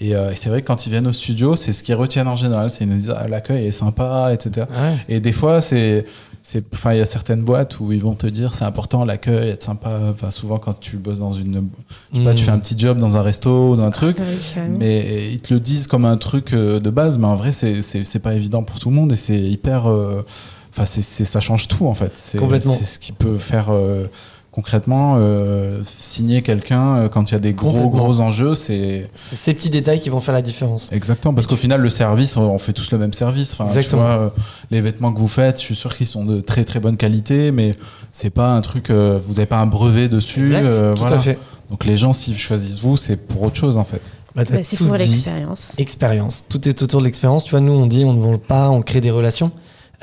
Et, 0.00 0.14
euh, 0.16 0.32
et 0.32 0.36
c'est 0.36 0.48
vrai 0.48 0.60
que 0.62 0.66
quand 0.66 0.86
ils 0.86 0.90
viennent 0.90 1.06
au 1.06 1.12
studio, 1.12 1.54
c'est 1.56 1.72
ce 1.72 1.82
qu'ils 1.84 1.94
retiennent 1.94 2.26
en 2.28 2.36
général. 2.36 2.70
C'est 2.70 2.84
ils 2.84 2.90
nous 2.90 2.96
disent 2.96 3.14
ah, 3.16 3.28
l'accueil 3.28 3.66
est 3.66 3.72
sympa, 3.72 4.30
etc. 4.34 4.66
Et 5.08 5.20
des 5.20 5.30
fois, 5.32 5.60
c'est, 5.62 6.04
c'est, 6.42 6.64
enfin, 6.74 6.92
il 6.94 6.98
y 6.98 7.00
a 7.00 7.06
certaines 7.06 7.42
boîtes 7.42 7.78
où 7.78 7.92
ils 7.92 8.02
vont 8.02 8.14
te 8.14 8.26
dire 8.26 8.54
c'est 8.56 8.64
important 8.64 9.04
l'accueil, 9.04 9.50
être 9.50 9.62
sympa. 9.62 9.90
Enfin, 10.12 10.30
souvent 10.32 10.58
quand 10.58 10.78
tu 10.78 10.96
bosses 10.96 11.20
dans 11.20 11.32
une, 11.32 11.68
je 12.12 12.18
sais 12.18 12.24
pas, 12.24 12.34
tu 12.34 12.42
Mm. 12.42 12.44
fais 12.44 12.50
un 12.50 12.58
petit 12.58 12.78
job 12.78 12.98
dans 12.98 13.16
un 13.16 13.22
resto 13.22 13.70
ou 13.70 13.76
dans 13.76 13.84
un 13.84 13.90
truc, 13.92 14.18
Ouais, 14.18 14.24
carrément. 14.54 14.78
mais 14.80 15.30
ils 15.32 15.38
te 15.40 15.54
le 15.54 15.60
disent 15.60 15.86
comme 15.86 16.04
un 16.04 16.16
truc 16.16 16.52
euh, 16.52 16.80
de 16.80 16.90
base, 16.90 17.16
mais 17.16 17.26
en 17.28 17.36
vrai, 17.36 17.52
c'est, 17.52 17.80
c'est, 17.80 18.04
c'est 18.04 18.18
pas 18.18 18.34
évident 18.34 18.62
pour 18.64 18.80
tout 18.80 18.90
le 18.90 18.96
monde 18.96 19.12
et 19.12 19.16
c'est 19.16 19.38
hyper, 19.40 19.88
euh, 19.88 20.22
enfin, 20.72 20.86
c'est, 20.86 21.02
c'est, 21.02 21.24
ça 21.24 21.40
change 21.40 21.68
tout 21.68 21.86
en 21.86 21.94
fait. 21.94 22.12
C'est, 22.16 22.38
Complètement. 22.38 22.74
C'est 22.76 22.84
ce 22.84 22.98
qui 22.98 23.12
peut 23.12 23.38
faire 23.38 23.68
euh, 23.70 24.06
concrètement 24.54 25.16
euh, 25.18 25.82
signer 25.84 26.40
quelqu'un 26.42 26.96
euh, 26.96 27.08
quand 27.08 27.28
il 27.28 27.32
y 27.32 27.36
a 27.36 27.40
des 27.40 27.52
gros 27.54 27.88
gros 27.88 28.20
enjeux, 28.20 28.54
c'est 28.54 29.10
C'est 29.16 29.34
ces 29.34 29.52
petits 29.52 29.68
détails 29.68 30.00
qui 30.00 30.10
vont 30.10 30.20
faire 30.20 30.32
la 30.34 30.42
différence. 30.42 30.92
Exactement, 30.92 31.34
parce 31.34 31.48
qu'au 31.48 31.56
final, 31.56 31.80
le 31.80 31.90
service, 31.90 32.36
on 32.36 32.56
fait 32.58 32.72
tous 32.72 32.92
le 32.92 32.98
même 32.98 33.12
service. 33.12 33.52
Enfin, 33.52 33.64
tu 33.64 33.70
Exactement. 33.76 34.02
vois, 34.02 34.10
euh, 34.12 34.28
les 34.70 34.80
vêtements 34.80 35.12
que 35.12 35.18
vous 35.18 35.26
faites, 35.28 35.58
je 35.58 35.64
suis 35.64 35.74
sûr 35.74 35.96
qu'ils 35.96 36.06
sont 36.06 36.24
de 36.24 36.40
très 36.40 36.64
très 36.64 36.78
bonne 36.78 36.96
qualité, 36.96 37.50
mais 37.50 37.74
c'est 38.12 38.30
pas 38.30 38.52
un 38.52 38.60
truc, 38.60 38.90
euh, 38.90 39.18
vous 39.26 39.34
n'avez 39.34 39.46
pas 39.46 39.58
un 39.58 39.66
brevet 39.66 40.08
dessus. 40.08 40.44
Exact, 40.44 40.66
euh, 40.66 40.94
tout 40.94 41.00
voilà. 41.02 41.16
à 41.16 41.18
fait. 41.18 41.38
Donc 41.70 41.84
les 41.84 41.96
gens, 41.96 42.12
s'ils 42.12 42.38
choisissent 42.38 42.80
vous, 42.80 42.96
c'est 42.96 43.16
pour 43.16 43.42
autre 43.42 43.56
chose 43.56 43.76
en 43.76 43.84
fait. 43.84 44.02
Bah, 44.36 44.44
Bah, 44.48 44.58
c'est 44.62 44.76
pour 44.78 44.94
l'expérience. 44.96 45.74
Expérience. 45.78 46.44
Tout 46.48 46.68
est 46.68 46.80
autour 46.80 47.00
de 47.00 47.06
l'expérience. 47.06 47.44
Tu 47.44 47.50
vois, 47.50 47.60
nous, 47.60 47.72
on 47.72 47.86
dit 47.86 48.04
on 48.04 48.12
ne 48.12 48.20
vend 48.20 48.38
pas, 48.38 48.70
on 48.70 48.82
crée 48.82 49.00
des 49.00 49.10
relations. 49.10 49.50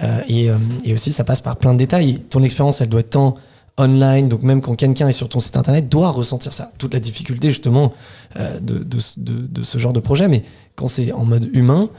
Euh, 0.03 0.21
et, 0.27 0.49
euh, 0.49 0.57
et 0.83 0.93
aussi, 0.93 1.11
ça 1.13 1.23
passe 1.23 1.41
par 1.41 1.55
plein 1.57 1.73
de 1.73 1.77
détails. 1.77 2.19
Ton 2.29 2.43
expérience, 2.43 2.81
elle 2.81 2.89
doit 2.89 3.01
être 3.01 3.11
tant 3.11 3.35
online, 3.77 4.27
donc 4.29 4.43
même 4.43 4.61
quand 4.61 4.75
quelqu'un 4.75 5.07
est 5.07 5.13
sur 5.13 5.29
ton 5.29 5.39
site 5.39 5.57
internet, 5.57 5.89
doit 5.89 6.09
ressentir 6.11 6.53
ça. 6.53 6.71
Toute 6.77 6.93
la 6.93 6.99
difficulté, 6.99 7.49
justement, 7.49 7.93
euh, 8.37 8.59
de, 8.59 8.99
ce- 8.99 9.77
genre 9.77 9.93
de 9.93 9.99
projet. 9.99 10.27
Mais 10.27 10.43
quand 10.75 10.87
c'est 10.87 11.11
en 11.13 11.25
mode 11.25 11.49
humain, 11.53 11.89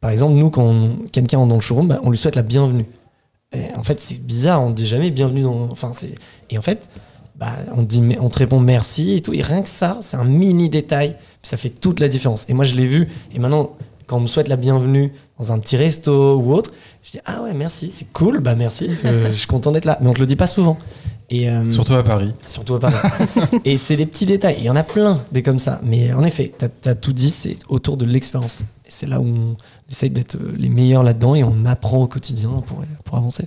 par 0.00 0.10
exemple, 0.10 0.34
nous, 0.34 0.50
quand 0.50 0.90
quelqu'un 1.12 1.42
est 1.44 1.48
dans 1.48 1.54
le 1.54 1.60
showroom, 1.60 1.88
bah, 1.88 2.00
on 2.02 2.10
lui 2.10 2.18
souhaite 2.18 2.36
la 2.36 2.42
bienvenue. 2.42 2.86
En 3.76 3.82
fait, 3.82 3.98
c'est 4.00 4.20
bizarre, 4.22 4.62
on 4.62 4.70
ne 4.70 4.74
dit 4.74 4.86
jamais 4.86 5.10
bienvenue 5.10 5.42
dans. 5.42 5.70
Enfin. 5.70 5.92
Et 6.50 6.58
en 6.58 6.62
fait, 6.62 6.88
bah, 7.36 7.52
on, 7.74 7.82
dit, 7.82 8.02
on 8.20 8.28
te 8.28 8.38
répond 8.38 8.60
merci 8.60 9.14
et 9.14 9.22
tout. 9.22 9.32
Et 9.32 9.40
rien 9.42 9.62
que 9.62 9.68
ça, 9.68 9.98
c'est 10.02 10.16
un 10.18 10.24
mini 10.24 10.68
détail, 10.68 11.16
ça 11.42 11.56
fait 11.56 11.70
toute 11.70 11.98
la 12.00 12.08
différence. 12.08 12.44
Et 12.48 12.52
moi, 12.52 12.64
je 12.66 12.74
l'ai 12.74 12.86
vu. 12.86 13.08
Et 13.34 13.38
maintenant, 13.38 13.70
quand 14.06 14.18
on 14.18 14.20
me 14.20 14.26
souhaite 14.26 14.48
la 14.48 14.56
bienvenue 14.56 15.12
dans 15.38 15.52
un 15.52 15.58
petit 15.58 15.76
resto 15.76 16.36
ou 16.36 16.52
autre, 16.52 16.72
je 17.02 17.12
dis 17.12 17.20
Ah 17.24 17.42
ouais, 17.42 17.54
merci, 17.54 17.90
c'est 17.92 18.12
cool, 18.12 18.40
bah 18.40 18.54
merci, 18.54 18.90
je 19.04 19.32
suis 19.32 19.46
content 19.46 19.72
d'être 19.72 19.84
là. 19.84 19.98
Mais 20.00 20.08
on 20.08 20.14
te 20.14 20.20
le 20.20 20.26
dit 20.26 20.36
pas 20.36 20.46
souvent. 20.46 20.78
Et, 21.30 21.50
euh, 21.50 21.70
Surtout 21.70 21.94
à 21.94 22.02
Paris. 22.02 22.32
Surtout 22.46 22.74
à 22.74 22.80
Paris. 22.80 22.96
et 23.64 23.76
c'est 23.76 23.96
des 23.96 24.06
petits 24.06 24.26
détails. 24.26 24.56
Il 24.58 24.64
y 24.64 24.70
en 24.70 24.76
a 24.76 24.82
plein 24.82 25.20
des 25.30 25.42
comme 25.42 25.58
ça. 25.58 25.80
Mais 25.84 26.12
en 26.12 26.24
effet, 26.24 26.54
tu 26.58 26.88
as, 26.88 26.94
tout 26.94 27.12
dit, 27.12 27.30
c'est 27.30 27.56
autour 27.68 27.96
de 27.96 28.06
l'expérience. 28.06 28.62
Et 28.86 28.90
c'est 28.90 29.06
là 29.06 29.20
où 29.20 29.26
on 29.26 29.56
essaye 29.90 30.10
d'être 30.10 30.36
euh, 30.36 30.54
les 30.56 30.70
meilleurs 30.70 31.02
là-dedans 31.02 31.34
et 31.34 31.44
on 31.44 31.66
apprend 31.66 31.98
au 31.98 32.06
quotidien 32.06 32.48
pour, 32.66 32.82
pour 33.04 33.18
avancer. 33.18 33.46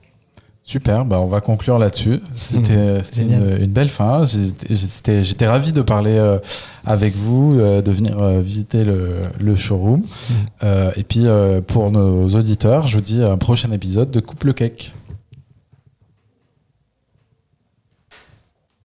Super, 0.72 1.04
bah 1.04 1.20
on 1.20 1.28
va 1.28 1.42
conclure 1.42 1.78
là-dessus. 1.78 2.22
C'était 2.34 3.02
Génial. 3.14 3.42
une, 3.58 3.64
une 3.64 3.72
belle 3.72 3.90
fin. 3.90 4.24
J'étais- 4.70 5.48
ravi 5.48 5.74
de 5.74 5.82
parler 5.82 6.18
euh, 6.18 6.38
avec 6.86 7.14
vous, 7.14 7.58
euh, 7.60 7.82
de 7.82 7.92
venir 7.92 8.16
euh, 8.22 8.40
visiter 8.40 8.86
le, 8.86 9.24
le 9.38 9.56
showroom. 9.58 10.02
Euh, 10.64 10.92
et 10.96 11.04
puis 11.04 11.26
pour 11.68 11.92
nos 11.92 12.30
auditeurs, 12.30 12.88
je 12.88 12.96
vous 12.96 13.02
dis 13.02 13.22
à 13.22 13.32
un 13.34 13.38
prochain 13.38 13.70
épisode 13.74 14.12
de 14.12 14.22
Couple 14.22 14.54
Cake. 14.54 14.94